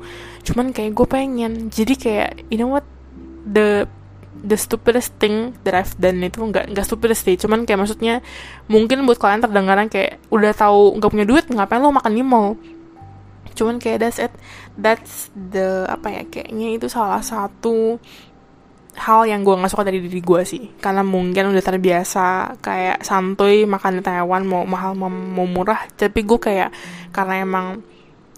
Cuman 0.47 0.75
kayak 0.75 0.93
gue 0.95 1.07
pengen. 1.07 1.53
Jadi 1.71 1.95
kayak 1.99 2.31
you 2.51 2.59
know 2.59 2.71
what? 2.71 2.87
The 3.43 3.91
the 4.43 4.59
stupidest 4.59 5.15
thing 5.23 5.55
that 5.63 5.73
I've 5.73 5.95
done 5.97 6.21
itu 6.21 6.43
nggak 6.43 6.75
nggak 6.75 6.87
stupidest 6.87 7.25
sih. 7.25 7.39
Cuman 7.39 7.63
kayak 7.65 7.87
maksudnya 7.87 8.21
mungkin 8.67 9.07
buat 9.07 9.17
kalian 9.17 9.41
terdengaran 9.41 9.87
kayak 9.87 10.19
udah 10.29 10.53
tahu 10.53 10.99
nggak 10.99 11.11
punya 11.11 11.27
duit 11.27 11.45
ngapain 11.49 11.81
lo 11.81 11.95
makan 11.95 12.13
di 12.13 12.23
mall? 12.27 12.59
Cuman 13.55 13.79
kayak 13.79 14.03
that's 14.03 14.19
it. 14.19 14.33
That's 14.75 15.31
the 15.33 15.87
apa 15.87 16.11
ya 16.11 16.23
kayaknya 16.27 16.75
itu 16.77 16.91
salah 16.91 17.23
satu 17.23 18.03
hal 18.93 19.25
yang 19.25 19.41
gue 19.41 19.57
nggak 19.57 19.73
suka 19.73 19.89
dari 19.89 20.03
diri 20.03 20.21
gue 20.21 20.43
sih. 20.45 20.63
Karena 20.83 21.07
mungkin 21.07 21.55
udah 21.55 21.65
terbiasa 21.65 22.59
kayak 22.59 23.07
santuy 23.07 23.65
makan 23.65 23.99
di 23.99 24.03
Taiwan 24.05 24.43
mau 24.45 24.67
mahal 24.67 24.99
mau 24.99 25.47
murah. 25.47 25.87
Tapi 25.95 26.21
gue 26.27 26.39
kayak 26.43 26.71
karena 27.15 27.47
emang 27.47 27.67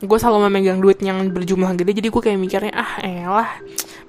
gue 0.05 0.19
selalu 0.21 0.51
memegang 0.51 0.79
duit 0.85 1.01
yang 1.01 1.23
berjumlah 1.33 1.73
gede 1.81 2.03
jadi 2.03 2.09
gue 2.13 2.23
kayak 2.23 2.39
mikirnya 2.39 2.73
ah 2.77 2.93
elah 3.01 3.51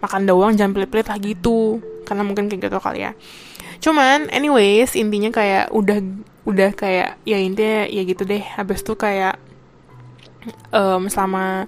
makan 0.01 0.27
doang 0.27 0.51
jangan 0.55 0.75
pelit-pelit 0.75 1.07
lah 1.07 1.19
gitu. 1.19 1.79
Karena 2.05 2.21
mungkin 2.21 2.47
kayak 2.47 2.69
gitu 2.69 2.77
kali 2.79 3.05
ya. 3.07 3.11
Cuman 3.81 4.31
anyways 4.31 4.95
intinya 4.95 5.29
kayak 5.29 5.73
udah 5.73 5.99
udah 6.45 6.69
kayak 6.77 7.17
ya 7.25 7.37
intinya 7.37 7.89
ya 7.89 8.01
gitu 8.05 8.23
deh. 8.23 8.41
Habis 8.41 8.81
tuh 8.85 8.97
kayak 8.97 9.37
um, 10.71 11.09
selama 11.09 11.65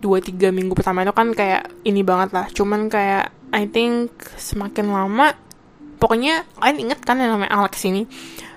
dua 0.00 0.20
tiga 0.20 0.52
minggu 0.52 0.76
pertama 0.76 1.00
itu 1.00 1.12
kan 1.16 1.32
kayak 1.32 1.72
ini 1.84 2.04
banget 2.04 2.36
lah. 2.36 2.46
Cuman 2.52 2.92
kayak 2.92 3.32
I 3.54 3.70
think 3.70 4.12
semakin 4.36 4.90
lama 4.90 5.32
pokoknya 6.02 6.44
kalian 6.58 6.90
inget 6.90 7.00
kan 7.00 7.16
yang 7.16 7.36
namanya 7.36 7.54
Alex 7.54 7.80
ini? 7.88 8.04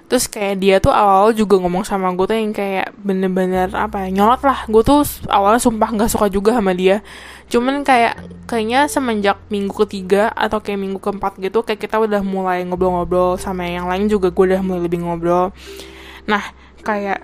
Terus 0.07 0.31
kayak 0.31 0.55
dia 0.63 0.79
tuh 0.79 0.95
awal 0.95 1.35
juga 1.35 1.59
ngomong 1.59 1.83
sama 1.83 2.07
gue 2.15 2.25
tuh 2.31 2.39
yang 2.39 2.55
kayak 2.55 2.95
bener-bener 2.95 3.67
apa 3.75 4.07
ya 4.07 4.09
nyolot 4.15 4.39
lah. 4.39 4.63
Gue 4.71 4.79
tuh 4.79 5.03
awalnya 5.27 5.59
sumpah 5.59 5.91
nggak 5.91 6.11
suka 6.11 6.31
juga 6.31 6.55
sama 6.55 6.71
dia 6.71 7.03
cuman 7.47 7.87
kayak 7.87 8.19
kayaknya 8.43 8.91
semenjak 8.91 9.39
minggu 9.47 9.71
ketiga 9.87 10.31
atau 10.35 10.59
kayak 10.59 10.79
minggu 10.79 10.99
keempat 10.99 11.39
gitu 11.39 11.63
kayak 11.63 11.79
kita 11.79 11.95
udah 11.99 12.19
mulai 12.23 12.63
ngobrol-ngobrol 12.67 13.39
sama 13.39 13.67
yang 13.67 13.87
lain 13.87 14.11
juga 14.11 14.31
gue 14.31 14.45
udah 14.55 14.61
mulai 14.63 14.81
lebih 14.83 15.03
ngobrol. 15.03 15.55
Nah 16.27 16.43
kayak 16.83 17.23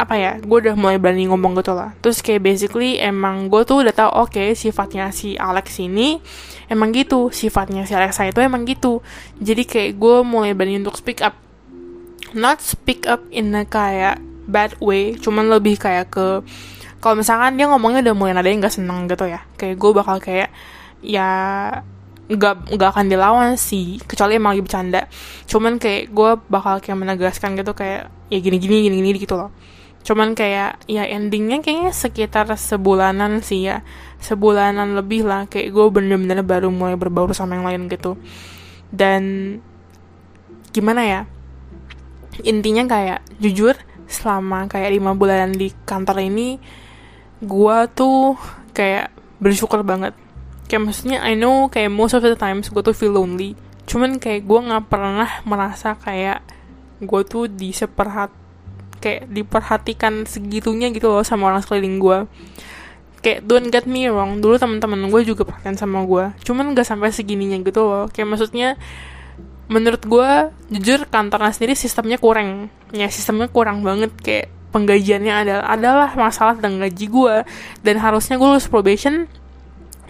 apa 0.00 0.16
ya 0.16 0.32
gue 0.40 0.58
udah 0.64 0.76
mulai 0.80 0.96
berani 0.96 1.28
ngomong 1.28 1.60
gitu 1.60 1.76
lah. 1.76 1.92
Terus 2.00 2.24
kayak 2.24 2.40
basically 2.40 2.96
emang 2.96 3.52
gue 3.52 3.60
tuh 3.68 3.84
udah 3.84 3.92
tau 3.92 4.10
oke 4.24 4.32
okay, 4.32 4.56
sifatnya 4.56 5.12
si 5.12 5.36
Alex 5.36 5.76
ini 5.76 6.20
emang 6.72 6.96
gitu. 6.96 7.28
Sifatnya 7.28 7.84
si 7.84 7.92
Alexa 7.92 8.24
itu 8.24 8.40
emang 8.40 8.64
gitu. 8.64 9.04
Jadi 9.36 9.68
kayak 9.68 10.00
gue 10.00 10.16
mulai 10.24 10.56
berani 10.56 10.80
untuk 10.80 10.96
speak 10.96 11.20
up. 11.20 11.36
Not 12.32 12.64
speak 12.64 13.04
up 13.04 13.20
in 13.28 13.52
a 13.52 13.68
kayak 13.68 14.22
bad 14.50 14.74
way 14.82 15.14
cuman 15.14 15.46
lebih 15.46 15.78
kayak 15.78 16.10
ke 16.10 16.42
kalau 17.00 17.16
misalkan 17.16 17.56
dia 17.56 17.64
ngomongnya 17.64 18.04
udah 18.04 18.14
mulai 18.14 18.36
ada 18.36 18.44
yang 18.44 18.60
nggak 18.60 18.76
seneng 18.76 19.08
gitu 19.08 19.24
ya. 19.24 19.40
Kayak 19.56 19.80
gue 19.80 19.90
bakal 19.96 20.16
kayak 20.20 20.52
ya 21.00 21.28
nggak 22.28 22.76
nggak 22.76 22.90
akan 22.92 23.06
dilawan 23.08 23.56
sih. 23.56 23.96
Kecuali 24.04 24.36
emang 24.36 24.52
lagi 24.52 24.62
bercanda. 24.68 25.08
Cuman 25.48 25.80
kayak 25.80 26.12
gue 26.12 26.30
bakal 26.52 26.84
kayak 26.84 27.00
menegaskan 27.00 27.56
gitu 27.56 27.72
kayak 27.72 28.12
ya 28.28 28.38
gini 28.38 28.60
gini 28.60 28.84
gini 28.84 28.96
gini 29.00 29.16
gitu 29.16 29.32
loh. 29.32 29.48
Cuman 30.04 30.36
kayak 30.36 30.84
ya 30.84 31.08
endingnya 31.08 31.64
kayaknya 31.64 31.96
sekitar 31.96 32.52
sebulanan 32.60 33.40
sih 33.40 33.64
ya. 33.64 33.80
Sebulanan 34.20 34.92
lebih 34.92 35.24
lah. 35.24 35.48
Kayak 35.48 35.72
gue 35.72 35.86
bener-bener 35.88 36.44
baru 36.44 36.68
mulai 36.68 37.00
berbaur 37.00 37.32
sama 37.32 37.56
yang 37.56 37.64
lain 37.64 37.88
gitu. 37.88 38.20
Dan 38.92 39.56
gimana 40.76 41.00
ya? 41.08 41.20
Intinya 42.44 42.84
kayak 42.84 43.24
jujur 43.40 43.72
selama 44.04 44.68
kayak 44.68 44.90
lima 44.92 45.16
bulan 45.16 45.54
di 45.54 45.72
kantor 45.86 46.28
ini 46.28 46.60
gue 47.40 47.76
tuh 47.96 48.36
kayak 48.76 49.12
bersyukur 49.40 49.80
banget. 49.82 50.16
Kayak 50.68 50.92
maksudnya 50.92 51.18
I 51.24 51.34
know 51.34 51.66
kayak 51.72 51.90
most 51.90 52.14
of 52.14 52.22
the 52.22 52.36
times 52.36 52.68
gue 52.68 52.82
tuh 52.84 52.94
feel 52.94 53.16
lonely. 53.16 53.56
Cuman 53.88 54.22
kayak 54.22 54.46
gue 54.46 54.60
nggak 54.60 54.86
pernah 54.86 55.42
merasa 55.42 55.96
kayak 55.98 56.44
gue 57.00 57.20
tuh 57.24 57.48
diseperhat 57.48 58.30
kayak 59.00 59.32
diperhatikan 59.32 60.28
segitunya 60.28 60.92
gitu 60.92 61.08
loh 61.08 61.24
sama 61.24 61.48
orang 61.48 61.64
sekeliling 61.64 61.96
gue 61.96 62.28
kayak 63.24 63.48
don't 63.48 63.72
get 63.72 63.88
me 63.88 64.04
wrong 64.12 64.44
dulu 64.44 64.60
teman-teman 64.60 65.08
gue 65.08 65.24
juga 65.24 65.48
perhatian 65.48 65.80
sama 65.80 66.04
gue 66.04 66.36
cuman 66.44 66.76
gak 66.76 66.84
sampai 66.84 67.08
segininya 67.08 67.56
gitu 67.64 67.80
loh. 67.84 68.04
Kayak 68.12 68.36
maksudnya 68.36 68.68
menurut 69.70 70.02
gue 70.02 70.30
jujur 70.74 71.06
kantornya 71.06 71.54
sendiri 71.54 71.78
sistemnya 71.78 72.18
kurang. 72.18 72.68
Ya 72.90 73.06
sistemnya 73.06 73.46
kurang 73.46 73.86
banget. 73.86 74.10
Kayak 74.18 74.50
penggajiannya 74.70 75.34
adalah 75.34 75.64
adalah 75.66 76.08
masalah 76.14 76.54
tentang 76.58 76.78
gaji 76.78 77.06
gue 77.10 77.36
dan 77.82 77.94
harusnya 77.98 78.38
gue 78.38 78.48
lulus 78.48 78.70
probation 78.70 79.26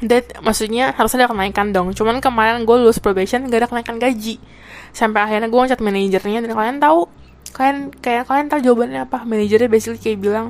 that 0.04 0.28
maksudnya 0.40 0.92
harusnya 0.96 1.24
ada 1.24 1.32
kenaikan 1.32 1.72
dong. 1.72 1.92
Cuman 1.92 2.20
kemarin 2.24 2.64
gue 2.64 2.76
lulus 2.76 3.00
probation 3.00 3.48
gak 3.48 3.60
ada 3.64 3.68
kenaikan 3.68 3.96
gaji. 4.00 4.40
Sampai 4.92 5.24
akhirnya 5.24 5.48
gue 5.48 5.60
ngechat 5.60 5.80
manajernya 5.80 6.38
dan 6.44 6.52
kalian 6.52 6.78
tahu 6.80 7.00
kalian 7.50 7.78
kayak 7.98 8.24
kalian 8.28 8.46
tahu 8.48 8.60
jawabannya 8.64 9.00
apa? 9.04 9.24
Manajernya 9.24 9.68
basically 9.68 10.00
kayak 10.00 10.18
bilang 10.20 10.46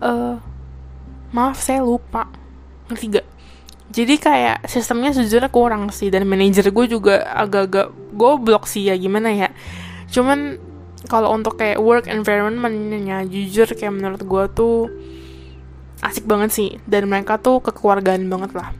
uh, 0.00 0.40
maaf 1.32 1.60
saya 1.60 1.84
lupa. 1.84 2.28
Ngerti 2.88 3.06
gak 3.20 3.26
jadi 3.92 4.14
kayak 4.16 4.58
sistemnya 4.72 5.12
sejujurnya 5.12 5.52
kurang 5.52 5.92
sih 5.92 6.08
dan 6.08 6.24
manajer 6.24 6.72
gue 6.72 6.86
juga 6.88 7.28
agak-agak 7.28 7.92
goblok 8.16 8.64
sih 8.64 8.88
ya 8.88 8.96
gimana 8.96 9.28
ya? 9.36 9.52
Cuman 10.08 10.56
kalau 11.12 11.28
untuk 11.36 11.60
kayak 11.60 11.76
work 11.76 12.08
environmentnya 12.08 13.28
jujur 13.28 13.68
kayak 13.76 13.92
menurut 13.92 14.24
gue 14.24 14.44
tuh 14.56 14.88
asik 16.00 16.24
banget 16.24 16.50
sih. 16.56 16.70
Dan 16.88 17.12
mereka 17.12 17.36
tuh 17.36 17.60
kekeluargaan 17.60 18.32
banget 18.32 18.56
lah. 18.56 18.72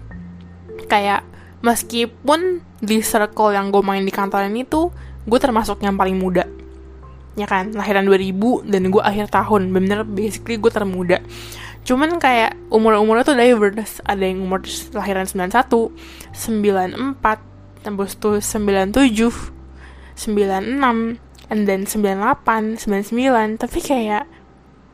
Kayak 0.89 1.29
meskipun 1.61 2.65
di 2.81 3.05
circle 3.05 3.53
yang 3.53 3.69
gue 3.69 3.85
main 3.85 4.01
di 4.01 4.09
kantor 4.09 4.49
ini 4.49 4.65
tuh 4.65 4.89
gue 5.29 5.37
termasuk 5.37 5.85
yang 5.85 6.01
paling 6.01 6.17
muda. 6.17 6.49
Ya 7.37 7.45
kan? 7.45 7.77
Lahiran 7.77 8.09
2000 8.09 8.65
dan 8.65 8.89
gue 8.89 9.03
akhir 9.05 9.29
tahun. 9.29 9.69
Bener 9.69 10.01
basically 10.09 10.57
gue 10.57 10.73
termuda. 10.73 11.21
Cuman 11.85 12.17
kayak 12.17 12.57
umur-umurnya 12.73 13.29
tuh 13.29 13.37
diverse. 13.37 14.01
Ada 14.09 14.25
yang 14.25 14.49
umur 14.49 14.65
lahiran 14.97 15.29
91 15.29 15.69
94 16.33 17.85
tembus 17.85 18.17
tuh 18.17 18.41
97 18.41 19.53
96 20.17 21.32
and 21.53 21.69
then 21.69 21.85
98 21.85 22.81
99 22.81 23.61
tapi 23.61 23.79
kayak 23.85 24.25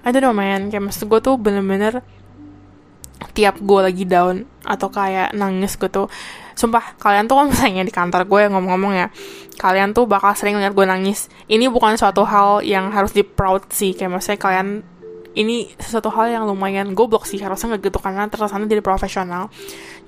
I 0.03 0.11
don't 0.11 0.27
know 0.27 0.35
man. 0.35 0.75
Kayak 0.75 0.91
maksud 0.91 1.07
gue 1.07 1.21
tuh 1.23 1.39
bener-bener 1.39 2.03
tiap 3.35 3.59
gue 3.63 3.81
lagi 3.83 4.03
down 4.07 4.47
atau 4.63 4.91
kayak 4.91 5.35
nangis 5.35 5.75
gue 5.75 5.91
tuh 5.91 6.07
sumpah 6.55 6.99
kalian 6.99 7.27
tuh 7.27 7.39
kalau 7.39 7.51
misalnya 7.51 7.83
di 7.87 7.95
kantor 7.95 8.27
gue 8.27 8.41
yang 8.47 8.55
ngomong-ngomong 8.55 8.95
ya 8.95 9.07
kalian 9.59 9.91
tuh 9.91 10.07
bakal 10.07 10.35
sering 10.35 10.59
lihat 10.59 10.75
gue 10.75 10.87
nangis. 10.87 11.31
Ini 11.47 11.71
bukan 11.71 11.95
suatu 11.95 12.27
hal 12.27 12.63
yang 12.67 12.91
harus 12.91 13.15
di 13.15 13.23
proud 13.23 13.71
sih. 13.71 13.95
Kayak 13.95 14.19
maksudnya 14.19 14.39
kalian 14.39 14.69
ini 15.39 15.70
sesuatu 15.78 16.11
hal 16.11 16.34
yang 16.34 16.45
lumayan 16.51 16.91
goblok 16.99 17.22
sih. 17.22 17.39
Harusnya 17.39 17.78
nggak 17.78 17.95
gitu 17.95 17.99
karena 18.03 18.26
terkesan 18.26 18.66
jadi 18.66 18.82
profesional. 18.82 19.55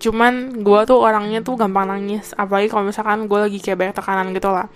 Cuman 0.02 0.66
gue 0.66 0.80
tuh 0.90 0.98
orangnya 0.98 1.38
tuh 1.46 1.54
gampang 1.54 1.86
nangis. 1.86 2.34
Apalagi 2.34 2.66
kalau 2.66 2.90
misalkan 2.90 3.30
gue 3.30 3.38
lagi 3.38 3.58
kayak 3.62 3.78
banyak 3.78 3.94
tekanan 3.94 4.26
gitu 4.34 4.50
lah. 4.50 4.66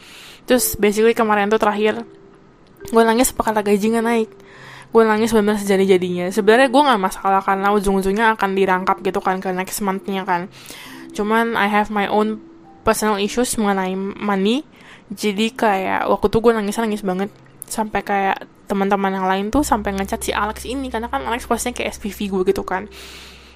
Terus 0.46 0.78
basically 0.78 1.12
kemarin 1.12 1.50
tuh 1.50 1.59
terakhir 1.59 2.07
gue 2.84 3.02
nangis 3.02 3.34
karena 3.34 3.66
gaji 3.66 3.86
nggak 3.98 4.07
naik? 4.07 4.30
Gue 4.94 5.02
nangis 5.02 5.34
benar 5.34 5.59
sejadi 5.59 5.98
jadinya 5.98 6.30
sebenarnya 6.30 6.70
gue 6.70 6.82
nggak 6.86 7.02
masalah 7.02 7.42
karena 7.42 7.74
ujung-ujungnya 7.74 8.38
akan 8.38 8.55
dirangkap 8.55 9.02
gitu 9.02 9.18
kan 9.18 9.42
ke 9.42 9.50
next 9.50 9.82
kan. 10.22 10.46
Cuman 11.11 11.59
I 11.59 11.66
have 11.66 11.90
my 11.90 12.07
own 12.07 12.38
personal 12.86 13.18
issues 13.18 13.59
mengenai 13.59 13.98
money. 13.98 14.62
Jadi 15.11 15.50
kayak 15.50 16.07
waktu 16.07 16.26
tuh 16.30 16.40
gue 16.40 16.52
nangis 16.55 16.78
nangis 16.78 17.02
banget 17.02 17.28
sampai 17.75 18.07
kayak 18.07 18.47
teman-teman 18.70 19.11
yang 19.11 19.27
lain 19.27 19.47
tuh 19.51 19.66
sampai 19.66 19.91
ngecat 19.99 20.22
si 20.22 20.31
Alex 20.31 20.62
ini. 20.62 20.87
Karena 20.95 21.11
kan 21.11 21.27
Alex 21.27 21.51
posnya 21.51 21.75
kayak 21.75 21.99
SPV 21.99 22.31
gue 22.31 22.43
gitu 22.55 22.62
kan. 22.62 22.87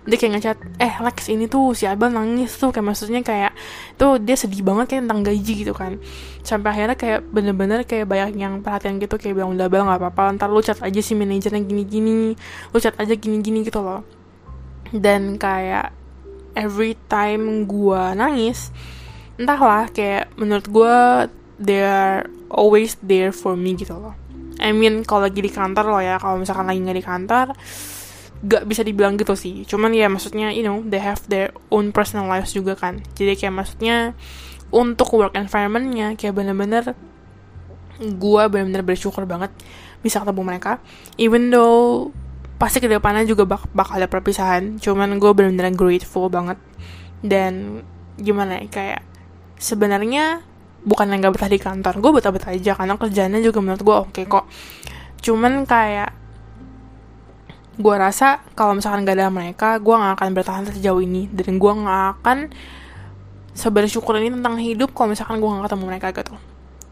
Dia 0.09 0.17
kayak 0.17 0.33
ngecat 0.35 0.59
eh 0.83 0.95
Alex 0.99 1.29
ini 1.31 1.47
tuh 1.47 1.79
si 1.79 1.87
Abel 1.87 2.11
nangis 2.11 2.59
tuh. 2.59 2.75
Kayak 2.75 2.87
maksudnya 2.91 3.23
kayak 3.23 3.55
tuh 3.95 4.19
dia 4.19 4.35
sedih 4.35 4.67
banget 4.67 4.91
kayak 4.91 5.03
tentang 5.07 5.23
gaji 5.23 5.53
gitu 5.63 5.75
kan. 5.77 6.03
Sampai 6.43 6.75
akhirnya 6.75 6.99
kayak 6.99 7.23
bener-bener 7.31 7.87
kayak 7.87 8.11
banyak 8.11 8.35
yang 8.35 8.59
perhatian 8.67 8.99
gitu 8.99 9.15
kayak 9.15 9.39
bilang 9.39 9.55
udah 9.55 9.71
bel 9.71 9.87
nggak 9.87 10.01
apa-apa 10.03 10.35
ntar 10.35 10.51
lu 10.51 10.59
chat 10.65 10.83
aja 10.83 10.99
si 10.99 11.15
manajernya 11.15 11.61
gini-gini 11.61 12.35
lu 12.75 12.79
chat 12.83 12.99
aja 12.99 13.15
gini-gini 13.15 13.63
gitu 13.63 13.79
loh. 13.79 14.03
Dan 14.91 15.37
kayak 15.39 15.93
every 16.59 16.99
time 17.07 17.71
gue 17.71 18.03
nangis 18.19 18.75
entahlah 19.39 19.87
kayak 19.95 20.35
menurut 20.35 20.67
gue 20.67 20.97
they 21.59 21.83
are 21.83 22.27
always 22.49 22.97
there 23.05 23.35
for 23.35 23.59
me 23.59 23.75
gitu 23.75 23.99
loh. 23.99 24.15
I 24.59 24.75
mean 24.75 25.07
kalau 25.07 25.27
lagi 25.27 25.39
di 25.39 25.51
kantor 25.51 25.87
loh 25.91 26.03
ya 26.03 26.19
kalau 26.19 26.43
misalkan 26.43 26.67
lagi 26.67 26.83
nggak 26.83 26.99
di 26.99 27.07
kantor 27.07 27.47
gak 28.39 28.71
bisa 28.71 28.87
dibilang 28.87 29.19
gitu 29.19 29.35
sih. 29.35 29.67
Cuman 29.67 29.91
ya 29.95 30.07
maksudnya 30.07 30.55
you 30.55 30.63
know 30.63 30.83
they 30.87 31.03
have 31.03 31.19
their 31.27 31.51
own 31.75 31.91
personal 31.91 32.31
lives 32.31 32.55
juga 32.55 32.79
kan. 32.79 33.03
Jadi 33.19 33.35
kayak 33.35 33.55
maksudnya 33.55 34.15
untuk 34.71 35.11
work 35.19 35.35
environmentnya 35.35 36.15
kayak 36.15 36.39
bener-bener 36.39 36.95
gue 37.99 38.43
bener-bener 38.47 38.87
bersyukur 38.87 39.27
banget 39.27 39.51
bisa 40.03 40.23
ketemu 40.23 40.43
mereka. 40.47 40.79
Even 41.19 41.51
though 41.51 42.15
pasti 42.59 42.83
ke 42.83 42.91
depannya 42.91 43.27
juga 43.27 43.47
bak 43.47 43.71
bakal 43.71 44.03
ada 44.03 44.11
perpisahan 44.11 44.83
cuman 44.83 45.19
gue 45.19 45.31
bener-bener 45.35 45.75
grateful 45.75 46.31
banget. 46.31 46.59
Dan 47.19 47.83
gimana 48.15 48.63
ya 48.63 48.71
kayak 48.71 49.03
sebenarnya 49.59 50.47
bukan 50.87 51.11
yang 51.11 51.19
gak 51.25 51.35
betah 51.35 51.51
di 51.51 51.59
kantor 51.59 51.95
gue 51.99 52.13
betah-betah 52.23 52.55
aja 52.55 52.73
karena 52.79 52.95
kerjanya 52.95 53.39
juga 53.43 53.59
menurut 53.59 53.83
gue 53.83 53.97
oke 53.97 54.11
okay 54.15 54.25
kok. 54.27 54.45
Cuman 55.19 55.67
kayak 55.67 56.11
gue 57.79 57.95
rasa 57.95 58.43
kalau 58.59 58.75
misalkan 58.79 59.07
gak 59.07 59.19
ada 59.19 59.31
mereka 59.31 59.79
gue 59.79 59.95
gak 59.95 60.15
akan 60.19 60.29
bertahan 60.35 60.65
sejauh 60.71 61.03
ini. 61.03 61.27
Dan 61.31 61.59
gue 61.59 61.73
gak 61.73 62.05
akan 62.19 62.39
sebersyukur 63.59 64.15
ini 64.23 64.31
tentang 64.31 64.55
hidup 64.63 64.95
kalau 64.95 65.11
misalkan 65.11 65.43
gue 65.43 65.49
gak 65.51 65.67
ketemu 65.67 65.85
mereka 65.87 66.09
gitu. 66.15 66.35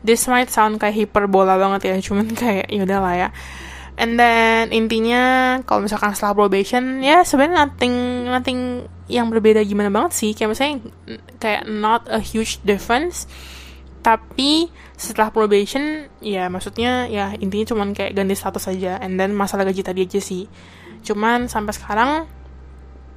This 0.02 0.26
might 0.26 0.50
sound 0.50 0.78
kayak 0.78 0.94
hiperbola 0.94 1.58
banget 1.58 1.90
ya 1.90 1.94
cuman 2.02 2.34
kayak 2.42 2.66
yaudah 2.70 2.98
lah 2.98 3.14
ya. 3.14 3.28
And 3.96 4.20
then 4.20 4.76
intinya 4.76 5.56
kalau 5.64 5.88
misalkan 5.88 6.12
setelah 6.12 6.36
probation 6.36 7.00
ya 7.00 7.24
sebenarnya 7.24 7.64
nothing 7.64 7.94
nothing 8.28 8.60
yang 9.08 9.32
berbeda 9.32 9.64
gimana 9.64 9.88
banget 9.88 10.12
sih. 10.12 10.30
Kayak 10.36 10.50
misalnya 10.52 10.76
kayak 11.40 11.62
not 11.64 12.04
a 12.12 12.20
huge 12.20 12.60
difference 12.66 13.24
tapi 14.06 14.70
setelah 14.94 15.34
probation 15.34 16.06
ya 16.22 16.46
maksudnya 16.46 17.10
ya 17.10 17.34
intinya 17.42 17.74
cuman 17.74 17.90
kayak 17.90 18.14
ganti 18.14 18.38
status 18.38 18.70
saja 18.70 19.02
and 19.02 19.18
then 19.18 19.34
masalah 19.34 19.66
gaji 19.66 19.82
tadi 19.82 20.06
aja 20.06 20.22
sih. 20.22 20.46
Cuman 21.02 21.50
sampai 21.50 21.74
sekarang 21.74 22.10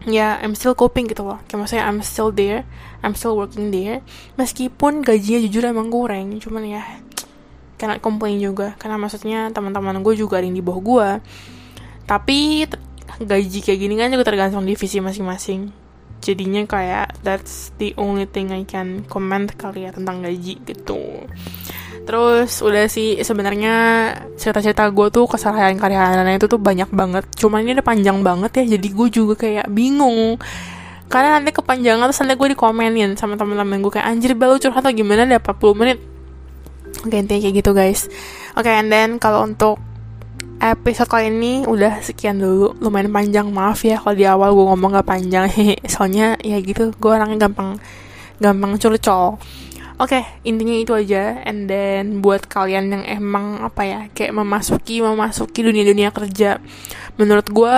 ya 0.09 0.41
I'm 0.41 0.57
still 0.57 0.73
coping 0.73 1.05
gitu 1.05 1.29
loh. 1.29 1.37
Kayak 1.45 1.59
maksudnya 1.61 1.85
I'm 1.85 2.01
still 2.01 2.33
there. 2.33 2.65
I'm 3.05 3.13
still 3.13 3.37
working 3.37 3.69
there. 3.69 4.01
Meskipun 4.41 5.05
gajinya 5.05 5.45
jujur 5.45 5.61
emang 5.69 5.93
kurang 5.93 6.41
cuman 6.41 6.65
ya 6.65 6.81
karena 7.77 8.01
complain 8.01 8.41
juga. 8.41 8.73
Karena 8.81 8.97
maksudnya 8.97 9.53
teman-teman 9.53 10.01
gue 10.01 10.17
juga 10.17 10.41
ada 10.41 10.49
yang 10.49 10.57
di 10.57 10.65
bawah 10.65 10.81
gue. 10.81 11.09
Tapi 12.09 12.65
gaji 13.21 13.59
kayak 13.61 13.77
gini 13.77 13.93
kan 13.93 14.09
juga 14.09 14.25
tergantung 14.25 14.65
divisi 14.65 14.97
masing-masing 14.97 15.88
jadinya 16.19 16.63
kayak 16.67 17.19
that's 17.23 17.71
the 17.79 17.95
only 17.95 18.27
thing 18.27 18.51
I 18.51 18.67
can 18.67 19.07
comment 19.07 19.51
kali 19.55 19.87
ya 19.87 19.91
tentang 19.95 20.23
gaji 20.23 20.59
gitu. 20.63 21.25
Terus 22.09 22.65
udah 22.65 22.89
sih 22.89 23.21
sebenarnya 23.21 23.75
cerita-cerita 24.33 24.87
gue 24.89 25.07
tuh 25.13 25.25
kesalahan 25.29 25.77
karyawannya 25.77 26.41
itu 26.41 26.47
tuh 26.49 26.57
banyak 26.57 26.89
banget. 26.89 27.25
Cuman 27.37 27.63
ini 27.65 27.77
udah 27.77 27.85
panjang 27.85 28.19
banget 28.25 28.51
ya 28.63 28.77
jadi 28.77 28.87
gue 28.89 29.07
juga 29.13 29.33
kayak 29.37 29.69
bingung. 29.69 30.41
Karena 31.09 31.41
nanti 31.41 31.53
kepanjangan 31.53 32.05
terus 32.09 32.21
nanti 32.21 32.37
gue 32.37 32.49
dikomenin 32.53 33.17
sama 33.17 33.33
temen-temen 33.33 33.81
gue 33.81 33.91
kayak 33.97 34.07
anjir 34.09 34.33
balu 34.37 34.61
curhat 34.61 34.85
atau 34.85 34.93
gimana? 34.93 35.25
Deh 35.25 35.41
40 35.41 35.79
menit. 35.79 35.99
Oke 37.05 37.15
intinya 37.15 37.41
kayak 37.41 37.55
gitu 37.61 37.71
guys. 37.73 38.09
Oke 38.57 38.69
okay, 38.69 38.81
and 38.81 38.89
then 38.89 39.21
kalau 39.21 39.45
untuk 39.45 39.77
episode 40.59 41.07
kali 41.07 41.31
ini 41.31 41.63
udah 41.63 42.03
sekian 42.03 42.37
dulu. 42.37 42.75
Lumayan 42.83 43.09
panjang 43.09 43.47
maaf 43.47 43.81
ya 43.87 43.95
kalau 43.95 44.15
di 44.15 44.27
awal 44.27 44.51
gue 44.51 44.65
ngomong 44.67 44.99
gak 44.99 45.07
panjang. 45.07 45.47
Soalnya 45.93 46.35
ya 46.43 46.59
gitu 46.59 46.91
gue 46.91 47.11
orangnya 47.11 47.47
gampang 47.47 47.79
gampang 48.43 48.75
curcol. 48.75 49.39
Oke 49.99 50.15
okay, 50.19 50.23
intinya 50.43 50.75
itu 50.75 50.91
aja. 50.91 51.39
And 51.47 51.71
then 51.71 52.19
buat 52.19 52.47
kalian 52.47 52.91
yang 52.91 53.03
emang 53.07 53.63
apa 53.63 53.81
ya 53.87 53.99
kayak 54.11 54.35
memasuki 54.35 54.99
memasuki 54.99 55.63
dunia 55.63 55.83
dunia 55.87 56.11
kerja 56.11 56.59
menurut 57.19 57.47
gue 57.51 57.77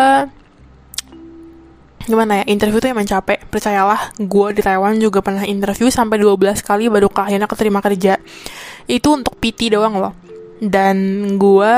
gimana 2.01 2.41
ya 2.41 2.43
interview 2.49 2.81
tuh 2.81 2.89
emang 2.93 3.05
capek. 3.05 3.45
Percayalah 3.45 4.17
gue 4.17 4.47
di 4.57 4.61
Taiwan 4.65 4.97
juga 4.97 5.21
pernah 5.21 5.45
interview 5.45 5.93
sampai 5.93 6.17
12 6.17 6.65
kali 6.65 6.89
baru 6.89 7.13
akhirnya 7.13 7.45
keterima 7.45 7.77
kerja. 7.77 8.17
Itu 8.89 9.13
untuk 9.13 9.37
PT 9.37 9.69
doang 9.69 10.01
loh 10.01 10.30
dan 10.61 10.97
gue 11.41 11.75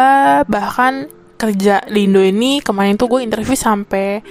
bahkan 0.51 1.07
kerja 1.39 1.83
di 1.91 2.07
Indo 2.07 2.23
ini 2.23 2.63
kemarin 2.63 2.95
tuh 2.95 3.11
gue 3.11 3.19
interview 3.19 3.55
sampai 3.55 4.23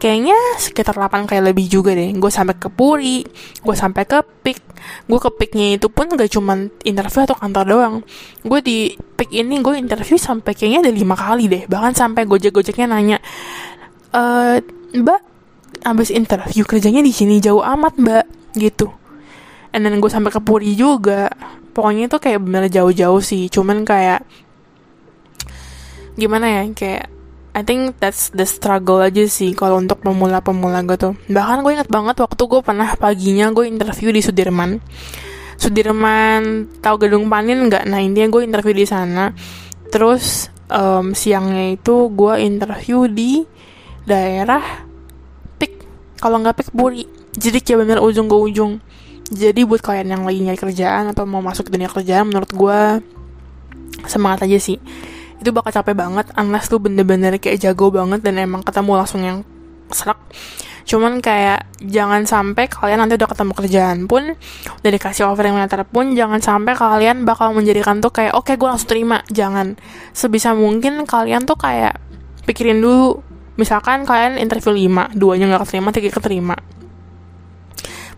kayaknya 0.00 0.36
sekitar 0.56 0.96
8 0.96 1.28
kali 1.28 1.40
lebih 1.40 1.68
juga 1.68 1.92
deh. 1.92 2.08
Gue 2.16 2.32
sampai 2.32 2.56
ke 2.56 2.72
Puri 2.72 3.24
gue 3.60 3.76
sampai 3.76 4.08
ke 4.08 4.20
Pik. 4.20 4.58
Gue 5.08 5.20
ke 5.20 5.30
Piknya 5.32 5.76
itu 5.76 5.92
pun 5.92 6.08
gak 6.08 6.28
cuman 6.32 6.72
interview 6.84 7.24
atau 7.24 7.36
kantor 7.36 7.64
doang. 7.68 7.94
Gue 8.44 8.60
di 8.64 8.96
Pik 8.96 9.28
ini 9.32 9.60
gue 9.60 9.76
interview 9.76 10.16
sampai 10.16 10.56
kayaknya 10.56 10.88
ada 10.88 10.92
lima 10.92 11.16
kali 11.16 11.48
deh. 11.48 11.62
Bahkan 11.68 11.92
sampai 11.92 12.24
gojek-gojeknya 12.24 12.86
nanya 12.88 13.18
e, 14.12 14.22
mbak 14.94 15.20
abis 15.84 16.08
interview 16.14 16.64
kerjanya 16.64 17.04
di 17.04 17.12
sini 17.12 17.44
jauh 17.44 17.60
amat 17.60 18.00
mbak 18.00 18.24
gitu. 18.56 18.88
And 19.74 19.84
then 19.84 20.00
gue 20.00 20.08
sampai 20.08 20.32
ke 20.32 20.40
Puri 20.40 20.72
juga 20.72 21.28
pokoknya 21.74 22.06
itu 22.06 22.16
kayak 22.22 22.40
bener 22.40 22.64
jauh-jauh 22.70 23.20
sih. 23.20 23.50
Cuman 23.50 23.82
kayak 23.82 24.22
gimana 26.14 26.46
ya 26.46 26.62
kayak 26.70 27.10
I 27.54 27.62
think 27.62 27.98
that's 27.98 28.30
the 28.34 28.46
struggle 28.46 29.02
aja 29.02 29.26
sih 29.26 29.54
kalau 29.54 29.78
untuk 29.78 30.02
pemula-pemula 30.02 30.82
gitu 30.86 31.14
bahkan 31.30 31.62
gue 31.62 31.74
inget 31.74 31.90
banget 31.90 32.18
waktu 32.18 32.42
gue 32.50 32.60
pernah 32.62 32.94
paginya 32.98 33.50
gue 33.50 33.66
interview 33.66 34.10
di 34.14 34.22
Sudirman. 34.22 34.78
Sudirman 35.54 36.66
tahu 36.82 37.06
gedung 37.06 37.30
panin 37.30 37.70
nggak? 37.70 37.86
Nah 37.86 38.02
intinya 38.02 38.30
gue 38.30 38.42
interview 38.42 38.74
di 38.74 38.86
sana. 38.86 39.30
Terus 39.90 40.50
um, 40.66 41.14
siangnya 41.14 41.78
itu 41.78 42.10
gue 42.10 42.34
interview 42.42 43.06
di 43.06 43.46
daerah 44.02 44.62
pik. 45.58 45.72
Kalau 46.18 46.42
nggak 46.42 46.58
pik 46.58 46.70
buri 46.74 47.06
jadi 47.34 47.58
kayak 47.58 47.78
bener 47.86 47.98
ujung 48.02 48.30
ke 48.30 48.36
ujung 48.38 48.72
jadi 49.32 49.64
buat 49.64 49.80
kalian 49.80 50.12
yang 50.12 50.22
lagi 50.28 50.44
nyari 50.44 50.60
kerjaan 50.60 51.08
atau 51.12 51.24
mau 51.24 51.40
masuk 51.40 51.68
ke 51.68 51.70
dunia 51.72 51.88
kerjaan 51.88 52.28
menurut 52.28 52.50
gue 52.52 52.80
semangat 54.04 54.44
aja 54.44 54.58
sih. 54.60 54.76
Itu 55.40 55.52
bakal 55.52 55.72
capek 55.72 55.96
banget 55.96 56.26
unless 56.36 56.68
lu 56.68 56.80
bener-bener 56.80 57.40
kayak 57.40 57.60
jago 57.60 57.88
banget 57.88 58.20
dan 58.20 58.36
emang 58.36 58.60
ketemu 58.60 58.92
langsung 59.00 59.24
yang 59.24 59.40
serak. 59.88 60.20
Cuman 60.84 61.24
kayak 61.24 61.64
jangan 61.80 62.28
sampai 62.28 62.68
kalian 62.68 63.00
nanti 63.00 63.16
udah 63.16 63.28
ketemu 63.32 63.52
kerjaan 63.56 63.98
pun 64.04 64.36
udah 64.84 64.90
dikasih 64.92 65.24
offering 65.24 65.56
letter 65.56 65.80
pun 65.88 66.12
jangan 66.12 66.44
sampai 66.44 66.76
kalian 66.76 67.24
bakal 67.24 67.56
menjadikan 67.56 68.04
tuh 68.04 68.12
kayak 68.12 68.36
oke 68.36 68.52
okay, 68.52 68.60
gue 68.60 68.68
langsung 68.68 68.92
terima. 68.92 69.24
Jangan. 69.32 69.80
Sebisa 70.12 70.52
mungkin 70.52 71.08
kalian 71.08 71.48
tuh 71.48 71.56
kayak 71.56 71.96
pikirin 72.44 72.84
dulu 72.84 73.24
misalkan 73.56 74.04
kalian 74.04 74.36
interview 74.36 74.76
5 74.76 75.16
duanya 75.16 75.48
nggak 75.48 75.62
keterima 75.64 75.88
tiga 75.96 76.10
keterima. 76.12 76.56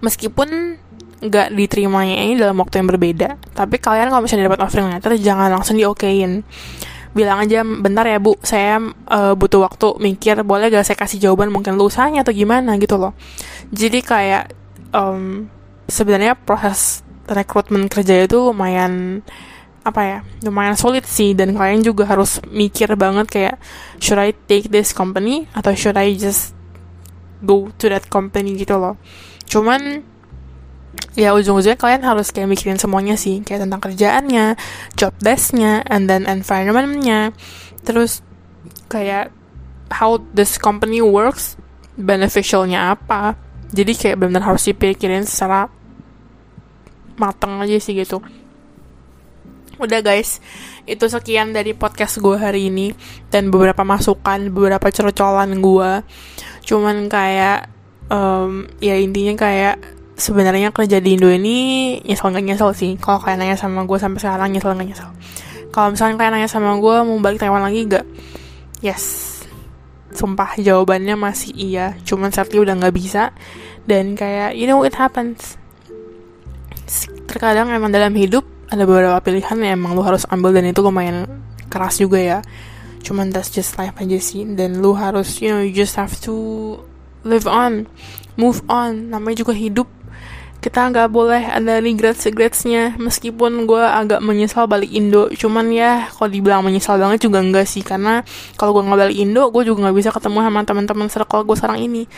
Meskipun 0.02 0.82
nggak 1.16 1.48
diterimanya 1.56 2.16
ini 2.28 2.36
dalam 2.36 2.56
waktu 2.60 2.84
yang 2.84 2.88
berbeda. 2.92 3.28
Tapi 3.56 3.76
kalian 3.80 4.12
kalau 4.12 4.22
misalnya 4.24 4.52
dapat 4.52 4.60
offering 4.68 4.92
letter 4.92 5.16
jangan 5.16 5.48
langsung 5.48 5.80
diokein. 5.80 6.44
Bilang 7.16 7.40
aja 7.40 7.64
bentar 7.64 8.04
ya 8.04 8.20
bu 8.20 8.36
saya 8.44 8.76
uh, 9.08 9.32
butuh 9.32 9.64
waktu 9.64 9.96
mikir 10.04 10.36
boleh 10.44 10.68
gak 10.68 10.84
saya 10.84 11.00
kasih 11.00 11.16
jawaban 11.16 11.48
mungkin 11.48 11.80
lusanya 11.80 12.20
atau 12.20 12.36
gimana? 12.36 12.76
Gitu 12.76 13.00
loh. 13.00 13.16
Jadi 13.72 14.04
kayak 14.04 14.52
um, 14.92 15.48
sebenarnya 15.88 16.36
proses 16.36 17.00
rekrutmen 17.24 17.88
kerja 17.88 18.28
itu 18.28 18.36
lumayan 18.52 19.24
apa 19.86 20.02
ya 20.04 20.18
lumayan 20.44 20.76
sulit 20.76 21.08
sih. 21.08 21.32
Dan 21.32 21.56
kalian 21.56 21.80
juga 21.80 22.04
harus 22.04 22.44
mikir 22.52 22.92
banget 23.00 23.32
kayak 23.32 23.56
should 23.96 24.20
I 24.20 24.36
take 24.36 24.68
this 24.68 24.92
company 24.92 25.48
atau 25.56 25.72
should 25.72 25.96
I 25.96 26.12
just 26.12 26.52
go 27.40 27.72
to 27.80 27.88
that 27.88 28.12
company? 28.12 28.60
Gitu 28.60 28.76
loh. 28.76 29.00
Cuman 29.48 30.04
ya 31.16 31.32
ujung-ujungnya 31.32 31.80
kalian 31.80 32.04
harus 32.04 32.28
kayak 32.28 32.48
mikirin 32.52 32.76
semuanya 32.76 33.16
sih. 33.16 33.40
Kayak 33.40 33.66
tentang 33.68 33.80
kerjaannya 33.80 34.46
job 34.94 35.12
desknya 35.20 35.80
and 35.88 36.06
then 36.06 36.28
environmentnya. 36.28 37.32
Terus 37.82 38.20
kayak 38.92 39.32
how 39.88 40.20
this 40.36 40.60
company 40.60 41.00
works 41.00 41.56
beneficialnya 41.96 42.92
apa. 42.94 43.34
Jadi 43.72 43.96
kayak 43.96 44.20
benar 44.20 44.44
harus 44.44 44.68
dipikirin 44.68 45.24
secara 45.24 45.72
mateng 47.16 47.64
aja 47.64 47.80
sih 47.80 47.96
gitu. 47.96 48.20
Udah 49.80 50.04
guys. 50.04 50.44
Itu 50.86 51.10
sekian 51.10 51.50
dari 51.50 51.74
podcast 51.74 52.20
gue 52.20 52.36
hari 52.36 52.68
ini. 52.68 52.92
Dan 53.32 53.48
beberapa 53.48 53.82
masukan 53.82 54.52
beberapa 54.52 54.92
cerocolan 54.92 55.58
gue 55.64 55.92
cuman 56.66 57.06
kayak 57.06 57.70
um, 58.10 58.66
ya 58.82 58.98
intinya 58.98 59.38
kayak 59.38 59.78
sebenarnya 60.16 60.72
kerja 60.72 60.98
di 60.98 61.14
Indo 61.14 61.28
ini 61.28 61.56
nyesel 62.00 62.32
nggak 62.32 62.44
nyesel 62.44 62.70
sih. 62.72 62.92
Kalau 62.96 63.20
kalian 63.20 63.44
nanya 63.44 63.56
sama 63.60 63.84
gue 63.84 63.98
sampai 64.00 64.20
sekarang 64.20 64.48
nyesel 64.56 64.72
nggak 64.72 64.88
nyesel. 64.88 65.10
Kalau 65.70 65.92
misalnya 65.92 66.16
kalian 66.16 66.32
nanya 66.40 66.50
sama 66.50 66.72
gue 66.80 66.96
mau 67.04 67.20
balik 67.20 67.38
Taiwan 67.44 67.60
lagi 67.60 67.84
gak 67.84 68.06
yes. 68.80 69.04
Sumpah 70.16 70.56
jawabannya 70.56 71.14
masih 71.20 71.52
iya. 71.52 71.92
Cuman 72.08 72.32
saatnya 72.32 72.64
udah 72.64 72.74
nggak 72.80 72.94
bisa. 72.96 73.36
Dan 73.84 74.16
kayak 74.16 74.56
you 74.56 74.64
know 74.64 74.80
it 74.88 74.96
happens. 74.96 75.60
Terkadang 77.28 77.68
emang 77.68 77.92
dalam 77.92 78.16
hidup 78.16 78.48
ada 78.72 78.88
beberapa 78.88 79.20
pilihan 79.20 79.60
yang 79.60 79.78
emang 79.78 79.92
lu 79.94 80.02
harus 80.02 80.24
ambil 80.32 80.56
dan 80.56 80.66
itu 80.66 80.80
lumayan 80.80 81.28
keras 81.68 82.00
juga 82.00 82.16
ya. 82.16 82.38
Cuman 83.04 83.28
that's 83.28 83.52
just 83.52 83.76
life 83.76 83.94
aja 84.00 84.16
sih. 84.16 84.48
Dan 84.56 84.80
lu 84.80 84.96
harus 84.96 85.44
you 85.44 85.52
know 85.52 85.60
you 85.60 85.76
just 85.76 86.00
have 86.00 86.16
to 86.24 86.32
live 87.28 87.44
on. 87.44 87.84
Move 88.40 88.64
on. 88.72 89.12
Namanya 89.12 89.44
juga 89.44 89.52
hidup 89.52 89.86
kita 90.66 90.90
nggak 90.90 91.14
boleh 91.14 91.46
ada 91.46 91.78
regrets 91.78 92.26
regretsnya. 92.26 92.98
Meskipun 92.98 93.70
gue 93.70 93.78
agak 93.78 94.18
menyesal 94.18 94.66
balik 94.66 94.90
Indo 94.90 95.30
cuman 95.30 95.70
ya 95.70 96.10
kalau 96.10 96.26
dibilang 96.26 96.66
menyesal 96.66 96.98
banget 96.98 97.22
juga 97.22 97.38
enggak 97.38 97.70
sih. 97.70 97.86
Karena 97.86 98.26
kalau 98.58 98.74
gue 98.74 98.82
nggak 98.82 98.98
balik 99.06 99.18
Indo 99.22 99.46
gue 99.54 99.62
juga 99.62 99.86
nggak 99.86 99.96
bisa 100.02 100.10
ketemu 100.10 100.42
sama 100.42 100.60
teman-teman 100.66 101.06
circle 101.06 101.46
gue 101.46 101.54
sekarang 101.54 101.78
ini. 101.86 102.10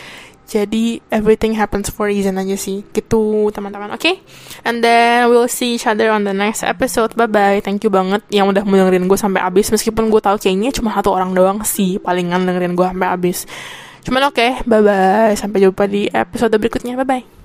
Jadi 0.49 1.05
everything 1.13 1.53
happens 1.61 1.93
for 1.93 2.09
a 2.09 2.17
reason 2.17 2.41
aja 2.41 2.57
sih. 2.57 2.89
Gitu 2.89 3.53
teman-teman 3.53 3.93
oke? 3.93 4.01
Okay? 4.01 4.17
and 4.65 4.81
then 4.81 5.29
we'll 5.29 5.45
see 5.45 5.77
each 5.77 5.85
other 5.85 6.09
on 6.09 6.25
the 6.25 6.33
next 6.33 6.65
episode. 6.65 7.13
Bye 7.13 7.29
bye 7.29 7.61
thank 7.61 7.85
you 7.85 7.93
banget 7.93 8.25
yang 8.33 8.49
udah 8.49 8.65
mau 8.65 8.81
dengerin 8.81 9.05
gue 9.13 9.19
sampai 9.21 9.45
habis. 9.45 9.69
Meskipun 9.69 10.09
gue 10.09 10.25
tahu 10.25 10.41
kayaknya 10.41 10.73
cuma 10.73 10.97
satu 10.97 11.13
orang 11.13 11.37
doang 11.37 11.61
sih 11.69 12.01
palingan 12.01 12.49
dengerin 12.49 12.73
gue 12.73 12.87
sampai 12.89 13.09
habis. 13.13 13.45
Cuman 14.09 14.33
oke 14.33 14.41
okay, 14.41 14.57
bye 14.65 14.81
bye 14.81 15.37
sampai 15.37 15.69
jumpa 15.69 15.85
di 15.85 16.09
episode 16.09 16.57
berikutnya. 16.57 16.97
Bye 16.97 17.05
bye 17.05 17.38